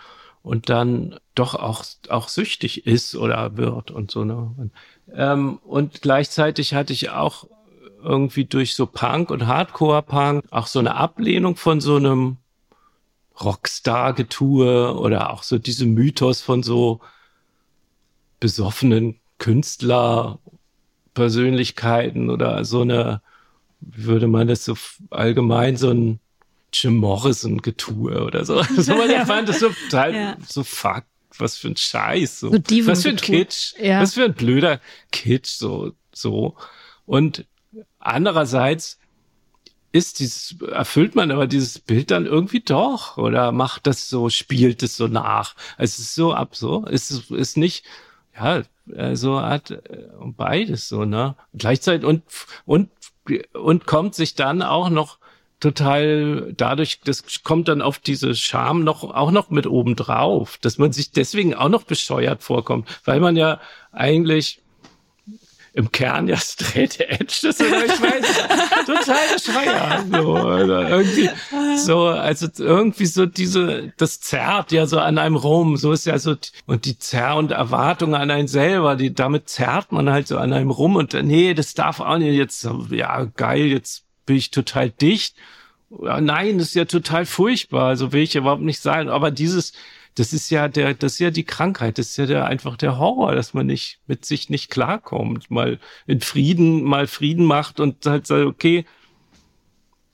und 0.43 0.69
dann 0.69 1.19
doch 1.35 1.53
auch 1.53 1.85
auch 2.09 2.27
süchtig 2.27 2.87
ist 2.87 3.15
oder 3.15 3.57
wird 3.57 3.91
und 3.91 4.09
so 4.09 4.23
ne. 4.23 4.71
Ähm, 5.13 5.59
und 5.63 6.01
gleichzeitig 6.01 6.73
hatte 6.73 6.93
ich 6.93 7.11
auch 7.11 7.45
irgendwie 8.01 8.45
durch 8.45 8.75
so 8.75 8.87
Punk 8.87 9.29
und 9.29 9.45
Hardcore-Punk 9.45 10.45
auch 10.49 10.65
so 10.67 10.79
eine 10.79 10.95
Ablehnung 10.95 11.55
von 11.55 11.79
so 11.79 11.97
einem 11.97 12.37
Rockstar-Getue 13.39 14.97
oder 14.97 15.31
auch 15.31 15.43
so 15.43 15.57
diese 15.57 15.85
Mythos 15.85 16.41
von 16.41 16.63
so 16.63 17.01
besoffenen 18.41 19.21
Künstler, 19.37 20.39
Persönlichkeiten 21.13 22.29
oder 22.29 22.65
so 22.65 22.81
eine, 22.81 23.21
wie 23.79 24.03
würde 24.05 24.27
man 24.27 24.47
das 24.47 24.65
so 24.65 24.75
allgemein 25.09 25.77
so 25.77 25.91
ein 25.91 26.19
Jim 26.73 26.97
Morrison 26.97 27.61
Getue 27.61 28.23
oder 28.23 28.43
so. 28.43 28.61
so 28.77 28.95
man 28.95 29.09
ja. 29.09 29.25
fand 29.25 29.47
das 29.47 29.59
so 29.59 29.69
total 29.69 30.13
ja. 30.13 30.37
so 30.45 30.63
fuck, 30.63 31.03
was 31.37 31.57
für 31.57 31.69
ein 31.69 31.77
Scheiß, 31.77 32.41
so, 32.41 32.51
so 32.51 32.87
was 32.87 33.03
für 33.03 33.09
ein 33.09 33.15
Kitsch, 33.15 33.73
ja. 33.79 34.01
was 34.01 34.15
für 34.15 34.25
ein 34.25 34.33
blöder 34.33 34.81
Kitsch, 35.11 35.51
so, 35.57 35.93
so. 36.13 36.55
Und 37.05 37.45
andererseits 37.99 38.99
ist 39.91 40.19
dieses, 40.19 40.55
erfüllt 40.71 41.15
man 41.15 41.31
aber 41.31 41.47
dieses 41.47 41.79
Bild 41.79 42.11
dann 42.11 42.25
irgendwie 42.25 42.61
doch 42.61 43.17
oder 43.17 43.51
macht 43.51 43.87
das 43.87 44.09
so, 44.09 44.29
spielt 44.29 44.83
es 44.83 44.95
so 44.95 45.07
nach. 45.07 45.55
Es 45.77 45.99
ist 45.99 46.15
so 46.15 46.33
absurd, 46.33 46.89
es 46.89 47.11
ist, 47.11 47.31
ist 47.31 47.57
nicht, 47.57 47.85
ja, 48.35 48.63
äh, 48.93 49.15
so 49.15 49.41
hat 49.41 49.71
äh, 49.71 50.07
beides 50.19 50.87
so, 50.87 51.05
ne? 51.05 51.35
Gleichzeitig 51.53 52.07
und, 52.07 52.23
und, 52.65 52.89
und 53.53 53.85
kommt 53.85 54.15
sich 54.15 54.35
dann 54.35 54.61
auch 54.61 54.89
noch 54.89 55.17
total 55.59 56.53
dadurch, 56.57 57.01
das 57.03 57.43
kommt 57.43 57.67
dann 57.67 57.81
auf 57.81 57.99
diese 57.99 58.35
Scham 58.35 58.83
noch, 58.83 59.03
auch 59.03 59.31
noch 59.31 59.49
mit 59.49 59.67
oben 59.67 59.95
drauf, 59.95 60.57
dass 60.59 60.77
man 60.77 60.91
sich 60.91 61.11
deswegen 61.11 61.53
auch 61.53 61.69
noch 61.69 61.83
bescheuert 61.83 62.43
vorkommt, 62.43 62.89
weil 63.05 63.19
man 63.19 63.37
ja 63.37 63.61
eigentlich 63.91 64.61
im 65.73 65.91
Kern 65.91 66.27
ja 66.27 66.35
straight 66.37 66.99
edge 66.99 67.39
das 67.43 67.43
ist, 67.43 67.61
ich 67.61 68.01
weiß, 68.01 68.85
total 68.85 69.39
Schreier. 69.39 70.05
So, 70.11 70.35
also 70.35 70.73
irgendwie, 70.73 71.29
so, 71.77 72.07
also 72.07 72.47
irgendwie 72.57 73.05
so 73.05 73.25
diese, 73.25 73.93
das 73.97 74.19
zerrt 74.19 74.73
ja 74.73 74.85
so 74.85 74.99
an 74.99 75.17
einem 75.17 75.37
rum, 75.37 75.77
so 75.77 75.93
ist 75.93 76.05
ja 76.05 76.19
so, 76.19 76.35
und 76.65 76.85
die 76.85 76.97
Zerr 76.97 77.37
und 77.37 77.51
Erwartungen 77.51 78.15
an 78.15 78.31
einen 78.31 78.49
selber, 78.49 78.95
die, 78.95 79.13
damit 79.13 79.47
zerrt 79.47 79.93
man 79.93 80.09
halt 80.09 80.27
so 80.27 80.37
an 80.37 80.51
einem 80.51 80.71
rum. 80.71 80.97
Und 80.97 81.13
nee, 81.13 81.53
das 81.53 81.73
darf 81.73 82.01
auch 82.01 82.17
nicht 82.17 82.35
jetzt, 82.35 82.67
ja, 82.89 83.23
geil, 83.23 83.67
jetzt 83.67 84.03
bin 84.25 84.35
ich 84.35 84.51
total 84.51 84.89
dicht. 84.89 85.35
Ja, 86.01 86.19
nein, 86.19 86.57
das 86.57 86.69
ist 86.69 86.75
ja 86.75 86.85
total 86.85 87.25
furchtbar, 87.25 87.95
so 87.95 88.11
will 88.11 88.23
ich 88.23 88.35
überhaupt 88.35 88.61
nicht 88.61 88.81
sein, 88.81 89.09
aber 89.09 89.31
dieses, 89.31 89.73
das 90.15 90.33
ist 90.33 90.49
ja 90.49 90.67
der, 90.67 90.93
das 90.93 91.13
ist 91.13 91.19
ja 91.19 91.31
die 91.31 91.45
Krankheit, 91.45 91.97
das 91.97 92.09
ist 92.09 92.17
ja 92.17 92.25
der, 92.25 92.45
einfach 92.45 92.77
der 92.77 92.97
Horror, 92.97 93.33
dass 93.35 93.53
man 93.53 93.65
nicht 93.65 93.99
mit 94.07 94.25
sich 94.25 94.49
nicht 94.49 94.69
klarkommt, 94.69 95.49
mal 95.49 95.79
in 96.05 96.21
Frieden, 96.21 96.83
mal 96.83 97.07
Frieden 97.07 97.45
macht 97.45 97.79
und 97.79 98.05
halt 98.05 98.27
sagt, 98.27 98.45
okay, 98.45 98.85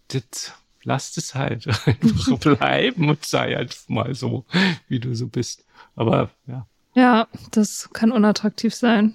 das, 0.10 0.54
lasst 0.88 1.18
es 1.18 1.36
halt 1.36 1.68
einfach 1.86 2.40
bleiben 2.58 3.10
und 3.10 3.26
sei 3.26 3.56
halt 3.56 3.78
mal 3.88 4.16
so, 4.16 4.46
wie 4.88 5.00
du 5.00 5.14
so 5.16 5.28
bist. 5.28 5.66
Aber 5.96 6.32
ja. 6.48 6.66
Ja, 6.96 7.28
das 7.52 7.90
kann 7.94 8.12
unattraktiv 8.12 8.74
sein. 8.74 9.14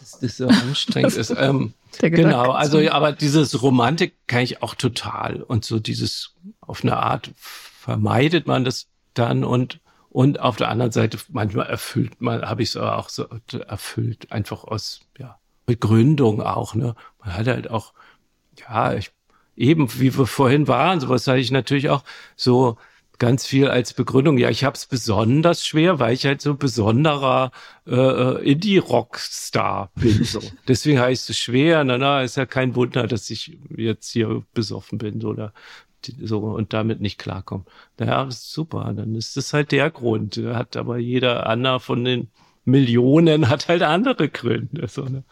Das 0.00 0.14
ist 0.14 0.36
so 0.38 0.48
anstrengend 0.48 1.14
ist. 1.14 1.30
Ähm, 1.30 1.72
genau, 2.00 2.50
also 2.50 2.86
aber 2.90 3.12
dieses 3.12 3.62
Romantik 3.62 4.14
kann 4.26 4.42
ich 4.42 4.62
auch 4.62 4.74
total 4.74 5.42
und 5.42 5.64
so 5.64 5.78
dieses 5.78 6.34
auf 6.60 6.82
eine 6.82 6.96
Art 6.96 7.30
vermeidet 7.36 8.46
man 8.46 8.64
das 8.64 8.88
dann 9.14 9.44
und 9.44 9.80
und 10.10 10.40
auf 10.40 10.56
der 10.56 10.68
anderen 10.68 10.92
Seite 10.92 11.18
manchmal 11.30 11.66
erfüllt 11.66 12.20
man 12.20 12.42
habe 12.42 12.62
ich 12.62 12.70
es 12.70 12.76
auch 12.76 13.08
so 13.08 13.26
erfüllt 13.66 14.32
einfach 14.32 14.64
aus 14.64 15.00
ja 15.18 15.38
Begründung 15.66 16.42
auch 16.42 16.74
ne 16.74 16.94
man 17.20 17.34
hat 17.34 17.46
halt 17.46 17.70
auch 17.70 17.92
ja 18.58 18.94
ich 18.94 19.10
eben 19.56 19.88
wie 20.00 20.16
wir 20.16 20.26
vorhin 20.26 20.68
waren 20.68 21.00
sowas 21.00 21.26
hatte 21.26 21.40
ich 21.40 21.50
natürlich 21.50 21.90
auch 21.90 22.04
so 22.36 22.78
ganz 23.18 23.46
viel 23.46 23.68
als 23.68 23.92
Begründung, 23.94 24.38
ja, 24.38 24.48
ich 24.48 24.64
habe 24.64 24.76
es 24.76 24.86
besonders 24.86 25.66
schwer, 25.66 25.98
weil 25.98 26.14
ich 26.14 26.24
halt 26.24 26.40
so 26.40 26.50
ein 26.50 26.58
besonderer 26.58 27.50
äh, 27.86 27.94
äh 27.94 28.52
Indie-Rock-Star 28.52 29.90
bin. 29.96 30.24
So. 30.24 30.40
Deswegen 30.68 31.00
heißt 31.00 31.28
es 31.30 31.38
schwer. 31.38 31.82
Na, 31.84 31.98
na, 31.98 32.22
ist 32.22 32.36
ja 32.36 32.46
kein 32.46 32.74
Wunder, 32.76 33.06
dass 33.06 33.28
ich 33.30 33.58
jetzt 33.76 34.10
hier 34.10 34.44
besoffen 34.54 34.98
bin 34.98 35.24
oder 35.24 35.52
so 36.22 36.40
und 36.40 36.72
damit 36.72 37.00
nicht 37.00 37.18
klarkomme. 37.18 37.64
Naja, 37.98 38.24
das 38.24 38.36
ist 38.36 38.52
super. 38.52 38.92
Dann 38.94 39.14
ist 39.14 39.36
das 39.36 39.52
halt 39.52 39.72
der 39.72 39.90
Grund. 39.90 40.36
Hat 40.36 40.76
aber 40.76 40.98
jeder 40.98 41.46
Anna 41.46 41.78
von 41.78 42.04
den 42.04 42.28
Millionen 42.64 43.48
hat 43.48 43.68
halt 43.68 43.82
andere 43.82 44.28
Gründe. 44.28 44.88
So, 44.88 45.04
ne? 45.04 45.24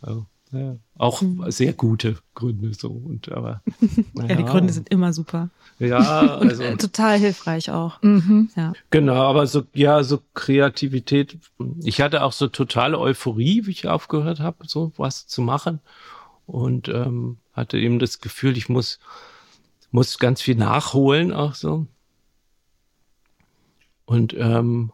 also. 0.00 0.26
Ja, 0.54 0.76
auch 0.98 1.22
mhm. 1.22 1.50
sehr 1.50 1.72
gute 1.72 2.18
Gründe 2.34 2.74
so 2.74 2.90
und 2.90 3.32
aber 3.32 3.62
ja, 3.80 4.26
ja, 4.28 4.34
die 4.34 4.44
Gründe 4.44 4.70
sind 4.70 4.90
immer 4.90 5.14
super. 5.14 5.48
Ja, 5.78 6.36
also 6.40 6.76
total 6.76 7.18
hilfreich 7.18 7.70
auch. 7.70 8.02
Mhm. 8.02 8.50
Ja. 8.54 8.74
Genau, 8.90 9.14
aber 9.14 9.46
so 9.46 9.62
ja, 9.72 10.02
so 10.02 10.20
Kreativität. 10.34 11.38
Ich 11.82 12.02
hatte 12.02 12.22
auch 12.22 12.32
so 12.32 12.48
totale 12.48 12.98
Euphorie, 12.98 13.64
wie 13.64 13.70
ich 13.70 13.88
aufgehört 13.88 14.40
habe, 14.40 14.66
so 14.66 14.92
was 14.98 15.26
zu 15.26 15.40
machen 15.40 15.80
und 16.44 16.88
ähm, 16.88 17.38
hatte 17.54 17.78
eben 17.78 17.98
das 17.98 18.20
Gefühl, 18.20 18.58
ich 18.58 18.68
muss 18.68 18.98
muss 19.92 20.18
ganz 20.18 20.42
viel 20.42 20.56
nachholen 20.56 21.32
auch 21.32 21.54
so. 21.54 21.86
Und 24.04 24.34
ähm, 24.34 24.92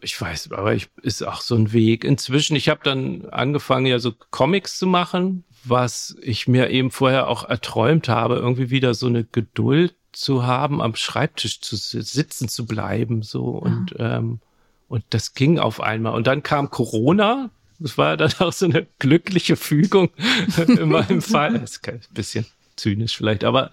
ich 0.00 0.20
weiß, 0.20 0.50
aber 0.52 0.74
ich 0.74 0.88
ist 1.02 1.22
auch 1.22 1.40
so 1.40 1.54
ein 1.54 1.72
Weg. 1.72 2.04
Inzwischen, 2.04 2.56
ich 2.56 2.68
habe 2.68 2.80
dann 2.84 3.26
angefangen, 3.30 3.86
ja 3.86 3.98
so 3.98 4.12
Comics 4.30 4.78
zu 4.78 4.86
machen, 4.86 5.44
was 5.64 6.16
ich 6.20 6.46
mir 6.46 6.70
eben 6.70 6.90
vorher 6.90 7.28
auch 7.28 7.48
erträumt 7.48 8.08
habe, 8.08 8.36
irgendwie 8.36 8.70
wieder 8.70 8.94
so 8.94 9.06
eine 9.06 9.24
Geduld 9.24 9.94
zu 10.12 10.46
haben, 10.46 10.82
am 10.82 10.94
Schreibtisch 10.94 11.60
zu 11.60 11.76
sitzen 11.76 12.48
zu 12.48 12.66
bleiben, 12.66 13.22
so 13.22 13.46
und 13.46 13.94
ähm, 13.98 14.40
und 14.88 15.04
das 15.10 15.34
ging 15.34 15.58
auf 15.58 15.80
einmal. 15.80 16.14
Und 16.14 16.26
dann 16.26 16.42
kam 16.42 16.70
Corona. 16.70 17.50
Das 17.80 17.98
war 17.98 18.16
dann 18.16 18.32
auch 18.38 18.52
so 18.52 18.66
eine 18.66 18.86
glückliche 18.98 19.56
Fügung 19.56 20.10
in 20.68 20.88
meinem 20.88 21.22
Fall. 21.22 21.58
Das 21.58 21.72
ist 21.72 21.88
ein 21.88 22.00
bisschen 22.10 22.46
zynisch 22.76 23.16
vielleicht, 23.16 23.44
aber 23.44 23.72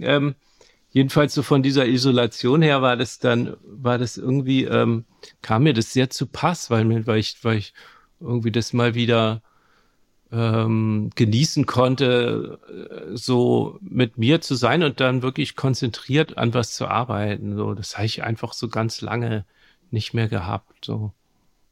ähm, 0.00 0.34
jedenfalls 0.90 1.34
so 1.34 1.42
von 1.42 1.62
dieser 1.62 1.86
Isolation 1.86 2.62
her 2.62 2.82
war 2.82 2.96
das 2.96 3.18
dann, 3.18 3.56
war 3.64 3.98
das 3.98 4.16
irgendwie, 4.16 4.64
ähm, 4.64 5.04
kam 5.42 5.64
mir 5.64 5.74
das 5.74 5.92
sehr 5.92 6.10
zu 6.10 6.26
Pass, 6.26 6.70
weil 6.70 6.84
mir, 6.84 7.06
weil 7.06 7.18
ich, 7.18 7.36
weil 7.42 7.58
ich 7.58 7.74
irgendwie 8.20 8.52
das 8.52 8.72
mal 8.72 8.94
wieder 8.94 9.42
ähm, 10.32 11.10
genießen 11.14 11.66
konnte, 11.66 12.58
äh, 12.68 13.16
so 13.16 13.78
mit 13.80 14.18
mir 14.18 14.40
zu 14.40 14.54
sein 14.54 14.82
und 14.82 15.00
dann 15.00 15.22
wirklich 15.22 15.54
konzentriert 15.56 16.38
an 16.38 16.54
was 16.54 16.72
zu 16.72 16.88
arbeiten. 16.88 17.56
So, 17.56 17.74
das 17.74 17.96
habe 17.96 18.06
ich 18.06 18.22
einfach 18.22 18.52
so 18.52 18.68
ganz 18.68 19.00
lange 19.00 19.44
nicht 19.90 20.14
mehr 20.14 20.28
gehabt. 20.28 20.84
So 20.84 21.12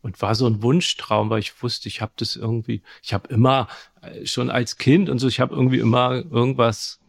und 0.05 0.21
war 0.21 0.35
so 0.35 0.47
ein 0.47 0.63
Wunschtraum, 0.63 1.31
weil 1.31 1.39
ich 1.39 1.63
wusste, 1.63 1.89
ich 1.89 2.03
habe 2.03 2.13
das 2.17 2.37
irgendwie, 2.37 2.83
ich 3.03 3.15
habe 3.15 3.27
immer 3.33 3.69
äh, 4.03 4.27
schon 4.27 4.51
als 4.51 4.77
Kind 4.77 5.09
und 5.09 5.19
so, 5.19 5.29
ich 5.29 5.41
habe 5.41 5.55
irgendwie 5.55 5.79
immer 5.79 6.17
irgendwas 6.31 7.01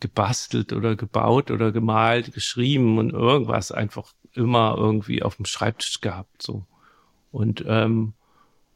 gebastelt 0.00 0.72
oder 0.72 0.96
gebaut 0.96 1.52
oder 1.52 1.70
gemalt, 1.70 2.34
geschrieben 2.34 2.98
und 2.98 3.10
irgendwas 3.10 3.70
einfach 3.70 4.14
immer 4.32 4.74
irgendwie 4.76 5.22
auf 5.22 5.36
dem 5.36 5.44
Schreibtisch 5.44 6.00
gehabt 6.00 6.42
so. 6.42 6.66
Und 7.30 7.64
ähm, 7.68 8.14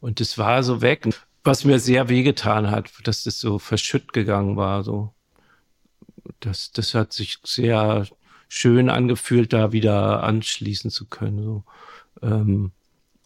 und 0.00 0.20
das 0.20 0.38
war 0.38 0.62
so 0.62 0.80
weg, 0.80 1.08
was 1.42 1.64
mir 1.64 1.80
sehr 1.80 2.08
wehgetan 2.08 2.70
hat, 2.70 2.92
dass 3.02 3.24
das 3.24 3.40
so 3.40 3.58
verschütt 3.58 4.12
gegangen 4.12 4.56
war 4.56 4.84
so. 4.84 5.12
Das 6.38 6.70
das 6.70 6.94
hat 6.94 7.12
sich 7.12 7.38
sehr 7.42 8.06
schön 8.48 8.88
angefühlt, 8.88 9.52
da 9.52 9.72
wieder 9.72 10.22
anschließen 10.22 10.92
zu 10.92 11.06
können 11.06 11.42
so. 11.42 11.64
Ähm, 12.22 12.70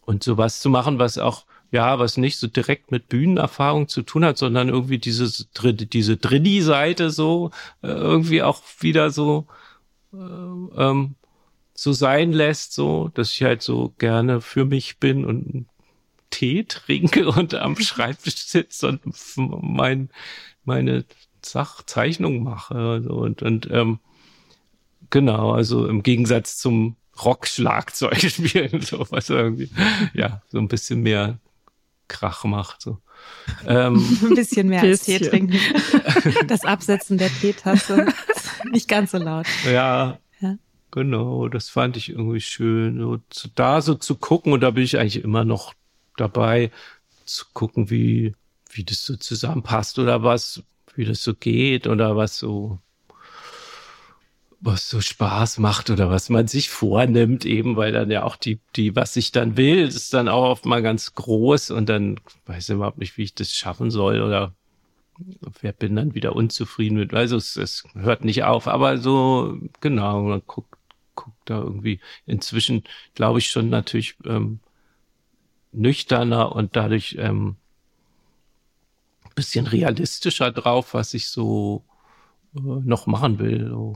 und 0.01 0.23
sowas 0.23 0.59
zu 0.59 0.69
machen, 0.69 0.99
was 0.99 1.17
auch 1.17 1.45
ja, 1.71 1.99
was 1.99 2.17
nicht 2.17 2.37
so 2.37 2.47
direkt 2.47 2.91
mit 2.91 3.07
Bühnenerfahrung 3.07 3.87
zu 3.87 4.01
tun 4.03 4.25
hat, 4.25 4.37
sondern 4.37 4.67
irgendwie 4.69 4.99
diese, 4.99 5.29
diese 5.73 6.17
Drilli-Seite 6.17 7.09
so 7.09 7.51
äh, 7.81 7.87
irgendwie 7.87 8.43
auch 8.43 8.61
wieder 8.81 9.09
so, 9.09 9.47
äh, 10.13 10.17
ähm, 10.17 11.15
so 11.73 11.93
sein 11.93 12.33
lässt, 12.33 12.73
so, 12.73 13.09
dass 13.13 13.31
ich 13.31 13.43
halt 13.43 13.61
so 13.61 13.93
gerne 13.97 14.41
für 14.41 14.65
mich 14.65 14.97
bin 14.99 15.23
und 15.23 15.65
Tee 16.29 16.65
trinke 16.65 17.29
und 17.31 17.55
am 17.55 17.77
Schreibtisch 17.77 18.45
sitze 18.45 18.89
und 18.89 19.01
mein, 19.37 20.09
meine 20.65 21.05
Sachzeichnung 21.41 22.43
mache 22.43 23.01
und, 23.01 23.41
und 23.41 23.69
ähm, 23.71 23.99
genau, 25.09 25.53
also 25.53 25.87
im 25.87 26.03
Gegensatz 26.03 26.57
zum 26.57 26.97
Rock-Schlagzeug 27.23 28.19
spielen, 28.29 28.81
so 28.81 29.05
was 29.09 29.29
irgendwie, 29.29 29.69
ja, 30.13 30.41
so 30.49 30.57
ein 30.57 30.67
bisschen 30.67 31.01
mehr 31.01 31.39
Krach 32.07 32.43
macht. 32.43 32.81
So. 32.81 32.99
Ähm, 33.65 33.95
Ein 34.23 34.35
bisschen 34.35 34.67
mehr 34.67 34.81
als 34.81 35.03
Tee 35.03 35.19
trinken. 35.19 35.57
Das 36.47 36.65
Absetzen 36.65 37.17
der 37.17 37.29
Teetasse. 37.29 38.07
Nicht 38.71 38.87
ganz 38.87 39.11
so 39.11 39.17
laut. 39.17 39.47
Ja, 39.65 40.19
ja, 40.39 40.57
Genau, 40.91 41.47
das 41.47 41.69
fand 41.69 41.97
ich 41.97 42.09
irgendwie 42.09 42.41
schön. 42.41 42.99
So, 42.99 43.19
zu, 43.29 43.47
da 43.55 43.81
so 43.81 43.95
zu 43.95 44.15
gucken, 44.15 44.53
und 44.53 44.61
da 44.61 44.71
bin 44.71 44.83
ich 44.83 44.99
eigentlich 44.99 45.23
immer 45.23 45.45
noch 45.45 45.73
dabei, 46.17 46.71
zu 47.25 47.45
gucken, 47.53 47.89
wie, 47.89 48.35
wie 48.71 48.83
das 48.83 49.03
so 49.03 49.15
zusammenpasst 49.15 49.97
oder 49.99 50.23
was, 50.23 50.63
wie 50.95 51.05
das 51.05 51.23
so 51.23 51.33
geht 51.33 51.87
oder 51.87 52.17
was 52.17 52.37
so 52.37 52.79
was 54.61 54.89
so 54.89 55.01
Spaß 55.01 55.57
macht 55.57 55.89
oder 55.89 56.09
was 56.09 56.29
man 56.29 56.47
sich 56.47 56.69
vornimmt, 56.69 57.45
eben 57.45 57.75
weil 57.77 57.91
dann 57.91 58.11
ja 58.11 58.23
auch 58.23 58.35
die, 58.35 58.59
die, 58.75 58.95
was 58.95 59.15
ich 59.15 59.31
dann 59.31 59.57
will, 59.57 59.79
ist 59.79 60.13
dann 60.13 60.29
auch 60.29 60.51
oft 60.51 60.65
mal 60.65 60.83
ganz 60.83 61.15
groß 61.15 61.71
und 61.71 61.89
dann 61.89 62.19
weiß 62.45 62.69
ich 62.69 62.75
überhaupt 62.75 62.99
nicht, 62.99 63.17
wie 63.17 63.23
ich 63.23 63.33
das 63.33 63.53
schaffen 63.53 63.89
soll 63.89 64.21
oder 64.21 64.53
wer 65.61 65.73
bin 65.73 65.95
dann 65.95 66.13
wieder 66.13 66.35
unzufrieden 66.35 66.97
mit. 66.97 67.13
Also 67.13 67.37
es, 67.37 67.55
es 67.55 67.83
hört 67.95 68.23
nicht 68.23 68.43
auf, 68.43 68.67
aber 68.67 68.99
so, 68.99 69.57
genau, 69.79 70.21
man 70.21 70.41
guckt, 70.45 70.75
guckt 71.15 71.37
da 71.45 71.59
irgendwie 71.59 71.99
inzwischen, 72.27 72.83
glaube 73.15 73.39
ich, 73.39 73.47
schon 73.47 73.69
natürlich 73.69 74.15
ähm, 74.25 74.59
nüchterner 75.71 76.55
und 76.55 76.75
dadurch 76.75 77.15
ähm, 77.19 77.55
bisschen 79.33 79.65
realistischer 79.65 80.51
drauf, 80.51 80.93
was 80.93 81.13
ich 81.13 81.29
so 81.29 81.83
äh, 82.55 82.59
noch 82.59 83.07
machen 83.07 83.39
will. 83.39 83.67
So 83.67 83.95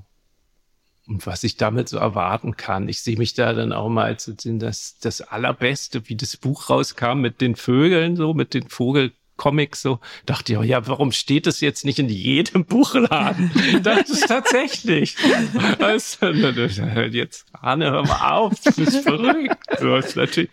und 1.07 1.25
was 1.25 1.43
ich 1.43 1.57
damit 1.57 1.89
so 1.89 1.97
erwarten 1.97 2.57
kann. 2.57 2.89
Ich 2.89 3.01
sehe 3.01 3.17
mich 3.17 3.33
da 3.33 3.53
dann 3.53 3.73
auch 3.73 3.89
mal 3.89 4.05
als 4.05 4.31
das, 4.43 4.97
das 4.99 5.21
Allerbeste, 5.21 6.09
wie 6.09 6.15
das 6.15 6.37
Buch 6.37 6.69
rauskam 6.69 7.19
mit 7.19 7.41
den 7.41 7.55
Vögeln, 7.55 8.15
so 8.15 8.33
mit 8.33 8.53
den 8.55 8.69
Vogelcomics, 8.69 9.83
so 9.83 9.99
dachte 10.25 10.53
ich, 10.53 10.57
oh 10.57 10.63
ja, 10.63 10.87
warum 10.87 11.11
steht 11.11 11.45
das 11.45 11.61
jetzt 11.61 11.85
nicht 11.85 11.99
in 11.99 12.09
jedem 12.09 12.65
Buchladen? 12.65 13.51
Das 13.83 14.09
ist 14.09 14.27
tatsächlich. 14.27 15.15
Jetzt, 17.11 17.45
Arne, 17.53 17.91
hör 17.91 18.03
mal 18.03 18.31
auf, 18.31 18.53
das 18.63 18.77
ist 18.77 19.03
verrückt. 19.03 19.55
Das 19.67 20.07
ist 20.07 20.15
natürlich, 20.15 20.49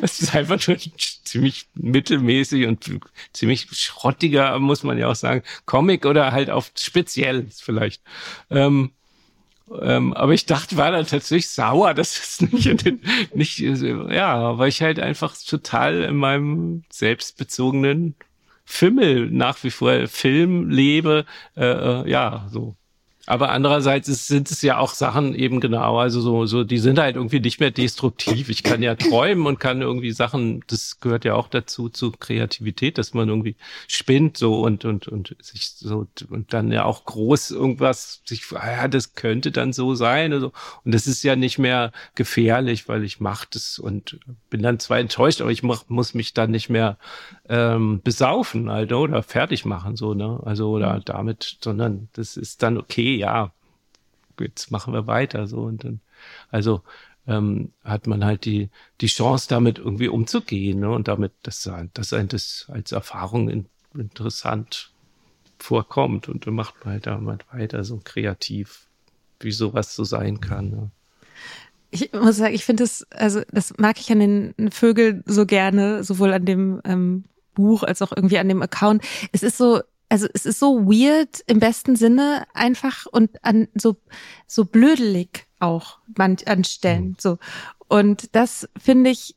das 0.00 0.20
ist 0.20 0.34
einfach 0.34 0.66
nur 0.66 0.78
ziemlich 1.24 1.66
mittelmäßig 1.74 2.66
und 2.66 2.90
ziemlich 3.34 3.66
schrottiger, 3.72 4.58
muss 4.60 4.82
man 4.82 4.96
ja 4.96 5.08
auch 5.08 5.14
sagen, 5.14 5.42
Comic 5.66 6.06
oder 6.06 6.32
halt 6.32 6.48
auf 6.48 6.72
speziell 6.74 7.48
vielleicht. 7.50 8.02
Ähm, 8.50 8.92
ähm, 9.80 10.14
aber 10.14 10.34
ich 10.34 10.46
dachte, 10.46 10.76
war 10.76 10.90
dann 10.90 11.06
tatsächlich 11.06 11.50
sauer, 11.50 11.94
dass 11.94 12.18
es 12.18 12.40
nicht, 12.52 13.34
nicht, 13.34 13.58
ja, 13.58 14.58
weil 14.58 14.68
ich 14.68 14.82
halt 14.82 14.98
einfach 14.98 15.36
total 15.36 16.02
in 16.04 16.16
meinem 16.16 16.84
selbstbezogenen 16.90 18.14
Fimmel 18.64 19.30
nach 19.30 19.62
wie 19.64 19.70
vor 19.70 20.06
Film 20.08 20.68
lebe, 20.68 21.24
äh, 21.56 21.64
äh, 21.64 22.10
ja, 22.10 22.46
so 22.50 22.76
Aber 23.28 23.50
andererseits 23.50 24.08
ist, 24.08 24.26
sind 24.26 24.50
es 24.50 24.62
ja 24.62 24.78
auch 24.78 24.94
Sachen 24.94 25.34
eben 25.34 25.60
genau, 25.60 25.98
also 25.98 26.22
so, 26.22 26.46
so, 26.46 26.64
die 26.64 26.78
sind 26.78 26.98
halt 26.98 27.16
irgendwie 27.16 27.40
nicht 27.40 27.60
mehr 27.60 27.70
destruktiv. 27.70 28.48
Ich 28.48 28.62
kann 28.62 28.82
ja 28.82 28.94
träumen 28.94 29.46
und 29.46 29.60
kann 29.60 29.82
irgendwie 29.82 30.12
Sachen, 30.12 30.64
das 30.66 30.98
gehört 31.00 31.26
ja 31.26 31.34
auch 31.34 31.48
dazu, 31.48 31.90
zu 31.90 32.10
Kreativität, 32.10 32.96
dass 32.96 33.12
man 33.12 33.28
irgendwie 33.28 33.56
spinnt 33.86 34.38
so 34.38 34.62
und, 34.62 34.86
und, 34.86 35.08
und 35.08 35.36
sich 35.42 35.68
so, 35.68 36.06
und 36.30 36.54
dann 36.54 36.72
ja 36.72 36.84
auch 36.86 37.04
groß 37.04 37.50
irgendwas, 37.50 38.22
sich, 38.24 38.44
ah 38.54 38.72
ja, 38.72 38.88
das 38.88 39.12
könnte 39.12 39.52
dann 39.52 39.74
so 39.74 39.94
sein. 39.94 40.32
Also, 40.32 40.52
und 40.86 40.94
das 40.94 41.06
ist 41.06 41.22
ja 41.22 41.36
nicht 41.36 41.58
mehr 41.58 41.92
gefährlich, 42.14 42.88
weil 42.88 43.04
ich 43.04 43.20
mache 43.20 43.46
das 43.50 43.78
und 43.78 44.18
bin 44.48 44.62
dann 44.62 44.78
zwar 44.78 45.00
enttäuscht, 45.00 45.42
aber 45.42 45.50
ich 45.50 45.62
mach, 45.62 45.84
muss 45.88 46.14
mich 46.14 46.32
dann 46.32 46.50
nicht 46.50 46.70
mehr 46.70 46.96
ähm, 47.50 48.00
besaufen, 48.02 48.70
halt, 48.70 48.90
oder 48.90 49.22
fertig 49.22 49.66
machen, 49.66 49.96
so, 49.96 50.14
ne? 50.14 50.40
Also, 50.46 50.70
oder 50.70 51.02
damit, 51.04 51.58
sondern 51.60 52.08
das 52.14 52.38
ist 52.38 52.62
dann 52.62 52.78
okay, 52.78 53.17
ja, 53.18 53.52
jetzt 54.40 54.70
machen 54.70 54.92
wir 54.92 55.06
weiter 55.06 55.46
so 55.46 55.62
und 55.62 55.84
dann, 55.84 56.00
also 56.50 56.82
ähm, 57.26 57.72
hat 57.84 58.06
man 58.06 58.24
halt 58.24 58.44
die 58.44 58.70
die 59.00 59.06
Chance 59.06 59.48
damit 59.48 59.78
irgendwie 59.78 60.08
umzugehen 60.08 60.80
ne? 60.80 60.90
und 60.90 61.08
damit 61.08 61.32
dass 61.42 61.68
dass 61.92 62.12
ein 62.12 62.28
das 62.28 62.66
als 62.72 62.92
Erfahrung 62.92 63.48
in, 63.50 63.66
interessant 63.94 64.92
vorkommt 65.58 66.28
und 66.28 66.46
dann 66.46 66.54
macht 66.54 66.84
man 66.84 66.94
halt 66.94 67.06
damit 67.06 67.44
weiter 67.52 67.84
so 67.84 68.00
kreativ 68.02 68.86
wie 69.40 69.52
sowas 69.52 69.94
so 69.94 70.04
sein 70.04 70.40
kann. 70.40 70.70
Ne? 70.70 70.90
Ich 71.90 72.12
muss 72.12 72.36
sagen, 72.36 72.54
ich 72.54 72.64
finde 72.64 72.82
das, 72.82 73.06
also 73.10 73.42
das 73.50 73.76
mag 73.78 73.98
ich 74.00 74.10
an 74.10 74.20
den 74.20 74.70
Vögeln 74.70 75.22
so 75.26 75.46
gerne, 75.46 76.04
sowohl 76.04 76.32
an 76.32 76.44
dem 76.44 76.80
ähm, 76.84 77.24
Buch 77.54 77.82
als 77.82 78.02
auch 78.02 78.12
irgendwie 78.14 78.38
an 78.38 78.48
dem 78.48 78.62
Account. 78.62 79.02
Es 79.32 79.42
ist 79.42 79.56
so, 79.56 79.80
also 80.08 80.26
es 80.32 80.46
ist 80.46 80.58
so 80.58 80.86
weird 80.86 81.42
im 81.46 81.58
besten 81.58 81.96
Sinne 81.96 82.46
einfach 82.54 83.06
und 83.06 83.44
an 83.44 83.68
so 83.74 83.96
so 84.46 84.64
blödelig 84.64 85.46
auch 85.60 85.98
manch 86.16 86.48
an 86.48 86.64
Stellen 86.64 87.08
mhm. 87.08 87.16
so 87.18 87.38
und 87.88 88.34
das 88.34 88.68
finde 88.78 89.10
ich 89.10 89.36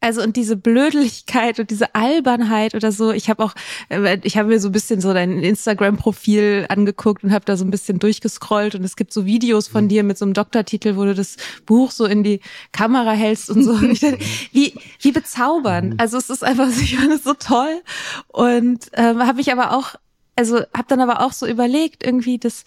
also 0.00 0.22
und 0.22 0.36
diese 0.36 0.56
Blödeligkeit 0.56 1.58
und 1.58 1.70
diese 1.70 1.94
Albernheit 1.94 2.74
oder 2.74 2.92
so, 2.92 3.10
ich 3.10 3.28
habe 3.30 3.42
auch, 3.42 3.54
äh, 3.88 4.18
ich 4.22 4.36
habe 4.36 4.48
mir 4.48 4.60
so 4.60 4.68
ein 4.68 4.72
bisschen 4.72 5.00
so 5.00 5.12
dein 5.12 5.42
Instagram-Profil 5.42 6.66
angeguckt 6.68 7.24
und 7.24 7.32
habe 7.32 7.44
da 7.44 7.56
so 7.56 7.64
ein 7.64 7.70
bisschen 7.70 7.98
durchgescrollt 7.98 8.74
und 8.74 8.84
es 8.84 8.96
gibt 8.96 9.12
so 9.12 9.24
Videos 9.24 9.68
von 9.68 9.84
mhm. 9.84 9.88
dir 9.88 10.02
mit 10.04 10.18
so 10.18 10.24
einem 10.24 10.34
Doktortitel, 10.34 10.96
wo 10.96 11.04
du 11.04 11.14
das 11.14 11.36
Buch 11.64 11.90
so 11.90 12.04
in 12.04 12.22
die 12.22 12.40
Kamera 12.72 13.12
hältst 13.12 13.50
und 13.50 13.64
so. 13.64 13.72
Und 13.72 14.00
dachte, 14.00 14.18
wie, 14.52 14.74
wie 15.00 15.12
bezaubernd. 15.12 15.94
Mhm. 15.94 16.00
Also 16.00 16.18
es 16.18 16.30
ist 16.30 16.44
einfach, 16.44 16.68
ich 16.80 16.96
fand 16.96 17.12
es 17.12 17.24
so 17.24 17.34
toll 17.34 17.82
und 18.28 18.86
ähm, 18.92 19.26
habe 19.26 19.40
ich 19.40 19.50
aber 19.50 19.76
auch 19.76 19.94
also 20.36 20.58
habe 20.58 20.86
dann 20.88 21.00
aber 21.00 21.22
auch 21.22 21.32
so 21.32 21.46
überlegt, 21.46 22.04
irgendwie, 22.04 22.38
dass 22.38 22.64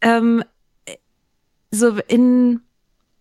ähm, 0.00 0.44
so 1.70 1.98
in, 2.08 2.60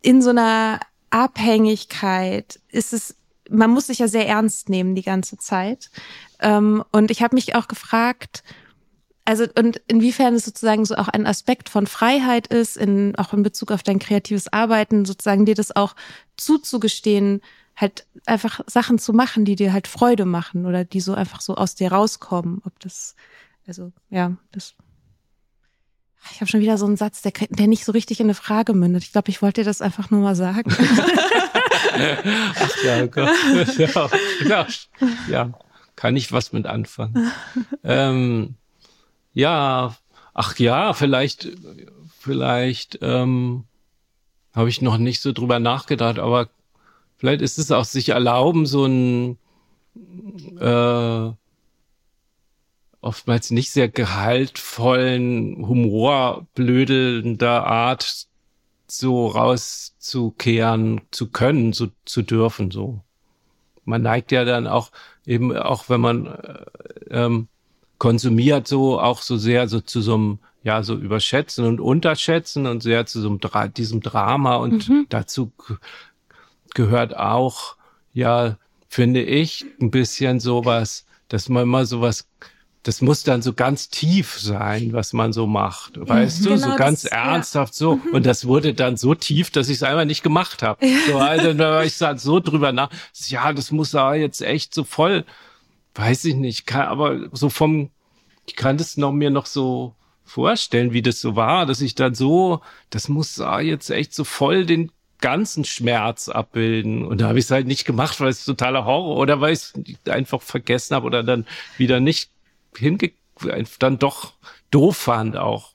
in 0.02 0.22
so 0.22 0.30
einer 0.30 0.80
Abhängigkeit 1.10 2.60
ist 2.70 2.94
es, 2.94 3.16
man 3.50 3.72
muss 3.72 3.88
sich 3.88 4.00
ja 4.00 4.08
sehr 4.08 4.28
ernst 4.28 4.70
nehmen 4.70 4.96
die 4.96 5.04
ganze 5.04 5.38
Zeit. 5.38 5.90
Ähm, 6.40 6.84
und 6.92 7.12
ich 7.12 7.22
habe 7.24 7.36
mich 7.36 7.56
auch 7.56 7.68
gefragt, 7.68 8.44
also 9.24 9.46
und 9.58 9.82
inwiefern 9.88 10.36
es 10.36 10.46
sozusagen 10.46 10.86
so 10.86 10.96
auch 10.96 11.08
ein 11.08 11.26
Aspekt 11.26 11.70
von 11.70 11.88
Freiheit 11.88 12.48
ist, 12.48 12.78
in, 12.78 13.16
auch 13.16 13.34
in 13.34 13.42
Bezug 13.42 13.72
auf 13.72 13.82
dein 13.82 13.98
kreatives 13.98 14.54
Arbeiten, 14.54 15.06
sozusagen 15.06 15.46
dir 15.46 15.56
das 15.56 15.76
auch 15.76 15.96
zuzugestehen, 16.38 17.42
halt 17.76 18.06
einfach 18.26 18.62
Sachen 18.68 19.00
zu 19.00 19.14
machen, 19.14 19.44
die 19.44 19.56
dir 19.56 19.74
halt 19.74 19.88
Freude 19.88 20.26
machen 20.26 20.66
oder 20.66 20.86
die 20.86 21.02
so 21.02 21.14
einfach 21.14 21.42
so 21.42 21.56
aus 21.56 21.76
dir 21.76 21.92
rauskommen. 21.92 22.62
Ob 22.66 22.80
das 22.80 23.16
also 23.68 23.92
ja, 24.10 24.36
das. 24.52 24.76
Ich 26.32 26.42
habe 26.42 26.50
schon 26.50 26.60
wieder 26.60 26.78
so 26.78 26.88
einen 26.88 26.98
Satz, 26.98 27.22
der, 27.22 27.34
der 27.50 27.68
nicht 27.68 27.86
so 27.86 27.92
richtig 27.92 28.20
in 28.20 28.26
eine 28.26 28.34
Frage 28.34 28.74
mündet. 28.74 29.04
Ich 29.04 29.12
glaube, 29.12 29.30
ich 29.30 29.44
wollte 29.44 29.62
dir 29.62 29.66
das 29.66 29.82
einfach 29.82 30.10
nur 30.10 30.22
mal 30.22 30.36
sagen. 30.36 30.74
Ach 31.96 32.84
ja, 32.84 33.06
Gott. 33.06 33.30
Ja, 33.78 34.08
ja, 34.46 34.68
ja, 35.30 35.54
kann 35.96 36.16
ich 36.16 36.32
was 36.32 36.52
mit 36.52 36.66
anfangen. 36.66 37.32
ähm, 37.84 38.56
ja, 39.34 39.96
ach 40.34 40.58
ja, 40.60 40.94
vielleicht, 40.94 41.50
vielleicht 42.20 43.00
ähm, 43.02 43.66
habe 44.54 44.70
ich 44.70 44.82
noch 44.82 44.98
nicht 44.98 45.22
so 45.22 45.32
drüber 45.32 45.60
nachgedacht, 45.60 46.20
aber 46.20 46.50
vielleicht 47.18 47.42
ist 47.42 47.58
es 47.58 47.72
auch 47.72 47.86
sich 47.86 48.10
erlauben, 48.10 48.66
so 48.66 48.86
ein 48.86 49.38
äh, 50.60 51.32
oftmals 53.06 53.52
nicht 53.52 53.72
sehr 53.72 53.88
gehaltvollen, 53.88 55.68
humorblödelnder 55.68 57.66
Art 57.66 58.28
so 58.88 59.28
rauszukehren 59.28 61.02
zu 61.12 61.30
können, 61.30 61.74
so 61.74 61.88
zu 62.06 62.22
dürfen, 62.24 62.72
so. 62.72 63.02
Man 63.84 64.02
neigt 64.02 64.32
ja 64.32 64.46
dann 64.46 64.66
auch 64.66 64.92
eben, 65.26 65.56
auch 65.56 65.90
wenn 65.90 66.02
man 66.02 66.26
äh, 66.26 66.66
ähm, 67.12 67.48
konsumiert, 68.00 68.68
so 68.68 69.00
auch 69.00 69.22
so 69.22 69.38
sehr 69.38 69.68
so 69.68 69.80
zu 69.80 70.02
so 70.02 70.16
einem, 70.16 70.40
ja, 70.64 70.82
so 70.82 70.96
überschätzen 70.96 71.66
und 71.66 71.80
unterschätzen 71.80 72.66
und 72.66 72.82
sehr 72.82 73.06
zu 73.06 73.22
so 73.22 73.30
einem 73.30 73.40
Dra 73.40 73.68
diesem 73.68 74.02
Drama 74.02 74.56
und 74.56 74.90
mhm. 74.90 75.06
dazu 75.10 75.52
gehört 76.74 77.16
auch, 77.16 77.76
ja, 78.14 78.58
finde 78.90 79.22
ich, 79.22 79.66
ein 79.80 79.92
bisschen 79.92 80.40
sowas, 80.40 81.06
dass 81.28 81.50
man 81.50 81.68
mal 81.68 81.86
sowas 81.86 82.28
das 82.86 83.02
muss 83.02 83.24
dann 83.24 83.42
so 83.42 83.54
ganz 83.54 83.90
tief 83.90 84.40
sein, 84.40 84.94
was 84.94 85.12
man 85.12 85.34
so 85.34 85.48
macht. 85.48 85.94
Weißt 85.96 86.42
mhm, 86.42 86.44
du, 86.44 86.50
genau 86.52 86.70
so 86.70 86.76
ganz 86.76 87.02
das, 87.02 87.12
ernsthaft 87.12 87.74
ja. 87.74 87.78
so. 87.78 87.96
Mhm. 87.96 88.14
Und 88.14 88.28
das 88.28 88.46
wurde 88.46 88.76
dann 88.76 88.96
so 88.96 89.16
tief, 89.16 89.50
dass 89.50 89.70
ich 89.70 89.78
es 89.78 89.84
einfach 89.84 90.06
nicht 90.06 90.22
gemacht 90.22 90.62
habe. 90.62 90.86
So, 91.08 91.18
also 91.18 91.54
da 91.56 91.72
war 91.72 91.84
ich 91.84 91.98
dann 91.98 92.20
so 92.20 92.40
drüber 92.40 92.72
nach. 92.72 92.92
Ja, 93.26 93.54
das 93.54 93.72
muss 93.72 93.90
da 93.90 94.14
jetzt 94.14 94.40
echt 94.42 94.76
so 94.76 94.84
voll, 94.84 95.26
weiß 95.96 96.26
ich 96.26 96.36
nicht, 96.36 96.68
kann, 96.68 96.88
aber 96.88 97.28
so 97.32 97.50
vom, 97.50 97.90
ich 98.46 98.56
kann 98.56 98.78
das 98.78 98.98
noch 98.98 99.12
mir 99.12 99.32
noch 99.32 99.48
so 99.48 99.96
vorstellen, 100.24 100.94
wie 100.94 101.02
das 101.02 101.20
so 101.20 101.36
war, 101.36 101.66
dass 101.66 101.82
ich 101.82 101.96
dann 101.96 102.14
so, 102.14 102.62
das 102.92 103.10
muss 103.10 103.34
da 103.34 103.62
jetzt 103.62 103.90
echt 103.90 104.14
so 104.14 104.24
voll 104.24 104.64
den 104.64 104.92
ganzen 105.22 105.66
Schmerz 105.66 106.30
abbilden. 106.30 107.04
Und 107.04 107.20
da 107.20 107.30
habe 107.30 107.40
ich 107.40 107.46
es 107.46 107.52
halt 107.52 107.66
nicht 107.66 107.86
gemacht, 107.86 108.22
weil 108.22 108.30
es 108.30 108.46
totaler 108.46 108.86
Horror 108.86 109.18
oder 109.18 109.42
weil 109.42 109.54
ich 109.54 109.74
es 109.74 109.74
einfach 110.12 110.44
vergessen 110.44 110.96
habe 110.96 111.08
oder 111.08 111.24
dann 111.24 111.48
wieder 111.80 112.00
nicht 112.00 112.30
hinge 112.78 113.12
dann 113.80 114.00
doch 114.00 114.34
doof 114.72 114.98
fand, 114.98 115.38
auch 115.38 115.74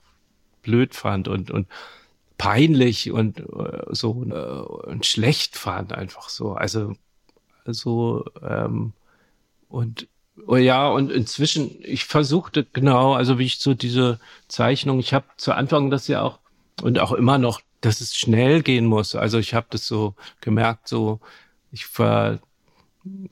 blöd 0.63 0.95
fand 0.95 1.27
und, 1.27 1.51
und 1.51 1.67
peinlich 2.37 3.11
und 3.11 3.39
äh, 3.39 3.83
so 3.89 4.23
äh, 4.23 4.89
und 4.89 5.05
schlecht 5.05 5.57
fand, 5.57 5.93
einfach 5.93 6.29
so. 6.29 6.53
Also, 6.53 6.95
also 7.65 8.25
ähm, 8.41 8.93
und 9.69 10.07
oh 10.47 10.55
ja, 10.55 10.89
und 10.89 11.11
inzwischen, 11.11 11.77
ich 11.83 12.05
versuchte 12.05 12.65
genau, 12.73 13.13
also 13.13 13.37
wie 13.37 13.45
ich 13.45 13.59
so 13.59 13.73
diese 13.73 14.19
Zeichnung, 14.47 14.99
ich 14.99 15.13
habe 15.13 15.25
zu 15.37 15.53
Anfang 15.53 15.91
das 15.91 16.07
ja 16.07 16.21
auch 16.23 16.39
und 16.81 16.99
auch 16.99 17.11
immer 17.11 17.37
noch, 17.37 17.61
dass 17.81 18.01
es 18.01 18.15
schnell 18.15 18.63
gehen 18.63 18.85
muss. 18.85 19.15
Also 19.15 19.37
ich 19.39 19.53
habe 19.53 19.67
das 19.69 19.85
so 19.85 20.15
gemerkt, 20.41 20.87
so 20.87 21.19
ich 21.71 21.85
ver 21.85 22.39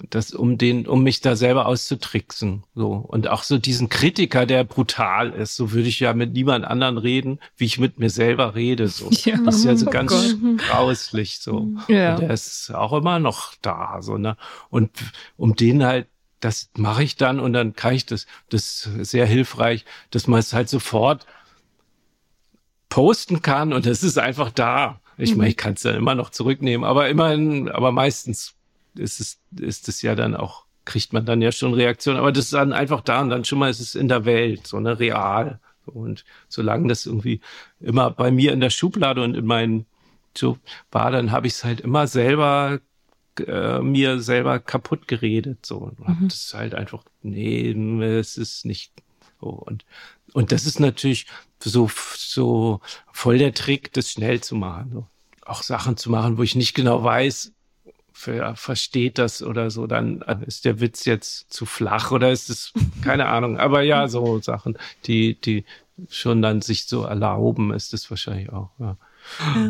das, 0.10 0.34
um 0.34 0.58
den, 0.58 0.88
um 0.88 1.04
mich 1.04 1.22
da 1.22 1.36
selber 1.36 1.68
auszutricksen, 1.68 2.64
so. 2.74 2.94
Und 2.94 3.28
auch 3.28 3.44
so 3.44 3.58
diesen 3.58 3.90
Kritiker, 3.90 4.46
der 4.46 4.64
brutal 4.64 5.30
ist, 5.32 5.56
so 5.56 5.72
würde 5.72 5.88
ich 5.88 6.00
ja 6.00 6.14
mit 6.14 6.34
niemand 6.34 6.66
anderen 6.66 6.98
reden, 6.98 7.40
wie 7.56 7.66
ich 7.66 7.80
mit 7.80 8.00
mir 8.00 8.10
selber 8.10 8.56
rede, 8.56 8.88
so. 8.88 9.10
Ja. 9.30 9.38
Das 9.44 9.58
ist 9.58 9.66
ja 9.66 9.76
so 9.76 9.88
oh 9.88 9.92
ganz 9.92 10.12
Gott. 10.12 10.58
grauslich, 10.58 11.40
so. 11.40 11.68
Ja. 11.88 12.16
Und 12.16 12.22
der 12.22 12.32
ist 12.32 12.74
auch 12.74 12.94
immer 12.94 13.20
noch 13.20 13.54
da, 13.62 14.02
so, 14.02 14.18
ne. 14.18 14.38
Und 14.70 14.92
um 15.38 15.56
den 15.56 15.84
halt, 15.84 16.08
das 16.40 16.72
mache 16.76 17.04
ich 17.04 17.16
dann 17.16 17.40
und 17.40 17.54
dann 17.54 17.74
kann 17.74 17.94
ich 17.94 18.06
das, 18.06 18.26
das 18.50 18.88
ist 18.88 19.12
sehr 19.12 19.26
hilfreich, 19.26 19.86
dass 20.10 20.28
man 20.28 20.40
es 20.40 20.54
halt 20.54 20.70
sofort 20.70 21.28
posten 22.88 23.42
kann 23.42 23.74
und 23.74 23.86
es 23.86 24.04
ist 24.04 24.18
einfach 24.18 24.50
da. 24.50 25.00
Ich 25.18 25.36
meine, 25.36 25.50
ich 25.50 25.58
kann 25.58 25.74
es 25.74 25.82
dann 25.82 25.96
immer 25.96 26.16
noch 26.16 26.30
zurücknehmen, 26.30 26.86
aber 26.86 27.10
immerhin, 27.10 27.68
aber 27.70 27.92
meistens 27.92 28.56
ist 28.96 29.20
es, 29.20 29.40
ist 29.60 29.88
es 29.88 30.02
ja 30.02 30.16
dann 30.16 30.36
auch, 30.36 30.66
kriegt 30.86 31.14
man 31.14 31.26
dann 31.26 31.42
ja 31.42 31.52
schon 31.52 31.74
Reaktionen, 31.74 32.20
aber 32.20 32.32
das 32.32 32.46
ist 32.46 32.54
dann 32.54 32.74
einfach 32.74 33.02
da 33.02 33.22
und 33.22 33.30
dann 33.30 33.46
schon 33.46 33.60
mal 33.60 33.70
ist 33.70 33.80
es 33.80 33.96
in 33.96 34.08
der 34.08 34.26
Welt, 34.26 34.68
so 34.68 34.78
eine 34.78 35.00
real. 35.00 35.60
Und 35.86 36.24
solange 36.48 36.88
das 36.88 37.06
irgendwie 37.06 37.42
immer 37.80 38.12
bei 38.12 38.32
mir 38.32 38.54
in 38.54 38.60
der 38.60 38.70
Schublade 38.70 39.24
und 39.24 39.36
in 39.36 39.46
meinen 39.46 39.86
so 40.38 40.58
war, 40.92 41.12
dann 41.12 41.32
habe 41.32 41.48
ich 41.48 41.54
es 41.54 41.64
halt 41.64 41.82
immer 41.82 42.08
selber 42.08 42.80
äh, 43.48 43.80
mir 43.80 44.20
selber 44.20 44.60
kaputt 44.60 45.08
geredet 45.08 45.66
so 45.66 45.78
und 45.78 46.00
mhm. 46.00 46.28
das 46.28 46.46
ist 46.46 46.54
halt 46.54 46.76
einfach 46.76 47.04
nee 47.22 47.72
es 48.04 48.38
ist 48.38 48.66
nicht 48.66 48.92
so 49.40 49.48
und 49.48 49.86
und 50.34 50.52
das 50.52 50.66
ist 50.66 50.80
natürlich 50.80 51.26
so 51.62 51.90
so 52.16 52.82
voll 53.12 53.38
der 53.38 53.54
Trick 53.54 53.94
das 53.94 54.12
schnell 54.12 54.42
zu 54.42 54.56
machen 54.56 54.92
so. 54.94 55.08
auch 55.46 55.64
Sachen 55.64 55.98
zu 55.98 56.10
machen 56.10 56.38
wo 56.38 56.44
ich 56.44 56.56
nicht 56.56 56.74
genau 56.74 57.04
weiß 57.04 57.54
ver 58.20 58.56
versteht 58.56 59.18
das 59.18 59.42
oder 59.42 59.72
so, 59.72 59.88
dann 59.88 60.22
ist 60.46 60.66
der 60.66 60.82
Witz 60.82 61.06
jetzt 61.06 61.52
zu 61.54 61.66
flach 61.66 62.12
oder 62.12 62.32
ist 62.32 62.50
es, 62.50 62.74
keine 63.04 63.28
Ahnung. 63.28 63.58
Aber 63.58 63.82
ja, 63.82 64.08
so 64.08 64.40
Sachen, 64.42 64.78
die, 65.06 65.40
die 65.40 65.66
schon 66.10 66.42
dann 66.42 66.62
sich 66.62 66.86
so 66.86 67.04
erlauben, 67.04 67.74
ist 67.74 67.94
es 67.94 68.10
wahrscheinlich 68.10 68.52
auch. 68.52 68.72
Ja. 68.80 68.98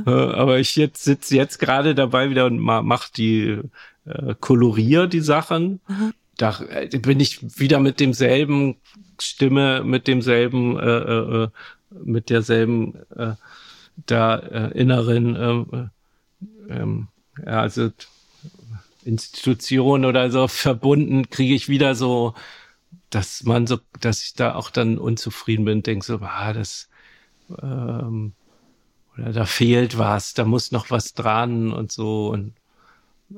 Ja. 0.06 0.34
Aber 0.34 0.60
ich 0.60 0.76
jetzt 0.76 1.04
sitze 1.04 1.36
jetzt 1.36 1.60
gerade 1.60 1.96
dabei 1.96 2.30
wieder 2.30 2.46
und 2.46 2.60
ma 2.60 2.82
mach 2.82 3.10
die 3.10 3.60
äh, 4.06 4.36
kolorier 4.40 5.08
die 5.08 5.22
Sachen. 5.22 5.80
Mhm. 5.88 6.14
Da 6.38 6.60
äh, 6.70 6.98
bin 6.98 7.20
ich 7.20 7.60
wieder 7.60 7.80
mit 7.80 8.00
demselben 8.00 8.78
Stimme, 9.20 9.84
mit 9.84 10.08
demselben, 10.08 10.80
äh, 10.80 10.86
äh, 10.86 11.44
äh 11.44 11.48
mit 12.04 12.30
derselben 12.30 12.96
äh, 13.16 13.34
da 14.06 14.38
äh, 14.38 14.72
inneren 14.80 15.36
äh, 15.36 16.74
ähm, 16.74 17.08
ja, 17.46 17.62
also 17.62 17.90
Institution 19.04 20.06
oder 20.06 20.32
so 20.32 20.48
verbunden, 20.48 21.30
kriege 21.30 21.54
ich 21.54 21.70
wieder 21.70 21.96
so, 21.96 22.34
dass 23.10 23.44
man 23.44 23.68
so, 23.68 23.80
dass 24.00 24.24
ich 24.24 24.34
da 24.34 24.56
auch 24.56 24.70
dann 24.70 24.98
unzufrieden 24.98 25.66
bin, 25.66 25.84
denke 25.84 26.06
so, 26.06 26.20
ah, 26.22 26.54
das 26.54 26.90
ähm, 27.62 28.34
oder 29.18 29.34
da 29.34 29.46
fehlt 29.46 29.98
was, 29.98 30.34
da 30.34 30.46
muss 30.46 30.72
noch 30.72 30.92
was 30.92 31.14
dran 31.14 31.74
und 31.74 31.92
so 31.92 32.30
und 32.30 32.54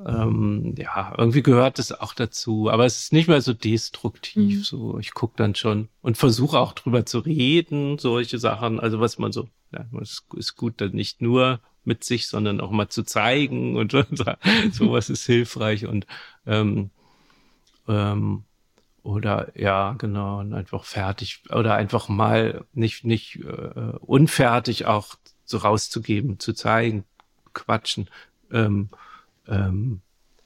ähm, 0.05 0.73
ja, 0.77 1.13
irgendwie 1.17 1.43
gehört 1.43 1.77
es 1.77 1.91
auch 1.91 2.13
dazu, 2.13 2.69
aber 2.69 2.85
es 2.85 2.99
ist 2.99 3.13
nicht 3.13 3.27
mehr 3.27 3.41
so 3.41 3.53
destruktiv. 3.53 4.59
Mhm. 4.59 4.63
So, 4.63 4.99
ich 4.99 5.13
gucke 5.13 5.33
dann 5.35 5.53
schon 5.53 5.89
und 6.01 6.17
versuche 6.17 6.59
auch 6.59 6.73
drüber 6.73 7.05
zu 7.05 7.19
reden, 7.19 7.97
solche 7.97 8.39
Sachen. 8.39 8.79
Also 8.79 9.01
was 9.01 9.17
man 9.17 9.33
so, 9.33 9.49
ja, 9.73 9.85
es 10.01 10.23
ist 10.35 10.55
gut, 10.55 10.75
dann 10.77 10.91
nicht 10.91 11.21
nur 11.21 11.59
mit 11.83 12.03
sich, 12.03 12.27
sondern 12.27 12.61
auch 12.61 12.71
mal 12.71 12.89
zu 12.89 13.03
zeigen 13.03 13.77
und 13.77 13.91
sowas 14.71 15.09
ist 15.09 15.25
hilfreich 15.25 15.85
und 15.85 16.05
ähm, 16.45 16.91
ähm, 17.87 18.43
oder 19.03 19.51
ja 19.59 19.93
genau 19.97 20.39
und 20.39 20.53
einfach 20.53 20.85
fertig 20.85 21.43
oder 21.49 21.75
einfach 21.75 22.07
mal 22.07 22.65
nicht 22.73 23.03
nicht 23.03 23.37
äh, 23.37 23.97
unfertig 23.99 24.85
auch 24.85 25.15
so 25.45 25.57
rauszugeben, 25.57 26.39
zu 26.39 26.53
zeigen, 26.53 27.03
quatschen. 27.53 28.09
Ähm, 28.51 28.89
ähm, 29.47 30.01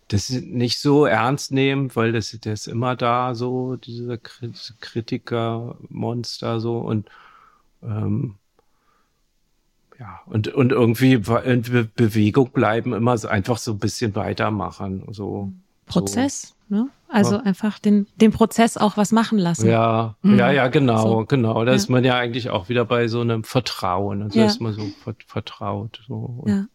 das 0.08 0.30
nicht 0.30 0.80
so 0.80 1.06
ernst 1.06 1.52
nehmen, 1.52 1.96
weil 1.96 2.12
das 2.12 2.32
der 2.32 2.54
ist 2.54 2.68
immer 2.68 2.96
da 2.96 3.36
so 3.36 3.76
dieser 3.76 4.18
Kritiker 4.18 5.78
Monster 5.90 6.60
so 6.60 6.78
und 6.78 7.10
ähm, 7.84 8.38
ja, 10.00 10.22
und, 10.26 10.48
und 10.50 10.72
irgendwie 10.72 11.14
in 11.14 11.92
Bewegung 11.96 12.52
bleiben, 12.52 12.94
immer 12.94 13.18
so 13.18 13.28
einfach 13.28 13.58
so 13.58 13.72
ein 13.72 13.80
bisschen 13.80 14.16
weitermachen. 14.16 15.06
So, 15.12 15.52
Prozess, 15.86 16.42
so. 16.42 16.55
Ne? 16.70 16.90
Also 17.08 17.36
ja. 17.36 17.42
einfach 17.44 17.80
den, 17.80 18.08
den 18.16 18.32
Prozess 18.32 18.78
auch 18.78 18.98
was 18.98 19.12
machen 19.12 19.38
lassen. 19.38 19.70
Ja, 19.70 20.16
mhm. 20.22 20.40
ja, 20.40 20.52
ja, 20.52 20.68
genau, 20.68 21.20
so. 21.20 21.26
genau. 21.26 21.64
Da 21.64 21.72
ja. 21.72 21.76
ist 21.76 21.90
man 21.90 22.04
ja 22.04 22.18
eigentlich 22.18 22.50
auch 22.50 22.68
wieder 22.68 22.84
bei 22.84 23.08
so 23.08 23.22
einem 23.22 23.44
Vertrauen. 23.44 24.24
Also 24.24 24.40
ja. 24.40 24.46
ist 24.48 24.60
man 24.60 24.74
so 24.74 24.84
vertraut. 25.28 26.02
So. 26.08 26.44
ja. 26.48 26.66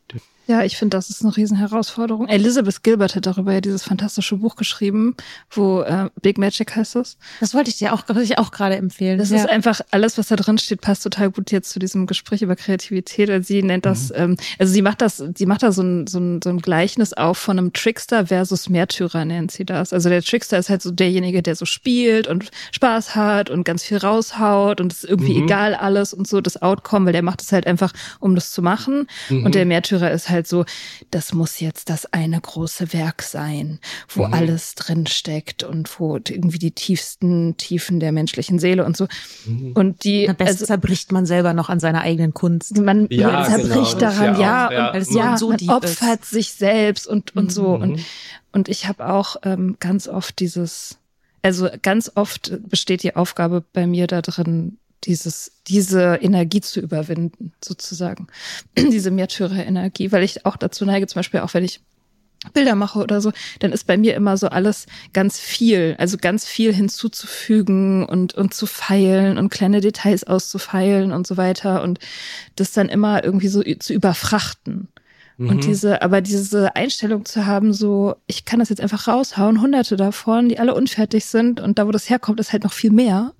Ja, 0.51 0.64
ich 0.64 0.76
finde, 0.76 0.97
das 0.97 1.11
ist 1.11 1.22
eine 1.22 1.36
Riesenherausforderung. 1.36 2.26
Elizabeth 2.26 2.82
Gilbert 2.82 3.14
hat 3.14 3.24
darüber 3.24 3.53
ja 3.53 3.61
dieses 3.61 3.84
fantastische 3.84 4.36
Buch 4.36 4.57
geschrieben, 4.57 5.14
wo 5.49 5.82
äh, 5.82 6.11
Big 6.22 6.38
Magic 6.38 6.74
heißt 6.74 6.97
es. 6.97 7.18
Das 7.38 7.55
wollte 7.55 7.70
ich 7.70 7.78
dir 7.78 7.95
auch, 7.95 8.03
ich 8.20 8.36
auch 8.36 8.51
gerade 8.51 8.74
empfehlen. 8.74 9.16
Das 9.16 9.30
ja. 9.30 9.36
ist 9.36 9.49
einfach, 9.49 9.80
alles, 9.93 10.18
was 10.18 10.26
da 10.26 10.34
drin 10.34 10.59
steht, 10.59 10.80
passt 10.80 11.05
total 11.05 11.30
gut 11.30 11.53
jetzt 11.53 11.70
zu 11.70 11.78
diesem 11.78 12.07
Gespräch 12.09 12.43
über 12.43 12.57
Kreativität. 12.57 13.30
Also 13.30 13.47
sie 13.47 13.62
nennt 13.62 13.86
das, 13.86 14.09
mhm. 14.09 14.16
ähm, 14.16 14.36
also 14.59 14.72
sie 14.72 14.82
macht 14.82 15.03
das, 15.03 15.22
sie 15.36 15.47
macht 15.47 15.62
da 15.62 15.70
so 15.70 15.82
ein, 15.82 16.09
so, 16.09 16.18
ein, 16.18 16.41
so 16.43 16.51
ein 16.51 16.59
Gleichnis 16.59 17.12
auf 17.12 17.38
von 17.38 17.57
einem 17.57 17.72
Trickster 17.72 18.26
versus 18.26 18.68
Märtyrer, 18.68 19.24
nennt 19.24 19.53
sie 19.53 19.64
das. 19.64 19.80
Also 19.93 20.09
der 20.09 20.22
Trickster 20.22 20.59
ist 20.59 20.68
halt 20.68 20.83
so 20.83 20.91
derjenige, 20.91 21.43
der 21.43 21.57
so 21.57 21.64
spielt 21.64 22.26
und 22.26 22.51
Spaß 22.72 23.14
hat 23.14 23.51
und 23.51 23.64
ganz 23.64 23.83
viel 23.83 23.97
raushaut 23.97 24.81
und 24.81 24.93
es 24.93 25.05
ist 25.05 25.11
irgendwie 25.11 25.35
mhm. 25.35 25.45
egal 25.45 25.74
alles 25.74 26.12
und 26.12 26.28
so 26.28 26.41
das 26.41 26.61
Outcome, 26.61 27.07
weil 27.07 27.12
der 27.12 27.22
macht 27.22 27.43
es 27.43 27.53
halt 27.53 27.66
einfach, 27.66 27.93
um 28.20 28.35
das 28.35 28.53
zu 28.53 28.62
machen. 28.62 29.07
Mhm. 29.28 29.47
Und 29.47 29.55
der 29.55 29.66
Märtyrer 29.66 30.11
ist 30.11 30.28
halt 30.28 30.47
so, 30.47 30.64
das 31.11 31.33
muss 31.33 31.61
jetzt 31.61 31.91
das 31.91 32.12
eine 32.12 32.41
große 32.41 32.93
Werk 32.93 33.22
sein, 33.22 33.81
wo 34.09 34.26
mhm. 34.26 34.35
alles 34.35 34.74
drin 34.74 35.07
steckt 35.07 35.62
und 35.62 35.99
wo 35.99 36.16
irgendwie 36.16 36.59
die 36.59 36.72
tiefsten 36.72 37.57
Tiefen 37.57 38.01
der 38.01 38.12
menschlichen 38.12 38.59
Seele 38.59 38.85
und 38.85 38.97
so. 38.97 39.09
Mhm. 39.47 39.72
Und 39.72 40.05
die 40.05 40.28
am 40.28 40.37
besten 40.37 40.55
also, 40.55 40.66
zerbricht 40.66 41.12
man 41.12 41.26
selber 41.26 41.55
noch 41.55 41.68
an 41.68 41.81
seiner 41.81 42.03
eigenen 42.03 42.35
Kunst. 42.35 42.76
Man, 42.78 43.07
ja, 43.11 43.31
man 43.31 43.45
zerbricht 43.45 43.99
genau. 43.99 44.12
daran, 44.12 44.41
ja, 44.41 44.72
ja, 44.72 44.93
und 44.93 45.11
ja, 45.12 45.37
so 45.37 45.49
man 45.49 45.68
opfert 45.68 46.22
ist. 46.22 46.31
sich 46.31 46.53
selbst 46.53 47.07
und 47.07 47.35
und 47.37 47.53
so 47.53 47.68
und 47.68 47.97
mhm. 47.97 48.05
Und 48.53 48.68
ich 48.68 48.88
habe 48.88 49.09
auch 49.09 49.36
ähm, 49.44 49.76
ganz 49.80 50.09
oft 50.09 50.38
dieses 50.40 51.01
also 51.42 51.68
ganz 51.82 52.12
oft 52.14 52.53
besteht 52.68 53.03
die 53.03 53.16
Aufgabe 53.16 53.64
bei 53.72 53.86
mir 53.86 54.07
da 54.07 54.20
drin, 54.20 54.78
dieses, 55.05 55.53
diese 55.66 56.18
Energie 56.20 56.61
zu 56.61 56.80
überwinden, 56.80 57.53
sozusagen. 57.64 58.26
diese 58.76 59.11
Märtyrer-Energie, 59.11 60.12
weil 60.12 60.22
ich 60.22 60.44
auch 60.44 60.57
dazu 60.57 60.84
neige, 60.84 61.07
zum 61.07 61.20
Beispiel 61.20 61.40
auch 61.40 61.55
wenn 61.55 61.64
ich 61.64 61.80
Bilder 62.55 62.74
mache 62.74 63.01
oder 63.01 63.20
so, 63.20 63.32
dann 63.59 63.70
ist 63.70 63.86
bei 63.86 63.98
mir 63.98 64.14
immer 64.14 64.38
so 64.38 64.48
alles 64.48 64.86
ganz 65.12 65.38
viel, 65.38 65.94
also 65.98 66.16
ganz 66.16 66.46
viel 66.46 66.72
hinzuzufügen 66.72 68.07
und, 68.07 68.32
und 68.32 68.55
zu 68.55 68.64
feilen 68.64 69.36
und 69.36 69.51
kleine 69.51 69.82
Details 69.82 70.24
auszufeilen 70.24 71.12
und 71.12 71.26
so 71.26 71.36
weiter 71.36 71.82
und 71.82 71.98
das 72.57 72.72
dann 72.72 72.88
immer 72.88 73.24
irgendwie 73.24 73.48
so 73.48 73.62
zu 73.62 73.92
überfrachten. 73.92 74.88
Und 75.41 75.57
mhm. 75.57 75.61
diese, 75.61 76.03
aber 76.03 76.20
diese 76.20 76.76
Einstellung 76.76 77.24
zu 77.24 77.47
haben, 77.47 77.72
so, 77.72 78.14
ich 78.26 78.45
kann 78.45 78.59
das 78.59 78.68
jetzt 78.68 78.82
einfach 78.82 79.09
raushauen, 79.09 79.62
hunderte 79.62 79.97
davon, 79.97 80.51
die 80.51 80.59
alle 80.59 80.74
unfertig 80.74 81.24
sind 81.24 81.61
und 81.61 81.78
da, 81.78 81.86
wo 81.86 81.93
das 81.93 82.11
herkommt, 82.11 82.38
ist 82.41 82.53
halt 82.53 82.62
noch 82.62 82.74
viel 82.74 82.91
mehr. 82.91 83.32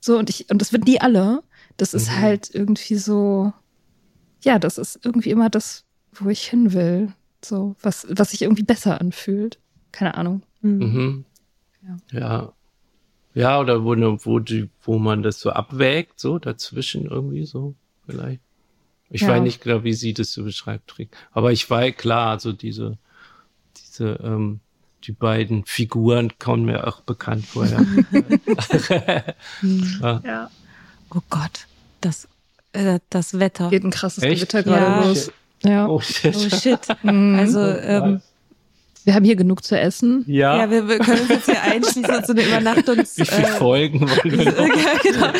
So, 0.00 0.18
und 0.18 0.30
ich, 0.30 0.50
und 0.50 0.62
das 0.62 0.72
wird 0.72 0.86
nie 0.86 0.98
alle. 0.98 1.42
Das 1.76 1.92
ist 1.92 2.10
mhm. 2.10 2.20
halt 2.22 2.54
irgendwie 2.54 2.94
so, 2.94 3.52
ja, 4.44 4.58
das 4.58 4.78
ist 4.78 5.00
irgendwie 5.04 5.28
immer 5.28 5.50
das, 5.50 5.84
wo 6.14 6.30
ich 6.30 6.46
hin 6.48 6.72
will. 6.72 7.12
So, 7.44 7.76
was, 7.82 8.06
was 8.08 8.30
sich 8.30 8.40
irgendwie 8.40 8.62
besser 8.62 8.98
anfühlt. 8.98 9.58
Keine 9.92 10.14
Ahnung. 10.14 10.42
Mhm. 10.62 10.78
mhm. 10.78 11.24
Ja. 11.82 12.18
ja. 12.18 12.52
Ja, 13.34 13.60
oder 13.60 13.84
wo, 13.84 13.94
ne, 13.94 14.16
wo, 14.22 14.38
die, 14.38 14.70
wo 14.82 14.98
man 14.98 15.22
das 15.22 15.40
so 15.40 15.50
abwägt, 15.50 16.18
so 16.18 16.38
dazwischen 16.38 17.04
irgendwie 17.04 17.44
so, 17.44 17.74
vielleicht. 18.06 18.40
Ich 19.10 19.22
ja. 19.22 19.28
weiß 19.28 19.42
nicht 19.42 19.60
klar, 19.60 19.84
wie 19.84 19.92
sie 19.92 20.14
das 20.14 20.32
so 20.32 20.44
beschreibt. 20.44 20.94
Aber 21.32 21.52
ich 21.52 21.68
weiß 21.68 21.96
klar, 21.96 22.40
so 22.40 22.52
diese, 22.52 22.98
diese, 23.76 24.18
ähm, 24.22 24.60
die 25.04 25.12
beiden 25.12 25.64
Figuren 25.64 26.32
kommen 26.38 26.64
mir 26.64 26.86
auch 26.86 27.00
bekannt 27.00 27.46
vor. 27.46 27.66
Ja. 30.00 30.20
ja. 30.24 30.50
Oh 31.14 31.20
Gott, 31.30 31.66
das, 32.00 32.28
äh, 32.72 32.98
das 33.10 33.38
Wetter. 33.38 33.70
Geht 33.70 33.84
ein 33.84 33.90
krasses 33.90 34.22
Echt? 34.22 34.36
Gewitter 34.36 34.62
gerade 34.62 34.84
ja. 34.84 35.04
los. 35.04 35.32
Ja. 35.62 35.86
Oh 35.86 36.00
shit. 36.00 36.36
Oh 36.36 36.56
shit. 36.56 36.80
Mhm. 37.02 37.36
Also, 37.38 37.60
ähm, 37.60 38.20
wir 39.06 39.14
haben 39.14 39.24
hier 39.24 39.36
genug 39.36 39.64
zu 39.64 39.78
essen. 39.78 40.24
Ja. 40.26 40.58
Ja, 40.58 40.70
wir, 40.70 40.86
wir 40.86 40.98
können 40.98 41.20
uns 41.20 41.28
jetzt 41.30 41.46
hier 41.46 41.62
einschließen 41.62 42.14
und 42.14 42.26
so 42.26 42.32
eine 42.34 42.44
Übernachtungs... 42.44 43.16
Wie 43.16 43.24
viele 43.24 43.46
äh, 43.48 43.52
Folgen 43.52 44.00
wollen 44.02 44.38
wir 44.38 44.44
noch? 44.44 44.58
ja, 44.58 44.98
genau. 45.02 45.32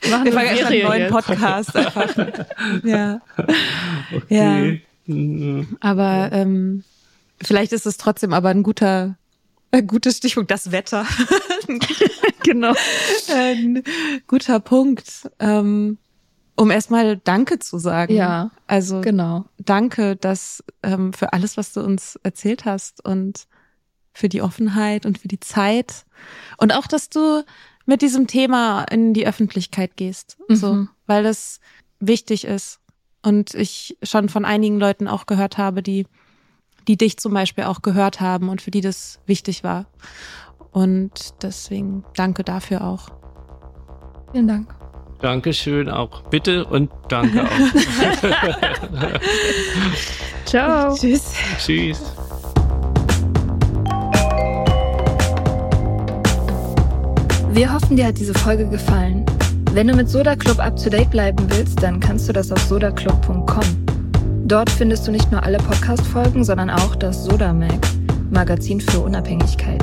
Wir 0.00 0.10
machen 0.10 0.24
wir 0.24 0.32
fangen 0.32 0.64
einen 0.64 0.82
neuen 0.82 1.00
jetzt. 1.02 1.12
Podcast 1.12 1.76
einfach. 1.76 2.14
ja. 2.84 3.20
Okay. 4.14 4.82
Ja. 5.06 5.64
Aber 5.80 6.30
ähm, 6.32 6.84
Vielleicht 7.40 7.72
ist 7.72 7.86
es 7.86 7.96
trotzdem 7.96 8.32
aber 8.32 8.48
ein 8.48 8.62
guter, 8.62 9.16
ein 9.70 9.86
gutes 9.86 10.16
Stichpunkt, 10.16 10.50
das 10.50 10.72
Wetter. 10.72 11.06
genau. 12.42 12.74
Ein 13.32 13.82
guter 14.26 14.60
Punkt. 14.60 15.30
Ähm, 15.38 15.98
um 16.58 16.70
erstmal 16.70 17.18
Danke 17.18 17.58
zu 17.60 17.78
sagen. 17.78 18.14
Ja. 18.14 18.50
Also 18.66 19.00
genau. 19.00 19.44
Danke, 19.58 20.16
dass 20.16 20.64
ähm, 20.82 21.12
für 21.12 21.32
alles, 21.32 21.56
was 21.56 21.72
du 21.72 21.80
uns 21.80 22.18
erzählt 22.22 22.64
hast 22.64 23.04
und 23.04 23.46
für 24.12 24.28
die 24.28 24.42
Offenheit 24.42 25.06
und 25.06 25.18
für 25.18 25.28
die 25.28 25.38
Zeit 25.38 26.04
und 26.56 26.74
auch, 26.74 26.88
dass 26.88 27.08
du 27.08 27.44
mit 27.86 28.02
diesem 28.02 28.26
Thema 28.26 28.82
in 28.90 29.14
die 29.14 29.26
Öffentlichkeit 29.26 29.96
gehst, 29.96 30.36
mhm. 30.48 30.56
so, 30.56 30.86
weil 31.06 31.22
das 31.22 31.60
wichtig 32.00 32.44
ist 32.44 32.80
und 33.22 33.54
ich 33.54 33.96
schon 34.02 34.28
von 34.28 34.44
einigen 34.44 34.80
Leuten 34.80 35.06
auch 35.06 35.26
gehört 35.26 35.58
habe, 35.58 35.82
die 35.82 36.06
die 36.88 36.96
dich 36.96 37.18
zum 37.18 37.34
Beispiel 37.34 37.64
auch 37.64 37.82
gehört 37.82 38.20
haben 38.20 38.48
und 38.48 38.62
für 38.62 38.70
die 38.70 38.80
das 38.80 39.20
wichtig 39.26 39.62
war. 39.62 39.86
Und 40.72 41.34
deswegen 41.42 42.04
danke 42.16 42.44
dafür 42.44 42.82
auch. 42.82 43.10
Vielen 44.32 44.48
Dank. 44.48 44.77
Dankeschön 45.20 45.88
auch. 45.88 46.22
Bitte 46.24 46.64
und 46.64 46.90
danke 47.08 47.44
auch. 47.44 47.48
Ciao. 50.44 50.94
Tschüss. 50.94 51.34
Tschüss. 51.58 52.00
Wir 57.52 57.72
hoffen, 57.72 57.96
dir 57.96 58.06
hat 58.06 58.18
diese 58.18 58.34
Folge 58.34 58.68
gefallen. 58.68 59.26
Wenn 59.72 59.88
du 59.88 59.94
mit 59.94 60.08
Soda 60.08 60.36
Club 60.36 60.60
up 60.60 60.76
to 60.76 60.88
date 60.88 61.10
bleiben 61.10 61.44
willst, 61.48 61.82
dann 61.82 61.98
kannst 61.98 62.28
du 62.28 62.32
das 62.32 62.52
auf 62.52 62.60
sodaclub.com. 62.60 63.64
Dort 64.44 64.70
findest 64.70 65.06
du 65.06 65.10
nicht 65.10 65.30
nur 65.32 65.42
alle 65.42 65.58
Podcast-Folgen, 65.58 66.44
sondern 66.44 66.70
auch 66.70 66.94
das 66.94 67.24
Sodamag, 67.24 67.80
Magazin 68.30 68.80
für 68.80 69.00
Unabhängigkeit. 69.00 69.82